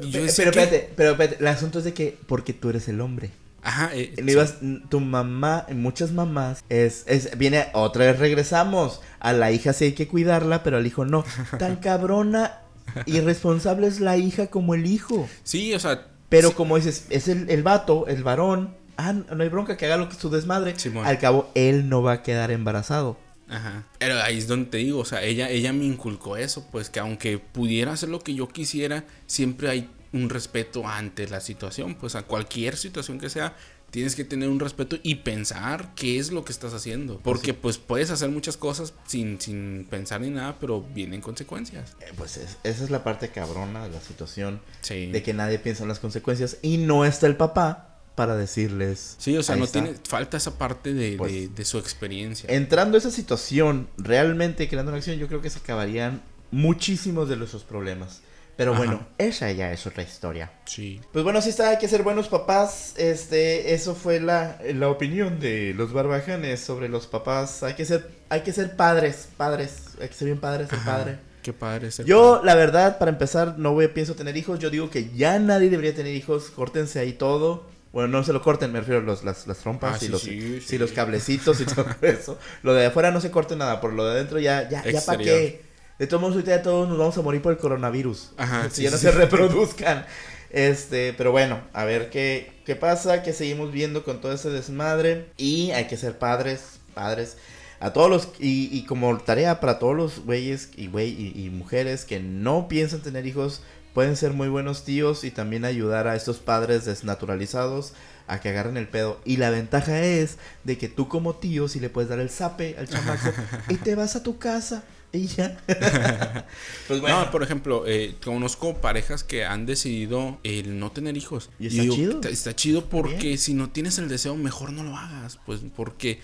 Yo 0.00 0.22
decía 0.22 0.44
pero 0.44 0.52
que- 0.52 0.60
espérate, 0.62 0.92
pero 0.96 1.10
espérate, 1.12 1.36
el 1.40 1.46
asunto 1.46 1.78
es 1.78 1.84
de 1.84 1.92
que 1.94 2.18
porque 2.26 2.52
tú 2.52 2.70
eres 2.70 2.88
el 2.88 3.00
hombre. 3.00 3.30
Ajá, 3.62 3.90
eh, 3.92 4.14
ibas- 4.26 4.54
tu 4.88 5.00
mamá, 5.00 5.66
muchas 5.74 6.12
mamás, 6.12 6.64
es, 6.70 7.04
es, 7.06 7.36
viene, 7.36 7.66
otra 7.74 8.06
vez 8.06 8.18
regresamos. 8.18 9.02
A 9.20 9.34
la 9.34 9.52
hija 9.52 9.74
sí 9.74 9.84
hay 9.84 9.92
que 9.92 10.08
cuidarla, 10.08 10.62
pero 10.62 10.78
al 10.78 10.86
hijo 10.86 11.04
no. 11.04 11.24
Tan 11.58 11.76
cabrona, 11.76 12.60
irresponsable 13.04 13.86
es 13.86 14.00
la 14.00 14.16
hija 14.16 14.46
como 14.48 14.74
el 14.74 14.86
hijo. 14.86 15.28
sí, 15.44 15.74
o 15.74 15.78
sea. 15.78 16.06
Pero 16.30 16.50
sí, 16.50 16.54
como 16.54 16.76
dices, 16.76 17.06
es 17.10 17.26
el, 17.28 17.50
el 17.50 17.62
vato, 17.64 18.06
el 18.06 18.22
varón. 18.22 18.74
Ah, 18.96 19.12
no 19.12 19.42
hay 19.42 19.48
bronca 19.48 19.76
que 19.76 19.86
haga 19.86 19.96
lo 19.96 20.08
que 20.08 20.14
su 20.14 20.30
desmadre. 20.30 20.78
Simón. 20.78 21.04
Al 21.04 21.18
cabo, 21.18 21.50
él 21.56 21.88
no 21.88 22.02
va 22.02 22.12
a 22.12 22.22
quedar 22.22 22.50
embarazado. 22.52 23.16
Ajá. 23.50 23.84
Pero 23.98 24.20
ahí 24.22 24.38
es 24.38 24.46
donde 24.48 24.70
te 24.70 24.78
digo, 24.78 25.00
o 25.00 25.04
sea, 25.04 25.22
ella, 25.22 25.50
ella 25.50 25.72
me 25.72 25.84
inculcó 25.84 26.36
eso, 26.36 26.66
pues 26.70 26.88
que 26.88 27.00
aunque 27.00 27.38
pudiera 27.38 27.92
hacer 27.92 28.08
lo 28.08 28.20
que 28.20 28.34
yo 28.34 28.48
quisiera, 28.48 29.04
siempre 29.26 29.68
hay 29.68 29.90
un 30.12 30.30
respeto 30.30 30.86
ante 30.86 31.28
la 31.28 31.40
situación, 31.40 31.94
pues 31.96 32.14
a 32.14 32.22
cualquier 32.22 32.76
situación 32.76 33.18
que 33.18 33.28
sea, 33.30 33.54
tienes 33.90 34.14
que 34.14 34.24
tener 34.24 34.48
un 34.48 34.60
respeto 34.60 34.98
y 35.02 35.16
pensar 35.16 35.92
qué 35.96 36.18
es 36.20 36.30
lo 36.30 36.44
que 36.44 36.52
estás 36.52 36.74
haciendo. 36.74 37.18
Porque 37.24 37.54
pues 37.54 37.78
puedes 37.78 38.10
hacer 38.12 38.30
muchas 38.30 38.56
cosas 38.56 38.94
sin, 39.06 39.40
sin 39.40 39.84
pensar 39.90 40.20
ni 40.20 40.30
nada, 40.30 40.58
pero 40.60 40.80
vienen 40.80 41.20
consecuencias. 41.20 41.96
Eh, 42.00 42.12
Pues 42.16 42.36
es- 42.36 42.56
esa 42.62 42.84
es 42.84 42.90
la 42.90 43.02
parte 43.02 43.30
cabrona 43.30 43.82
de 43.84 43.90
la 43.90 44.00
situación. 44.00 44.60
Sí. 44.80 45.06
De 45.06 45.22
que 45.24 45.34
nadie 45.34 45.58
piensa 45.58 45.82
en 45.82 45.88
las 45.88 45.98
consecuencias. 45.98 46.58
Y 46.62 46.76
no 46.78 47.04
está 47.04 47.26
el 47.26 47.36
papá 47.36 47.89
para 48.20 48.36
decirles. 48.36 49.14
Sí, 49.16 49.34
o 49.38 49.42
sea, 49.42 49.56
no 49.56 49.64
está. 49.64 49.82
tiene, 49.82 49.98
falta 50.06 50.36
esa 50.36 50.58
parte 50.58 50.92
de, 50.92 51.16
Pues, 51.16 51.32
de, 51.32 51.48
de 51.48 51.64
su 51.64 51.78
experiencia. 51.78 52.50
Entrando 52.52 52.98
a 52.98 52.98
esa 52.98 53.10
situación, 53.10 53.88
realmente 53.96 54.68
creando 54.68 54.90
una 54.92 54.98
acción, 54.98 55.16
yo 55.16 55.26
creo 55.26 55.40
que 55.40 55.48
se 55.48 55.58
acabarían 55.58 56.20
muchísimos 56.50 57.30
de 57.30 57.36
nuestros 57.36 57.62
problemas. 57.64 58.20
Pero 58.58 58.72
Ajá. 58.72 58.78
bueno, 58.78 59.06
esa 59.16 59.50
ya 59.52 59.72
es 59.72 59.86
otra 59.86 60.02
historia. 60.02 60.52
Sí. 60.66 61.00
Pues 61.14 61.24
bueno, 61.24 61.40
sí 61.40 61.48
está, 61.48 61.70
hay 61.70 61.78
que 61.78 61.88
ser 61.88 62.02
buenos 62.02 62.28
papás. 62.28 62.92
Este, 62.98 63.72
eso 63.72 63.94
fue 63.94 64.20
la, 64.20 64.58
la 64.74 64.90
opinión 64.90 65.40
de 65.40 65.72
los 65.74 65.94
barbajanes 65.94 66.60
sobre 66.60 66.90
los 66.90 67.06
papás. 67.06 67.62
Hay 67.62 67.72
que 67.72 67.86
ser, 67.86 68.06
hay 68.28 68.42
que 68.42 68.52
ser 68.52 68.76
padres, 68.76 69.28
padres. 69.38 69.84
Hay 69.98 70.08
que 70.08 70.14
ser 70.14 70.26
bien 70.26 70.40
padres, 70.40 70.68
ser 70.68 70.78
Ajá. 70.78 70.96
padre. 70.98 71.18
Qué 71.42 71.54
padre 71.54 71.90
ser 71.90 72.04
Yo, 72.04 72.42
la 72.44 72.54
verdad, 72.54 72.98
para 72.98 73.10
empezar, 73.10 73.58
no 73.58 73.72
voy, 73.72 73.88
pienso 73.88 74.14
tener 74.14 74.36
hijos. 74.36 74.58
Yo 74.58 74.68
digo 74.68 74.90
que 74.90 75.08
ya 75.16 75.38
nadie 75.38 75.70
debería 75.70 75.94
tener 75.94 76.14
hijos. 76.14 76.50
Córtense 76.50 76.98
ahí 76.98 77.14
todo. 77.14 77.69
Bueno, 77.92 78.08
no 78.08 78.22
se 78.24 78.32
lo 78.32 78.40
corten, 78.40 78.72
me 78.72 78.78
refiero 78.80 79.00
a 79.00 79.02
los, 79.02 79.24
las, 79.24 79.46
las 79.46 79.58
trompas 79.58 79.94
Ah, 79.94 79.96
y 79.96 80.06
sí, 80.06 80.08
los, 80.08 80.22
sí, 80.64 80.78
los 80.78 80.92
cablecitos 80.92 81.60
y 81.60 81.64
todo 81.64 81.86
eso. 82.02 82.38
Lo 82.62 82.72
de 82.72 82.86
afuera 82.86 83.10
no 83.10 83.20
se 83.20 83.30
corte 83.30 83.56
nada, 83.56 83.80
por 83.80 83.92
lo 83.92 84.04
de 84.04 84.12
adentro 84.12 84.38
ya, 84.38 84.68
ya, 84.68 84.84
ya 84.84 85.00
para 85.04 85.18
qué. 85.18 85.62
De 85.98 86.06
todos 86.06 86.20
modos, 86.22 86.36
ahorita 86.36 86.56
ya 86.56 86.62
todos 86.62 86.88
nos 86.88 86.96
vamos 86.96 87.18
a 87.18 87.22
morir 87.22 87.42
por 87.42 87.52
el 87.52 87.58
coronavirus. 87.58 88.32
Ajá, 88.36 88.64
si 88.70 88.76
sí, 88.76 88.82
ya 88.84 88.90
no 88.90 88.96
se 88.96 89.10
reproduzcan. 89.10 90.06
Este, 90.50 91.12
pero 91.12 91.30
bueno, 91.30 91.60
a 91.72 91.84
ver 91.84 92.10
qué, 92.10 92.52
qué 92.64 92.74
pasa, 92.74 93.22
qué 93.22 93.32
seguimos 93.32 93.70
viendo 93.70 94.02
con 94.04 94.20
todo 94.20 94.32
ese 94.32 94.50
desmadre. 94.50 95.26
Y 95.36 95.72
hay 95.72 95.86
que 95.88 95.96
ser 95.96 96.18
padres, 96.18 96.80
padres. 96.94 97.36
A 97.80 97.92
todos 97.92 98.10
los, 98.10 98.28
y, 98.38 98.68
y 98.72 98.84
como 98.84 99.16
tarea 99.18 99.58
para 99.58 99.78
todos 99.78 99.96
los 99.96 100.20
güeyes 100.24 100.70
y, 100.76 100.86
güey, 100.86 101.08
y, 101.08 101.32
y 101.34 101.50
mujeres 101.50 102.04
que 102.04 102.20
no 102.20 102.68
piensan 102.68 103.00
tener 103.00 103.26
hijos, 103.26 103.62
pueden 103.94 104.16
ser 104.16 104.32
muy 104.32 104.48
buenos 104.48 104.84
tíos 104.84 105.24
y 105.24 105.30
también 105.30 105.64
ayudar 105.64 106.06
a 106.06 106.16
estos 106.16 106.38
padres 106.38 106.84
desnaturalizados 106.84 107.92
a 108.26 108.40
que 108.40 108.48
agarren 108.48 108.76
el 108.76 108.88
pedo. 108.88 109.20
Y 109.24 109.36
la 109.36 109.50
ventaja 109.50 110.02
es 110.02 110.38
de 110.64 110.78
que 110.78 110.88
tú 110.88 111.08
como 111.08 111.34
tío 111.34 111.68
si 111.68 111.80
le 111.80 111.90
puedes 111.90 112.08
dar 112.08 112.20
el 112.20 112.30
zape 112.30 112.76
al 112.78 112.88
chamaco 112.88 113.30
y 113.68 113.74
te 113.76 113.94
vas 113.94 114.16
a 114.16 114.22
tu 114.22 114.38
casa 114.38 114.84
y 115.12 115.26
ya. 115.26 115.58
pues 116.88 117.00
bueno. 117.00 117.24
No, 117.24 117.30
por 117.30 117.42
ejemplo, 117.42 117.84
eh, 117.86 118.14
conozco 118.24 118.76
parejas 118.76 119.24
que 119.24 119.44
han 119.44 119.66
decidido 119.66 120.38
el 120.44 120.78
no 120.78 120.92
tener 120.92 121.16
hijos. 121.16 121.50
¿Y 121.58 121.66
está 121.66 121.82
chido? 121.94 122.12
Está, 122.12 122.28
está 122.28 122.56
chido 122.56 122.84
porque 122.88 123.16
Bien. 123.16 123.38
si 123.38 123.54
no 123.54 123.70
tienes 123.70 123.98
el 123.98 124.08
deseo, 124.08 124.36
mejor 124.36 124.72
no 124.72 124.84
lo 124.84 124.96
hagas. 124.96 125.38
Pues 125.44 125.60
porque 125.74 126.20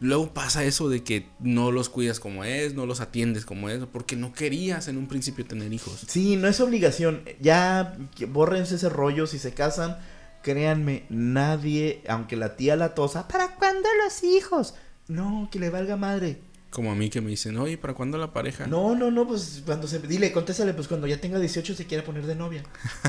luego 0.00 0.32
pasa 0.34 0.64
eso 0.64 0.88
de 0.88 1.02
que 1.02 1.28
no 1.40 1.72
los 1.72 1.88
cuidas 1.88 2.20
como 2.20 2.44
es, 2.44 2.74
no 2.74 2.86
los 2.86 3.00
atiendes 3.00 3.44
como 3.44 3.68
es, 3.68 3.84
porque 3.86 4.16
no 4.16 4.32
querías 4.32 4.88
en 4.88 4.96
un 4.96 5.06
principio 5.06 5.46
tener 5.46 5.72
hijos. 5.72 6.04
Sí, 6.06 6.36
no 6.36 6.48
es 6.48 6.60
obligación. 6.60 7.22
Ya 7.40 7.96
bórrense 8.28 8.76
ese 8.76 8.88
rollo 8.88 9.26
si 9.26 9.38
se 9.38 9.54
casan. 9.54 9.98
Créanme, 10.42 11.04
nadie, 11.08 12.02
aunque 12.08 12.36
la 12.36 12.56
tía 12.56 12.76
la 12.76 12.94
tosa, 12.94 13.26
¿para 13.26 13.56
cuándo 13.56 13.88
los 14.04 14.22
hijos? 14.22 14.74
No, 15.08 15.48
que 15.50 15.58
le 15.58 15.70
valga 15.70 15.96
madre. 15.96 16.40
Como 16.70 16.92
a 16.92 16.94
mí 16.94 17.08
que 17.08 17.20
me 17.20 17.30
dicen, 17.30 17.56
oye, 17.56 17.78
¿para 17.78 17.94
cuándo 17.94 18.18
la 18.18 18.32
pareja? 18.32 18.66
No, 18.66 18.94
no, 18.94 19.10
no, 19.10 19.26
pues 19.26 19.62
cuando 19.64 19.88
se. 19.88 19.98
Dile, 20.00 20.30
contéstale, 20.30 20.74
pues 20.74 20.88
cuando 20.88 21.06
ya 21.06 21.20
tenga 21.20 21.38
18 21.38 21.74
se 21.74 21.86
quiere 21.86 22.02
poner 22.02 22.26
de 22.26 22.34
novia. 22.34 22.62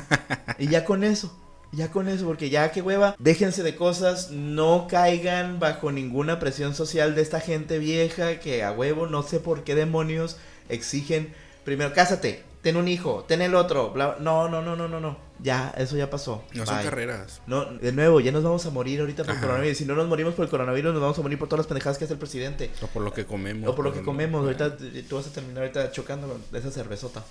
y 0.57 0.67
ya 0.67 0.85
con 0.85 1.03
eso. 1.03 1.37
Ya 1.73 1.91
con 1.91 2.07
eso, 2.07 2.25
porque 2.25 2.49
ya 2.49 2.71
que 2.71 2.81
hueva, 2.81 3.15
déjense 3.19 3.61
de 3.63 3.75
cosas, 3.75 4.31
no 4.31 4.87
caigan 4.89 5.59
bajo 5.59 5.91
ninguna 5.91 6.39
presión 6.39 6.73
social 6.73 7.13
de 7.15 7.21
esta 7.21 7.39
gente 7.41 7.77
vieja 7.77 8.39
que 8.39 8.63
a 8.63 8.71
huevo, 8.71 9.07
no 9.07 9.21
sé 9.23 9.39
por 9.39 9.63
qué 9.63 9.75
demonios 9.75 10.37
exigen, 10.69 11.33
primero, 11.65 11.93
cásate, 11.93 12.43
ten 12.61 12.77
un 12.77 12.87
hijo, 12.87 13.25
ten 13.27 13.41
el 13.41 13.53
otro, 13.53 13.91
bla, 13.91 14.15
no, 14.19 14.47
no, 14.49 14.61
no, 14.61 14.75
no, 14.77 14.87
no, 14.87 14.99
no, 15.01 15.17
ya, 15.39 15.73
eso 15.77 15.97
ya 15.97 16.09
pasó. 16.09 16.43
No 16.53 16.65
son 16.65 16.81
carreras. 16.81 17.41
No, 17.47 17.65
de 17.65 17.91
nuevo, 17.91 18.19
ya 18.21 18.31
nos 18.31 18.43
vamos 18.43 18.65
a 18.65 18.69
morir 18.71 19.01
ahorita 19.01 19.23
por 19.23 19.35
el 19.35 19.41
coronavirus. 19.41 19.77
Si 19.77 19.85
no 19.85 19.93
nos 19.95 20.07
morimos 20.07 20.33
por 20.33 20.45
el 20.45 20.49
coronavirus, 20.49 20.93
nos 20.93 21.01
vamos 21.01 21.19
a 21.19 21.21
morir 21.21 21.37
por 21.37 21.47
todas 21.47 21.59
las 21.59 21.67
pendejadas 21.67 21.97
que 21.97 22.05
hace 22.05 22.13
el 22.13 22.19
presidente. 22.19 22.71
O 22.81 22.87
por 22.87 23.03
lo 23.03 23.13
que 23.13 23.25
comemos. 23.25 23.69
O 23.69 23.75
por 23.75 23.85
lo 23.85 23.93
que 23.93 24.01
comemos. 24.01 24.43
Ahorita 24.43 24.75
t- 24.77 25.03
tú 25.03 25.17
vas 25.17 25.27
a 25.27 25.31
terminar 25.31 25.63
ahorita 25.63 25.91
chocando 25.91 26.27
con 26.27 26.41
esa 26.59 26.71
cervezota. 26.71 27.23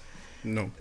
No. 0.45 0.71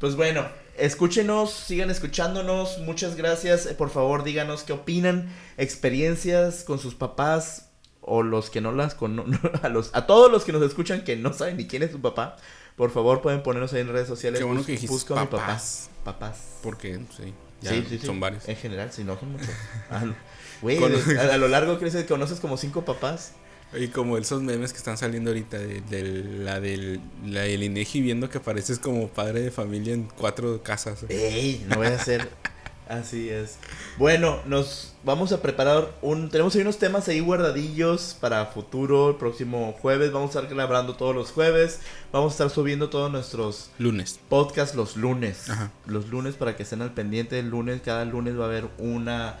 Pues 0.00 0.16
bueno, 0.16 0.46
escúchenos, 0.78 1.52
sigan 1.52 1.90
escuchándonos. 1.90 2.78
Muchas 2.78 3.14
gracias. 3.16 3.66
Eh, 3.66 3.74
Por 3.74 3.90
favor, 3.90 4.24
díganos 4.24 4.62
qué 4.64 4.72
opinan, 4.72 5.28
experiencias 5.58 6.64
con 6.64 6.78
sus 6.78 6.94
papás 6.94 7.68
o 8.00 8.22
los 8.22 8.50
que 8.50 8.60
no 8.60 8.72
las 8.72 8.94
conocen. 8.94 9.38
A, 9.62 9.68
los, 9.68 9.90
a 9.94 10.06
todos 10.06 10.30
los 10.32 10.44
que 10.44 10.52
nos 10.52 10.62
escuchan 10.62 11.04
que 11.04 11.16
no 11.16 11.32
saben 11.32 11.56
ni 11.58 11.66
quién 11.66 11.82
es 11.82 11.90
su 11.92 12.00
papá. 12.00 12.36
Por 12.76 12.90
favor, 12.90 13.20
pueden 13.20 13.42
ponernos 13.42 13.72
ahí 13.74 13.80
en 13.82 13.88
redes 13.92 14.08
sociales. 14.08 14.40
Qué 14.40 14.44
bueno 14.44 14.64
que 14.64 14.72
dijiste 14.72 15.12
a 15.12 15.20
mi 15.20 15.26
papá. 15.26 15.36
papás. 15.46 15.90
Papás. 16.04 16.38
Porque, 16.62 16.98
sí. 17.16 17.34
Ya 17.60 17.70
Sí, 17.72 17.84
sí, 17.86 17.98
sí. 17.98 18.06
son 18.06 18.20
varios. 18.20 18.48
En 18.48 18.56
general, 18.56 18.90
si 18.90 19.04
no 19.04 19.18
son 19.20 19.32
muchos. 19.32 19.50
Ah, 19.90 20.00
no. 20.06 20.14
Güey, 20.62 20.78
Con- 20.80 20.92
de- 20.92 21.18
a, 21.20 21.34
a 21.34 21.36
lo 21.36 21.48
largo 21.48 21.78
crees 21.78 21.94
que 21.94 22.06
conoces 22.06 22.40
como 22.40 22.56
cinco 22.56 22.86
papás. 22.86 23.32
Y 23.72 23.88
como 23.88 24.18
esos 24.18 24.42
memes 24.42 24.72
que 24.72 24.78
están 24.78 24.98
saliendo 24.98 25.30
ahorita 25.30 25.58
de, 25.58 25.80
de 25.82 26.02
la 26.02 26.60
del 26.60 27.00
la 27.24 27.42
del 27.42 27.62
Inegi 27.62 28.00
viendo 28.00 28.28
que 28.28 28.40
pareces 28.40 28.78
como 28.78 29.08
padre 29.08 29.40
de 29.40 29.50
familia 29.50 29.94
en 29.94 30.08
cuatro 30.18 30.62
casas. 30.62 31.04
Ey, 31.08 31.64
no 31.68 31.76
voy 31.76 31.86
a 31.86 31.94
hacer. 31.94 32.28
Así 32.88 33.28
es. 33.28 33.54
Bueno, 33.98 34.40
nos 34.46 34.94
vamos 35.04 35.30
a 35.30 35.40
preparar 35.40 35.94
un. 36.02 36.28
Tenemos 36.28 36.56
ahí 36.56 36.62
unos 36.62 36.78
temas 36.78 37.06
ahí 37.06 37.20
guardadillos 37.20 38.16
para 38.20 38.46
futuro. 38.46 39.10
El 39.10 39.14
próximo 39.14 39.76
jueves. 39.80 40.10
Vamos 40.10 40.34
a 40.34 40.40
estar 40.40 40.52
grabando 40.52 40.96
todos 40.96 41.14
los 41.14 41.30
jueves. 41.30 41.78
Vamos 42.10 42.32
a 42.32 42.34
estar 42.34 42.50
subiendo 42.50 42.90
todos 42.90 43.12
nuestros 43.12 43.70
Lunes. 43.78 44.18
podcasts 44.28 44.74
los 44.74 44.96
lunes. 44.96 45.48
Ajá. 45.48 45.70
Los 45.86 46.08
lunes 46.08 46.34
para 46.34 46.56
que 46.56 46.64
estén 46.64 46.82
al 46.82 46.92
pendiente. 46.92 47.38
El 47.38 47.50
lunes, 47.50 47.80
cada 47.82 48.04
lunes 48.04 48.36
va 48.36 48.46
a 48.46 48.48
haber 48.48 48.66
una. 48.78 49.38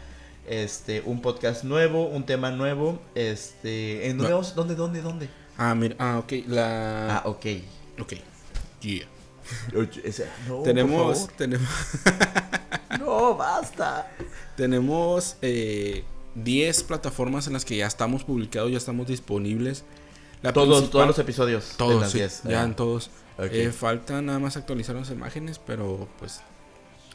Este, 0.48 1.02
un 1.04 1.20
podcast 1.22 1.64
nuevo, 1.64 2.06
un 2.06 2.24
tema 2.26 2.50
nuevo. 2.50 3.00
Este, 3.14 4.08
¿en 4.08 4.18
dónde 4.18 4.32
vamos? 4.32 4.54
¿Dónde, 4.54 4.74
dónde, 4.74 5.00
dónde? 5.02 5.28
Ah, 5.56 5.74
mira, 5.74 5.96
ah, 5.98 6.18
ok, 6.18 6.32
la 6.48 7.18
Ah, 7.18 7.22
ok. 7.26 7.46
ok. 8.00 8.14
Yeah. 8.80 9.06
No, 10.48 10.62
tenemos 10.62 11.28
tenemos 11.36 11.68
No, 13.00 13.34
basta. 13.36 14.10
tenemos 14.56 15.36
eh, 15.42 16.04
10 16.36 16.82
plataformas 16.84 17.46
en 17.46 17.52
las 17.54 17.64
que 17.64 17.76
ya 17.76 17.86
estamos 17.86 18.24
publicados, 18.24 18.70
ya 18.70 18.78
estamos 18.78 19.06
disponibles. 19.08 19.84
La 20.42 20.52
Todos, 20.52 20.68
principal- 20.78 20.90
todos 20.92 21.06
los 21.08 21.18
episodios. 21.18 21.68
de 21.70 21.76
todos, 21.76 22.00
las 22.00 22.10
sí, 22.12 22.18
10. 22.18 22.42
ya 22.44 22.62
Ah. 22.62 22.64
en 22.64 22.74
todos. 22.74 23.10
Ok. 23.38 23.48
Eh, 23.52 23.70
falta 23.72 24.20
nada 24.22 24.38
más 24.38 24.56
actualizar 24.56 24.94
las 24.96 25.10
imágenes, 25.10 25.58
pero 25.58 26.08
pues 26.18 26.40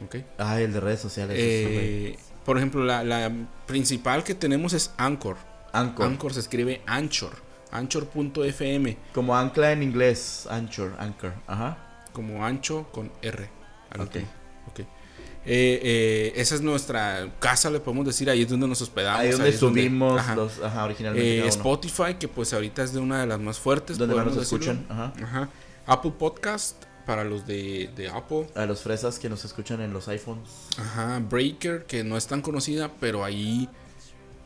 ok. 0.04 0.16
Ay, 0.38 0.64
el 0.64 0.72
de 0.72 0.80
redes 0.80 1.00
sociales. 1.00 1.36
Eh, 1.38 2.16
por 2.46 2.56
ejemplo, 2.56 2.82
la, 2.84 3.04
la 3.04 3.30
principal 3.66 4.24
que 4.24 4.34
tenemos 4.34 4.72
es 4.72 4.92
Anchor. 4.96 5.36
Anchor. 5.72 6.06
Anchor 6.06 6.32
se 6.32 6.40
escribe 6.40 6.80
Anchor. 6.86 7.32
Anchor.fm. 7.72 8.96
Como 9.12 9.36
ancla 9.36 9.72
en 9.72 9.82
inglés. 9.82 10.46
Anchor, 10.50 10.94
Anchor. 10.98 11.34
Ajá. 11.46 11.76
Como 12.12 12.44
ancho 12.46 12.86
con 12.92 13.12
R. 13.20 13.50
al 13.90 14.00
Ok. 14.00 14.06
último. 14.06 14.26
Eh, 15.48 15.80
eh, 15.80 16.32
esa 16.34 16.56
es 16.56 16.60
nuestra 16.60 17.28
casa, 17.38 17.70
le 17.70 17.78
podemos 17.78 18.04
decir. 18.04 18.28
Ahí 18.28 18.42
es 18.42 18.48
donde 18.48 18.66
nos 18.66 18.82
hospedamos. 18.82 19.20
Ahí 19.20 19.30
donde 19.30 19.50
es 19.50 19.60
donde- 19.60 19.80
subimos 19.82 20.18
ajá. 20.18 20.34
los. 20.34 20.60
Ajá, 20.60 20.84
originalmente. 20.84 21.38
Eh. 21.38 21.46
Spotify, 21.46 22.14
que 22.18 22.26
pues 22.26 22.52
ahorita 22.52 22.82
es 22.82 22.92
de 22.92 22.98
una 22.98 23.20
de 23.20 23.26
las 23.26 23.38
más 23.38 23.58
fuertes. 23.60 23.96
Donde 23.96 24.14
más 24.16 24.26
nos 24.26 24.38
escuchan. 24.38 24.84
Ajá. 24.88 25.12
Ajá. 25.22 25.48
Apple 25.86 26.12
Podcast 26.18 26.82
para 27.06 27.24
los 27.24 27.46
de, 27.46 27.88
de 27.96 28.08
Apple. 28.08 28.48
A 28.54 28.66
los 28.66 28.82
fresas 28.82 29.18
que 29.18 29.30
nos 29.30 29.44
escuchan 29.44 29.80
en 29.80 29.92
los 29.92 30.08
iPhones. 30.08 30.48
Ajá. 30.76 31.20
Breaker, 31.20 31.84
que 31.86 32.04
no 32.04 32.16
es 32.16 32.26
tan 32.26 32.42
conocida, 32.42 32.90
pero 33.00 33.24
ahí. 33.24 33.68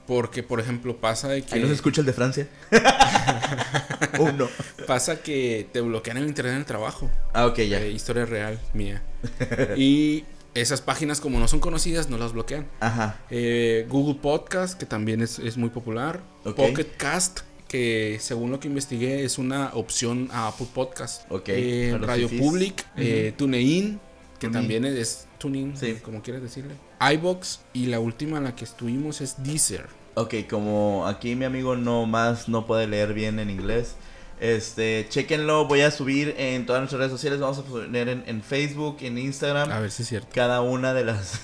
Porque, 0.07 0.43
por 0.43 0.61
ejemplo, 0.61 0.97
pasa 0.97 1.29
de 1.29 1.43
que. 1.43 1.55
Ahí 1.55 1.63
nos 1.63 1.71
escucha 1.71 2.01
el 2.01 2.07
de 2.07 2.13
Francia. 2.13 2.49
Uno. 4.19 4.49
Pasa 4.87 5.23
que 5.23 5.69
te 5.73 5.81
bloquean 5.81 6.19
el 6.19 6.27
internet 6.27 6.53
en 6.53 6.59
el 6.61 6.65
trabajo. 6.67 7.11
Ah, 7.33 7.47
ok, 7.47 7.59
ya. 7.61 7.81
Eh, 7.81 7.91
historia 7.91 8.27
real 8.27 8.61
mía. 8.75 9.03
y 9.77 10.25
esas 10.55 10.81
páginas, 10.81 11.21
como 11.21 11.39
no 11.39 11.47
son 11.49 11.61
conocidas, 11.61 12.11
no 12.11 12.19
las 12.19 12.33
bloquean. 12.33 12.67
Ajá. 12.81 13.21
Eh, 13.31 13.87
Google 13.89 14.19
Podcast, 14.21 14.79
que 14.79 14.87
también 14.87 15.23
es, 15.23 15.39
es 15.39 15.57
muy 15.57 15.71
popular. 15.71 16.21
Pocket 16.43 16.89
Cast, 16.97 17.41
que 17.71 18.19
según 18.21 18.51
lo 18.51 18.59
que 18.59 18.67
investigué 18.67 19.23
es 19.25 19.39
una 19.39 19.71
opción 19.75 20.29
a 20.33 20.49
Apple 20.49 20.67
Podcast. 20.75 21.23
Ok, 21.31 21.51
Eh, 21.51 21.97
Radio. 22.01 22.29
Public, 22.29 22.85
eh, 22.97 23.33
TuneIn, 23.37 24.01
que 24.41 24.49
TuneIn. 24.49 24.53
también 24.53 24.85
es, 24.87 24.95
es 24.95 25.29
TuneIn, 25.39 25.77
Sí. 25.77 25.95
como 26.03 26.21
quieras 26.21 26.43
decirle. 26.43 26.75
iBox 27.15 27.61
y 27.73 27.87
la 27.87 28.01
última 28.01 28.39
en 28.39 28.45
la 28.45 28.57
que 28.57 28.65
estuvimos 28.65 29.21
es 29.21 29.41
Deezer. 29.45 29.87
Ok, 30.15 30.35
como 30.51 31.07
aquí 31.07 31.37
mi 31.37 31.45
amigo 31.45 31.77
no 31.77 32.07
más 32.07 32.49
no 32.49 32.67
puede 32.67 32.89
leer 32.89 33.15
bien 33.15 33.39
en 33.39 33.51
inglés. 33.51 33.95
Este, 34.41 35.07
chequenlo, 35.11 35.67
voy 35.67 35.83
a 35.83 35.91
subir 35.91 36.35
en 36.39 36.65
todas 36.65 36.81
nuestras 36.81 36.99
redes 36.99 37.13
sociales, 37.13 37.41
vamos 37.41 37.59
a 37.59 37.63
poner 37.63 38.09
en, 38.09 38.25
en 38.27 38.43
Facebook, 38.43 38.97
en 39.03 39.19
Instagram. 39.19 39.71
A 39.71 39.81
ver 39.81 39.91
si 39.91 40.03
es 40.03 40.09
cierto. 40.09 40.29
cada 40.35 40.63
una 40.63 40.95
de 40.95 41.05
las 41.05 41.41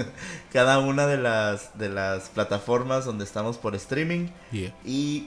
cada 0.52 0.80
una 0.80 1.06
de 1.06 1.16
las 1.16 1.78
de 1.78 1.88
las 1.88 2.28
plataformas 2.28 3.04
donde 3.04 3.24
estamos 3.24 3.56
por 3.56 3.74
streaming 3.76 4.28
Yeah. 4.50 4.74
y 4.84 5.26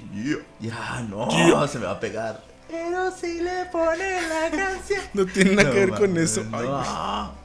ya 0.59 1.01
no 1.09 1.29
se 1.67 1.79
me 1.79 1.85
va 1.85 1.91
a 1.93 1.99
pegar 2.01 2.43
pero 2.69 3.11
si 3.15 3.41
le 3.41 3.65
ponen 3.71 4.29
la 4.29 4.49
canción 4.57 5.01
No 5.13 5.25
tiene 5.25 5.51
nada 5.55 5.69
No 5.69 5.73
que 5.73 5.85
ver 5.85 5.89
con 5.91 6.17
eso. 6.17 6.41
Ay, 6.51 6.65
no. 6.67 7.42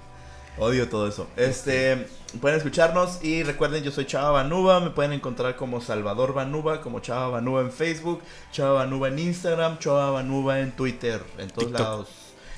Odio 0.58 0.88
todo 0.88 1.08
eso. 1.08 1.26
Este 1.36 2.06
pueden 2.40 2.58
escucharnos 2.58 3.22
y 3.24 3.42
recuerden 3.42 3.82
yo 3.82 3.90
soy 3.90 4.06
Chava 4.06 4.30
Banuba. 4.30 4.80
Me 4.80 4.90
pueden 4.90 5.12
encontrar 5.12 5.56
como 5.56 5.80
Salvador 5.80 6.34
Banuba 6.34 6.80
como 6.80 7.00
Chava 7.00 7.28
Banuba 7.28 7.60
en 7.62 7.72
Facebook 7.72 8.22
Chava 8.52 8.74
Banuba 8.74 9.08
en 9.08 9.18
Instagram 9.18 9.78
Chava 9.78 10.10
Banuba 10.10 10.60
en 10.60 10.72
Twitter 10.72 11.22
en 11.38 11.48
todos 11.48 11.68
TikTok. 11.68 11.80
lados. 11.80 12.08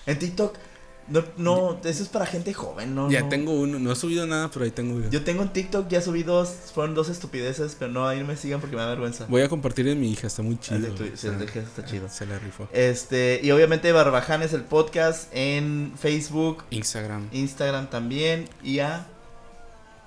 En 0.06 0.18
TikTok 0.18 0.56
no, 1.08 1.24
no, 1.36 1.80
eso 1.84 2.02
es 2.02 2.08
para 2.08 2.24
gente 2.26 2.54
joven, 2.54 2.94
¿no? 2.94 3.10
ya 3.10 3.22
no. 3.22 3.28
tengo 3.28 3.52
uno, 3.52 3.78
no 3.78 3.90
he 3.92 3.96
subido 3.96 4.26
nada, 4.26 4.50
pero 4.50 4.64
ahí 4.64 4.70
tengo 4.70 4.94
uno. 4.96 5.10
Yo 5.10 5.24
tengo 5.24 5.42
en 5.42 5.52
TikTok, 5.52 5.88
ya 5.88 6.00
subí 6.00 6.22
dos, 6.22 6.48
fueron 6.74 6.94
dos 6.94 7.08
estupideces, 7.08 7.76
pero 7.78 7.90
no, 7.90 8.06
ahí 8.06 8.20
no 8.20 8.26
me 8.26 8.36
sigan 8.36 8.60
porque 8.60 8.76
me 8.76 8.82
da 8.82 8.88
vergüenza. 8.90 9.26
Voy 9.28 9.42
a 9.42 9.48
compartir 9.48 9.88
en 9.88 9.98
mi 10.00 10.12
hija, 10.12 10.26
está 10.28 10.42
muy 10.42 10.58
chido. 10.58 10.76
El 10.76 10.82
de 10.82 10.90
tu- 10.90 11.26
el 11.28 11.38
de 11.38 11.44
hija 11.46 11.60
está 11.60 11.84
chido. 11.84 12.08
Se 12.08 12.26
la 12.26 12.38
rifó. 12.38 12.68
Este, 12.72 13.40
y 13.42 13.50
obviamente 13.50 13.90
Barbaján 13.92 14.42
es 14.42 14.52
el 14.52 14.62
podcast 14.62 15.28
en 15.32 15.92
Facebook, 15.98 16.64
Instagram. 16.70 17.28
Instagram 17.32 17.90
también, 17.90 18.48
y 18.62 18.78
a... 18.80 19.06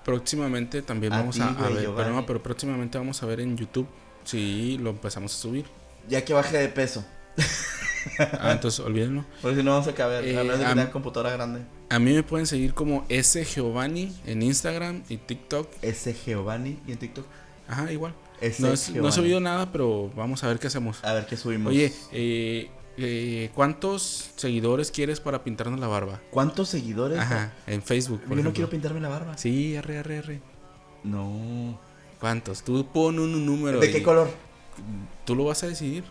Próximamente 0.05 0.81
también 0.81 1.13
A 1.13 1.19
vamos 1.19 1.39
a, 1.39 1.47
a 1.49 1.69
ver, 1.69 1.89
pero, 1.95 2.09
no, 2.09 2.25
pero 2.25 2.43
próximamente 2.43 2.97
vamos 2.97 3.23
a 3.23 3.25
ver 3.25 3.39
en 3.39 3.55
YouTube 3.55 3.87
si 4.25 4.77
lo 4.79 4.89
empezamos 4.89 5.33
a 5.33 5.37
subir. 5.37 5.65
Ya 6.09 6.25
que 6.25 6.33
baje 6.33 6.57
de 6.57 6.67
peso. 6.67 7.05
Ah, 8.39 8.51
entonces 8.51 8.79
olvídenlo. 8.81 9.23
Porque 9.41 9.57
si 9.57 9.63
no 9.63 9.71
vamos 9.71 9.87
a 9.87 9.93
caber, 9.93 10.25
Eh, 10.25 10.37
a 10.37 10.43
menos 10.43 10.59
de 10.59 10.65
tenga 10.65 10.91
computadora 10.91 11.31
grande. 11.31 11.61
A 11.89 11.99
mí 11.99 12.13
me 12.13 12.21
pueden 12.23 12.45
seguir 12.45 12.73
como 12.73 13.05
S 13.09 13.43
Giovanni 13.45 14.13
en 14.25 14.41
Instagram 14.41 15.03
y 15.09 15.17
TikTok. 15.17 15.69
S 15.81 16.13
Giovanni 16.25 16.79
y 16.85 16.91
en 16.91 16.97
TikTok. 16.97 17.25
Ajá, 17.67 17.91
igual. 17.91 18.13
S 18.41 18.61
No, 18.61 18.73
es- 18.73 18.89
no 18.93 19.07
he 19.07 19.11
subido 19.11 19.39
nada, 19.39 19.71
pero 19.71 20.11
vamos 20.15 20.43
a 20.43 20.47
ver 20.49 20.59
qué 20.59 20.67
hacemos. 20.67 21.01
A 21.03 21.13
ver 21.13 21.25
qué 21.25 21.37
subimos. 21.37 21.71
Oye, 21.71 21.93
eh, 22.11 22.69
eh, 22.97 23.49
¿cuántos 23.55 24.31
seguidores 24.35 24.91
quieres 24.91 25.21
para 25.21 25.43
pintarnos 25.45 25.79
la 25.79 25.87
barba? 25.87 26.19
¿cuántos 26.29 26.67
seguidores? 26.69 27.19
Ajá, 27.19 27.53
en 27.67 27.81
Facebook. 27.81 28.19
Yo 28.23 28.27
por 28.27 28.35
no 28.35 28.41
ejemplo. 28.41 28.53
quiero 28.53 28.69
pintarme 28.69 28.99
la 28.99 29.09
barba. 29.09 29.37
Sí, 29.37 29.77
arre, 29.77 29.99
arre, 29.99 30.17
arre. 30.17 30.41
No. 31.05 31.79
¿Cuántos? 32.19 32.63
Tú 32.63 32.85
pon 32.91 33.17
un 33.19 33.45
número. 33.45 33.79
¿De 33.79 33.89
y 33.89 33.93
qué 33.93 34.03
color? 34.03 34.29
Tú 35.25 35.35
lo 35.35 35.45
vas 35.45 35.63
a 35.63 35.67
decidir. 35.67 36.03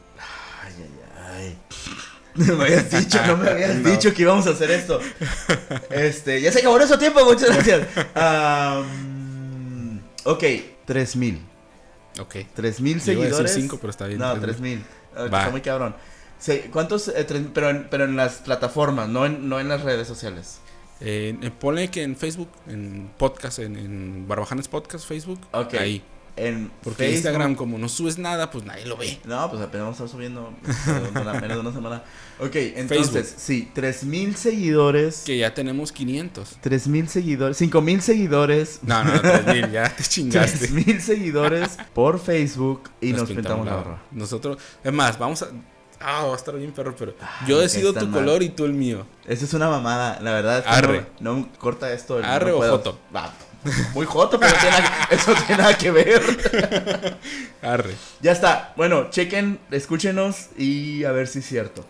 Ay, 0.65 0.73
ay, 0.79 0.85
ay. 0.85 1.12
No 2.35 2.57
me 2.57 2.65
habías 2.65 2.91
dicho, 2.91 3.19
no 3.27 3.37
me 3.37 3.51
habías 3.51 3.75
No. 3.83 3.91
dicho 3.91 4.13
que 4.15 4.23
íbamos 4.23 4.47
a 4.47 4.51
hacer 4.51 4.71
esto. 4.71 5.01
Este, 5.91 6.41
ya 6.41 6.51
se 6.53 6.61
acabó 6.61 6.77
nuestro 6.77 6.99
tiempo, 6.99 7.25
muchas 7.25 7.49
gracias. 7.55 7.87
Am, 8.15 10.01
ok, 10.25 10.45
3000. 10.87 11.41
Ok. 12.21 12.37
3000 12.55 13.01
Yo 13.01 13.13
iba 13.13 13.23
a 13.23 13.25
decir 13.25 13.35
seguidores. 13.37 13.55
cinco, 13.55 13.79
pero 13.81 13.91
está 13.91 14.07
bien, 14.07 14.19
No, 14.19 14.33
3000. 14.39 14.83
3000. 14.83 14.85
Ah, 15.15 15.25
Va. 15.33 15.39
Está 15.41 15.51
muy 15.51 15.61
cabrón. 15.61 15.95
¿Cuántos? 16.73 17.09
eh, 17.09 17.25
tres- 17.25 17.47
pero, 17.55 17.71
en, 17.71 17.87
pero 17.89 18.05
en 18.05 18.17
las 18.17 18.35
plataformas, 18.37 19.09
no 19.09 19.27
en, 19.27 19.49
no 19.49 19.61
en 19.61 19.69
las 19.69 19.83
redes 19.83 20.09
sociales. 20.09 20.59
Eh, 21.01 21.37
eh, 21.41 21.51
ponle 21.51 21.89
que 21.89 22.03
en 22.03 22.17
Facebook, 22.17 22.49
en 22.69 23.11
podcast, 23.17 23.59
en, 23.61 23.77
en 23.77 24.27
Barbajanes 24.29 24.69
Podcast, 24.69 25.07
Facebook. 25.07 25.41
Ok. 25.53 25.75
Ahí. 25.75 26.03
En 26.37 26.71
Porque 26.83 26.97
Facebook. 27.05 27.17
Instagram, 27.17 27.55
como 27.57 27.79
no 27.79 27.89
subes 27.89 28.17
nada, 28.19 28.51
pues 28.51 28.65
nadie 28.65 28.87
lo 28.87 28.97
ve. 28.97 29.19
No, 29.25 29.51
pues 29.51 29.61
apenas 29.63 29.85
vamos 29.87 30.01
a 30.01 30.05
estar 30.05 30.09
subiendo 30.17 30.53
una- 31.21 31.33
menos 31.35 31.57
de 31.57 31.61
una 31.61 31.73
semana. 31.73 32.03
Ok, 32.41 32.57
entonces, 32.57 33.35
sí, 33.37 33.71
3000 33.75 34.35
seguidores. 34.37 35.23
Que 35.27 35.37
ya 35.39 35.53
tenemos 35.55 35.93
500. 35.93 36.57
3000 36.61 37.09
seguidores, 37.09 37.57
5000 37.59 38.01
seguidores. 38.03 38.81
No, 38.83 39.05
no, 39.05 39.21
3000, 39.21 39.71
ya 39.71 39.95
te 39.95 40.03
chingaste. 40.09 40.59
3000 40.69 41.01
seguidores 41.03 41.77
por 41.95 42.19
Facebook 42.19 42.91
y 43.01 43.13
nos, 43.13 43.29
pintamos 43.29 43.67
la 43.67 43.75
barba. 43.77 44.03
Nosotros, 44.11 44.59
es 44.83 44.93
más, 44.93 45.19
vamos 45.19 45.43
a. 45.43 45.49
Ah, 46.05 46.25
va 46.27 46.33
a 46.33 46.37
estar 46.37 46.57
bien 46.57 46.73
perro, 46.73 46.97
pero 46.99 47.15
Ay, 47.21 47.47
yo 47.49 47.61
decido 47.61 47.93
tu 47.93 48.07
mal. 48.09 48.21
color 48.23 48.43
y 48.43 48.49
tú 48.49 48.65
el 48.65 48.73
mío. 48.73 49.07
Eso 49.25 49.45
es 49.45 49.55
una 49.55 49.69
mamada, 49.69 50.19
la 50.21 50.33
verdad. 50.33 50.59
Es 50.59 50.65
que 50.65 50.71
Arre. 50.71 51.07
No, 51.21 51.37
no 51.37 51.49
corta 51.59 51.93
esto. 51.93 52.19
no 52.19 52.27
Arre 52.27 52.51
o 52.51 52.57
puedo. 52.57 52.73
foto. 52.79 52.99
Va, 53.15 53.33
muy 53.95 54.07
joto, 54.07 54.39
pero 54.41 54.53
tiene 54.55 54.71
nada- 54.81 55.09
eso 55.11 55.35
tiene 55.47 55.63
nada 55.63 55.79
que 55.79 55.91
ver. 55.91 57.19
Arre. 57.63 57.95
Ya 58.21 58.33
está. 58.33 58.73
Bueno, 58.77 59.09
chequen, 59.11 59.61
escúchenos 59.71 60.49
y 60.59 61.05
a 61.05 61.13
ver 61.13 61.29
si 61.29 61.39
es 61.41 61.47
cierto. 61.47 61.85